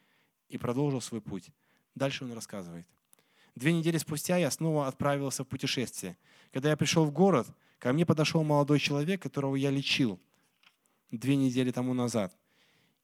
и 0.48 0.56
продолжил 0.56 1.00
свой 1.00 1.20
путь. 1.20 1.48
Дальше 1.94 2.24
он 2.24 2.32
рассказывает. 2.32 2.86
Две 3.54 3.72
недели 3.72 3.98
спустя 3.98 4.36
я 4.36 4.50
снова 4.50 4.86
отправился 4.86 5.42
в 5.44 5.48
путешествие. 5.48 6.16
Когда 6.52 6.70
я 6.70 6.76
пришел 6.76 7.04
в 7.04 7.12
город, 7.12 7.48
ко 7.78 7.92
мне 7.92 8.06
подошел 8.06 8.44
молодой 8.44 8.78
человек, 8.78 9.20
которого 9.22 9.56
я 9.56 9.70
лечил– 9.70 10.18
две 11.10 11.36
недели 11.36 11.70
тому 11.70 11.94
назад. 11.94 12.36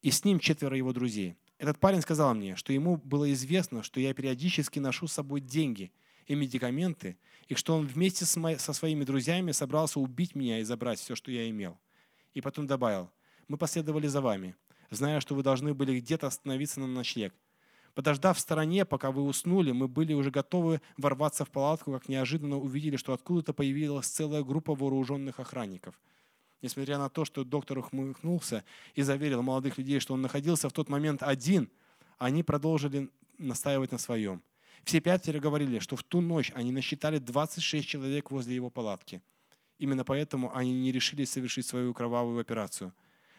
И 0.01 0.11
с 0.11 0.23
ним 0.23 0.39
четверо 0.39 0.77
его 0.77 0.93
друзей. 0.93 1.35
Этот 1.57 1.79
парень 1.79 2.01
сказал 2.01 2.35
мне, 2.35 2.55
что 2.55 2.71
ему 2.71 2.97
было 2.97 3.31
известно, 3.33 3.83
что 3.83 3.99
я 3.99 4.13
периодически 4.13 4.79
ношу 4.79 5.07
с 5.07 5.13
собой 5.13 5.41
деньги 5.41 5.91
и 6.27 6.35
медикаменты, 6.35 7.17
и 7.47 7.55
что 7.55 7.75
он 7.75 7.87
вместе 7.87 8.25
со 8.25 8.73
своими 8.73 9.03
друзьями 9.03 9.51
собрался 9.51 9.99
убить 9.99 10.35
меня 10.35 10.59
и 10.59 10.63
забрать 10.63 10.99
все, 10.99 11.15
что 11.15 11.31
я 11.31 11.49
имел. 11.49 11.79
И 12.33 12.41
потом 12.41 12.67
добавил, 12.67 13.09
мы 13.47 13.57
последовали 13.57 14.07
за 14.07 14.21
вами, 14.21 14.55
зная, 14.91 15.19
что 15.19 15.33
вы 15.33 15.41
должны 15.41 15.73
были 15.73 15.99
где-то 15.99 16.27
остановиться 16.27 16.79
на 16.79 16.87
ночлег. 16.87 17.33
Подождав 17.95 18.37
в 18.37 18.41
стороне, 18.41 18.85
пока 18.85 19.11
вы 19.11 19.23
уснули, 19.23 19.71
мы 19.71 19.87
были 19.87 20.13
уже 20.13 20.29
готовы 20.29 20.81
ворваться 20.97 21.45
в 21.45 21.49
палатку, 21.49 21.91
как 21.91 22.07
неожиданно 22.07 22.57
увидели, 22.57 22.95
что 22.97 23.13
откуда-то 23.13 23.53
появилась 23.53 24.05
целая 24.05 24.43
группа 24.43 24.75
вооруженных 24.75 25.39
охранников– 25.39 25.99
Несмотря 26.61 26.97
на 26.97 27.09
то, 27.09 27.23
что 27.23 27.43
доктор 27.43 27.77
ухмыльнулся 27.79 28.63
и 28.95 29.03
заверил 29.03 29.43
молодых 29.43 29.77
людей, 29.77 29.99
что 29.99 30.13
он 30.15 30.21
находился 30.21 30.69
в 30.69 30.73
тот 30.73 30.89
момент 30.89 31.21
один, 31.21 31.69
они 32.17 32.43
продолжили 32.43 33.09
настаивать 33.37 33.91
на 33.91 33.97
своем. 33.97 34.41
Все 34.83 34.99
пятеро 34.99 35.39
говорили, 35.39 35.79
что 35.79 35.95
в 35.95 36.03
ту 36.03 36.21
ночь 36.21 36.51
они 36.55 36.71
насчитали 36.71 37.19
26 37.19 37.87
человек 37.87 38.31
возле 38.31 38.55
его 38.55 38.69
палатки. 38.69 39.21
Именно 39.77 40.03
поэтому 40.03 40.55
они 40.55 40.73
не 40.73 40.91
решили 40.91 41.25
совершить 41.25 41.67
свою 41.67 41.93
кровавую 41.93 42.39
операцию. 42.39 42.93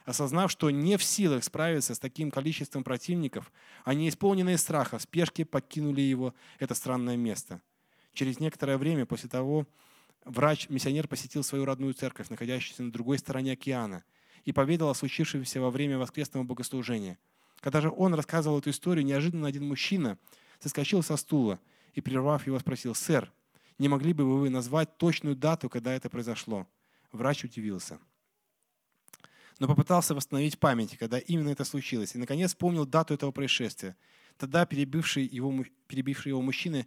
Осознав, 0.05 0.51
что 0.51 0.71
не 0.71 0.97
в 0.97 1.03
силах 1.03 1.45
справиться 1.45 1.95
с 1.95 1.99
таким 1.99 2.31
количеством 2.31 2.85
противников, 2.85 3.53
они, 3.85 4.09
исполненные 4.09 4.57
страха, 4.57 4.99
в 4.99 5.03
спешке 5.03 5.45
покинули 5.45 6.01
его, 6.01 6.35
это 6.59 6.75
странное 6.75 7.17
место. 7.17 7.61
Через 8.15 8.41
некоторое 8.41 8.79
время 8.79 9.05
после 9.05 9.29
того, 9.29 9.67
врач-миссионер 10.29 11.09
посетил 11.09 11.43
свою 11.43 11.65
родную 11.65 11.95
церковь, 11.95 12.29
находящуюся 12.29 12.83
на 12.83 12.93
другой 12.93 13.19
стороне 13.19 13.53
океана, 13.53 14.05
и 14.45 14.53
поведал 14.53 14.91
о 14.91 14.95
случившемся 14.95 15.61
во 15.61 15.71
время 15.71 15.99
воскресного 15.99 16.45
богослужения. 16.45 17.19
Когда 17.61 17.81
же 17.81 17.91
он 17.91 18.15
рассказывал 18.15 18.59
эту 18.59 18.71
историю, 18.71 19.05
неожиданно 19.05 19.49
один 19.49 19.67
мужчина 19.67 20.19
соскочил 20.61 21.03
со 21.03 21.17
стула 21.17 21.59
и, 21.95 22.01
прервав 22.01 22.47
его, 22.47 22.59
спросил, 22.59 22.95
«Сэр, 22.95 23.33
не 23.79 23.89
могли 23.89 24.13
бы 24.13 24.39
вы 24.39 24.51
назвать 24.51 24.97
точную 24.99 25.35
дату, 25.35 25.69
когда 25.69 25.93
это 25.93 26.09
произошло?» 26.09 26.67
Врач 27.11 27.45
удивился. 27.45 27.99
Но 29.59 29.67
попытался 29.67 30.15
восстановить 30.15 30.59
память, 30.59 30.97
когда 30.99 31.19
именно 31.19 31.49
это 31.49 31.65
случилось, 31.65 32.15
и, 32.15 32.19
наконец, 32.19 32.51
вспомнил 32.51 32.87
дату 32.87 33.15
этого 33.15 33.33
происшествия. 33.33 33.97
Тогда 34.37 34.67
перебивший 34.67 35.27
его, 35.27 35.65
перебивший 35.89 36.31
его 36.31 36.41
мужчина 36.43 36.87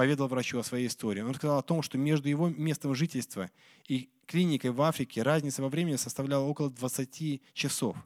поведал 0.00 0.28
врачу 0.28 0.58
о 0.58 0.62
своей 0.62 0.86
истории. 0.86 1.20
Он 1.20 1.34
сказал 1.34 1.58
о 1.58 1.62
том, 1.62 1.82
что 1.82 1.98
между 1.98 2.26
его 2.26 2.48
местом 2.48 2.94
жительства 2.94 3.50
и 3.86 4.08
клиникой 4.24 4.70
в 4.70 4.80
Африке 4.80 5.22
разница 5.22 5.60
во 5.60 5.68
времени 5.68 5.96
составляла 5.96 6.46
около 6.46 6.70
20 6.70 7.42
часов. 7.52 7.98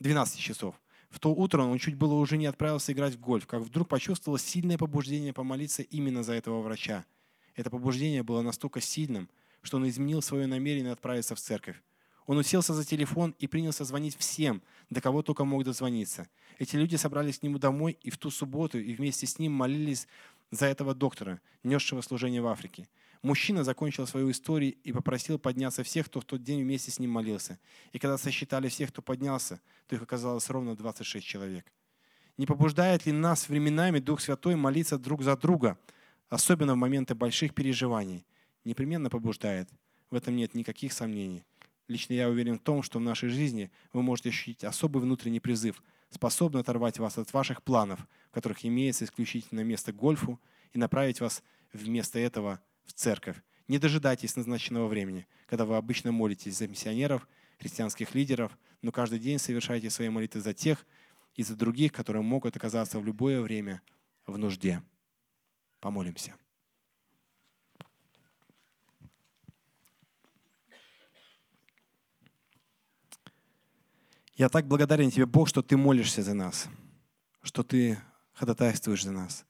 12 0.00 0.38
часов. 0.38 0.74
В 1.08 1.20
то 1.20 1.30
утро 1.30 1.62
он 1.62 1.78
чуть 1.78 1.94
было 1.94 2.12
уже 2.12 2.36
не 2.36 2.44
отправился 2.44 2.92
играть 2.92 3.14
в 3.14 3.20
гольф, 3.20 3.46
как 3.46 3.62
вдруг 3.62 3.88
почувствовал 3.88 4.36
сильное 4.36 4.76
побуждение 4.76 5.32
помолиться 5.32 5.80
именно 5.80 6.22
за 6.22 6.34
этого 6.34 6.60
врача. 6.60 7.06
Это 7.54 7.70
побуждение 7.70 8.22
было 8.22 8.42
настолько 8.42 8.82
сильным, 8.82 9.30
что 9.62 9.78
он 9.78 9.88
изменил 9.88 10.20
свое 10.20 10.46
намерение 10.46 10.92
отправиться 10.92 11.34
в 11.34 11.40
церковь. 11.40 11.80
Он 12.26 12.38
уселся 12.38 12.72
за 12.72 12.84
телефон 12.84 13.34
и 13.38 13.46
принялся 13.46 13.84
звонить 13.84 14.16
всем, 14.16 14.62
до 14.88 15.00
кого 15.00 15.22
только 15.22 15.44
мог 15.44 15.64
дозвониться. 15.64 16.28
Эти 16.58 16.76
люди 16.76 16.96
собрались 16.96 17.38
к 17.38 17.42
нему 17.42 17.58
домой 17.58 17.98
и 18.02 18.10
в 18.10 18.18
ту 18.18 18.30
субботу 18.30 18.78
и 18.78 18.94
вместе 18.94 19.26
с 19.26 19.38
ним 19.38 19.52
молились 19.52 20.06
за 20.54 20.66
этого 20.66 20.94
доктора, 20.94 21.40
несшего 21.62 22.00
служение 22.00 22.40
в 22.40 22.46
Африке. 22.46 22.88
Мужчина 23.22 23.64
закончил 23.64 24.06
свою 24.06 24.30
историю 24.30 24.74
и 24.84 24.92
попросил 24.92 25.38
подняться 25.38 25.82
всех, 25.82 26.06
кто 26.06 26.20
в 26.20 26.24
тот 26.24 26.42
день 26.42 26.62
вместе 26.62 26.90
с 26.90 26.98
ним 26.98 27.10
молился. 27.10 27.58
И 27.92 27.98
когда 27.98 28.18
сосчитали 28.18 28.68
всех, 28.68 28.90
кто 28.90 29.02
поднялся, 29.02 29.60
то 29.86 29.96
их 29.96 30.02
оказалось 30.02 30.50
ровно 30.50 30.76
26 30.76 31.26
человек. 31.26 31.72
Не 32.36 32.46
побуждает 32.46 33.06
ли 33.06 33.12
нас 33.12 33.48
временами 33.48 33.98
Дух 33.98 34.20
Святой 34.20 34.56
молиться 34.56 34.98
друг 34.98 35.22
за 35.22 35.36
друга, 35.36 35.78
особенно 36.28 36.74
в 36.74 36.76
моменты 36.76 37.14
больших 37.14 37.54
переживаний? 37.54 38.26
Непременно 38.64 39.08
побуждает. 39.08 39.68
В 40.10 40.16
этом 40.16 40.36
нет 40.36 40.54
никаких 40.54 40.92
сомнений. 40.92 41.44
Лично 41.88 42.14
я 42.14 42.28
уверен 42.28 42.58
в 42.58 42.62
том, 42.62 42.82
что 42.82 42.98
в 42.98 43.02
нашей 43.02 43.28
жизни 43.28 43.70
вы 43.92 44.02
можете 44.02 44.30
ощутить 44.30 44.64
особый 44.64 45.02
внутренний 45.02 45.40
призыв, 45.40 45.82
способный 46.14 46.60
оторвать 46.60 46.98
вас 46.98 47.18
от 47.18 47.32
ваших 47.32 47.62
планов, 47.62 48.00
в 48.30 48.34
которых 48.34 48.64
имеется 48.64 49.04
исключительно 49.04 49.60
место 49.60 49.92
гольфу, 49.92 50.40
и 50.72 50.78
направить 50.78 51.20
вас 51.20 51.42
вместо 51.72 52.18
этого 52.18 52.60
в 52.84 52.92
церковь. 52.92 53.36
Не 53.68 53.78
дожидайтесь 53.78 54.36
назначенного 54.36 54.88
времени, 54.88 55.26
когда 55.46 55.64
вы 55.64 55.76
обычно 55.76 56.12
молитесь 56.12 56.56
за 56.56 56.68
миссионеров, 56.68 57.26
христианских 57.58 58.14
лидеров, 58.14 58.58
но 58.82 58.92
каждый 58.92 59.18
день 59.18 59.38
совершайте 59.38 59.90
свои 59.90 60.08
молитвы 60.08 60.40
за 60.40 60.52
тех 60.52 60.86
и 61.34 61.42
за 61.42 61.56
других, 61.56 61.92
которые 61.92 62.22
могут 62.22 62.56
оказаться 62.56 62.98
в 62.98 63.04
любое 63.04 63.40
время 63.40 63.80
в 64.26 64.36
нужде. 64.36 64.82
Помолимся. 65.80 66.34
Я 74.36 74.48
так 74.48 74.66
благодарен 74.66 75.10
Тебе, 75.10 75.26
Бог, 75.26 75.48
что 75.48 75.62
Ты 75.62 75.76
молишься 75.76 76.22
за 76.22 76.34
нас, 76.34 76.68
что 77.42 77.62
Ты 77.62 77.98
ходатайствуешь 78.32 79.04
за 79.04 79.12
нас, 79.12 79.44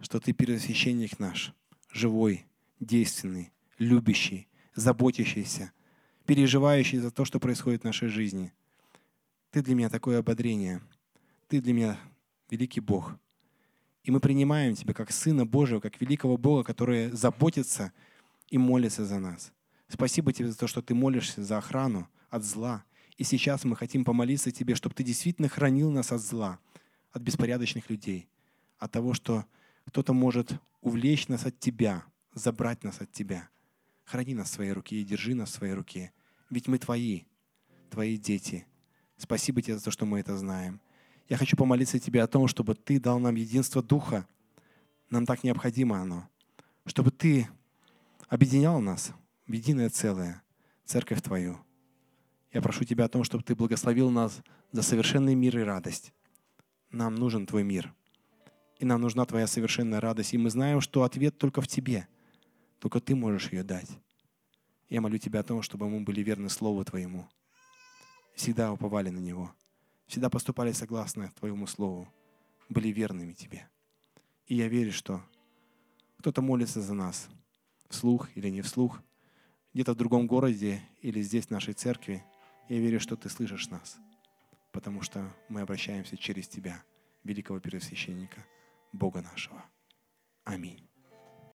что 0.00 0.20
Ты 0.20 0.32
первосвященник 0.32 1.18
наш– 1.18 1.54
живой, 1.94 2.44
действенный, 2.80 3.52
любящий, 3.78 4.48
заботящийся, 4.74 5.72
переживающий 6.26 6.98
за 6.98 7.10
то, 7.10 7.24
что 7.24 7.40
происходит 7.40 7.82
в 7.82 7.84
нашей 7.84 8.08
жизни. 8.08 8.52
Ты 9.50 9.62
для 9.62 9.74
меня 9.74 9.88
такое 9.88 10.18
ободрение. 10.18 10.82
Ты 11.48 11.60
для 11.60 11.72
меня 11.72 11.98
великий 12.50 12.80
Бог. 12.80 13.16
И 14.02 14.10
мы 14.10 14.20
принимаем 14.20 14.74
Тебя 14.74 14.92
как 14.92 15.12
Сына 15.12 15.46
Божьего, 15.46 15.80
как 15.80 16.00
великого 16.00 16.36
Бога, 16.36 16.64
который 16.64 17.10
заботится 17.12 17.92
и 18.48 18.58
молится 18.58 19.06
за 19.06 19.18
нас. 19.18 19.52
Спасибо 19.88 20.32
Тебе 20.32 20.50
за 20.50 20.58
то, 20.58 20.66
что 20.66 20.82
Ты 20.82 20.94
молишься 20.94 21.42
за 21.42 21.56
охрану 21.56 22.08
от 22.28 22.44
зла. 22.44 22.84
И 23.16 23.24
сейчас 23.24 23.64
мы 23.64 23.76
хотим 23.76 24.04
помолиться 24.04 24.50
Тебе, 24.50 24.74
чтобы 24.74 24.94
Ты 24.94 25.04
действительно 25.04 25.48
хранил 25.48 25.90
нас 25.90 26.10
от 26.10 26.20
зла, 26.20 26.58
от 27.12 27.22
беспорядочных 27.22 27.88
людей, 27.90 28.28
от 28.78 28.90
того, 28.90 29.14
что 29.14 29.44
кто-то 29.86 30.12
может 30.12 30.52
увлечь 30.80 31.28
нас 31.28 31.46
от 31.46 31.58
Тебя, 31.58 32.04
забрать 32.34 32.82
нас 32.82 33.00
от 33.00 33.12
Тебя. 33.12 33.48
Храни 34.04 34.34
нас 34.34 34.50
в 34.50 34.54
своей 34.54 34.72
руке 34.72 34.96
и 34.96 35.04
держи 35.04 35.34
нас 35.34 35.50
в 35.50 35.54
своей 35.54 35.74
руке. 35.74 36.12
Ведь 36.50 36.68
мы 36.68 36.78
Твои, 36.78 37.22
Твои 37.90 38.18
дети. 38.18 38.66
Спасибо 39.16 39.62
Тебе 39.62 39.78
за 39.78 39.84
то, 39.84 39.90
что 39.90 40.06
мы 40.06 40.20
это 40.20 40.36
знаем. 40.36 40.80
Я 41.28 41.36
хочу 41.36 41.56
помолиться 41.56 41.98
Тебе 41.98 42.22
о 42.22 42.26
том, 42.26 42.48
чтобы 42.48 42.74
Ты 42.74 43.00
дал 43.00 43.18
нам 43.18 43.36
единство 43.36 43.82
Духа. 43.82 44.26
Нам 45.08 45.24
так 45.24 45.44
необходимо 45.44 46.00
оно. 46.00 46.28
Чтобы 46.84 47.12
Ты 47.12 47.48
объединял 48.28 48.80
нас 48.80 49.12
в 49.46 49.52
единое 49.52 49.88
целое, 49.88 50.42
Церковь 50.84 51.22
Твою. 51.22 51.63
Я 52.54 52.62
прошу 52.62 52.84
Тебя 52.84 53.04
о 53.04 53.08
том, 53.08 53.22
чтобы 53.22 53.44
Ты 53.44 53.54
благословил 53.54 54.08
нас 54.08 54.40
за 54.72 54.80
совершенный 54.80 55.34
мир 55.34 55.58
и 55.58 55.62
радость. 55.62 56.14
Нам 56.90 57.14
нужен 57.16 57.46
Твой 57.46 57.64
мир 57.64 57.92
и 58.78 58.84
нам 58.84 59.00
нужна 59.00 59.24
Твоя 59.24 59.46
совершенная 59.46 60.00
радость. 60.00 60.34
И 60.34 60.38
мы 60.38 60.50
знаем, 60.50 60.80
что 60.80 61.04
ответ 61.04 61.38
только 61.38 61.60
в 61.60 61.68
Тебе. 61.68 62.06
Только 62.80 63.00
Ты 63.00 63.14
можешь 63.14 63.50
ее 63.52 63.62
дать. 63.62 63.88
Я 64.88 65.00
молю 65.00 65.18
Тебя 65.18 65.40
о 65.40 65.42
том, 65.42 65.62
чтобы 65.62 65.88
мы 65.88 66.00
были 66.00 66.22
верны 66.22 66.48
Слову 66.48 66.84
Твоему. 66.84 67.26
Всегда 68.34 68.72
уповали 68.72 69.10
на 69.10 69.20
Него. 69.20 69.52
Всегда 70.06 70.28
поступали 70.28 70.72
согласно 70.72 71.30
Твоему 71.38 71.66
Слову. 71.66 72.08
Были 72.68 72.88
верными 72.88 73.32
Тебе. 73.32 73.68
И 74.46 74.56
я 74.56 74.68
верю, 74.68 74.92
что 74.92 75.22
кто-то 76.18 76.42
молится 76.42 76.82
за 76.82 76.94
нас, 76.94 77.28
вслух 77.88 78.28
или 78.34 78.50
не 78.50 78.60
вслух, 78.60 79.00
где-то 79.72 79.94
в 79.94 79.96
другом 79.96 80.26
городе 80.26 80.82
или 81.00 81.22
здесь, 81.22 81.46
в 81.46 81.50
нашей 81.50 81.74
церкви. 81.74 82.22
Я 82.68 82.78
верю, 82.78 82.98
что 82.98 83.16
Ты 83.16 83.28
слышишь 83.28 83.68
нас, 83.68 83.98
потому 84.72 85.02
что 85.02 85.30
мы 85.48 85.60
обращаемся 85.60 86.16
через 86.16 86.48
Тебя, 86.48 86.82
великого 87.22 87.60
первосвященника. 87.60 88.44
Бога 88.92 89.20
нашего. 89.22 89.64
Аминь. 90.44 90.88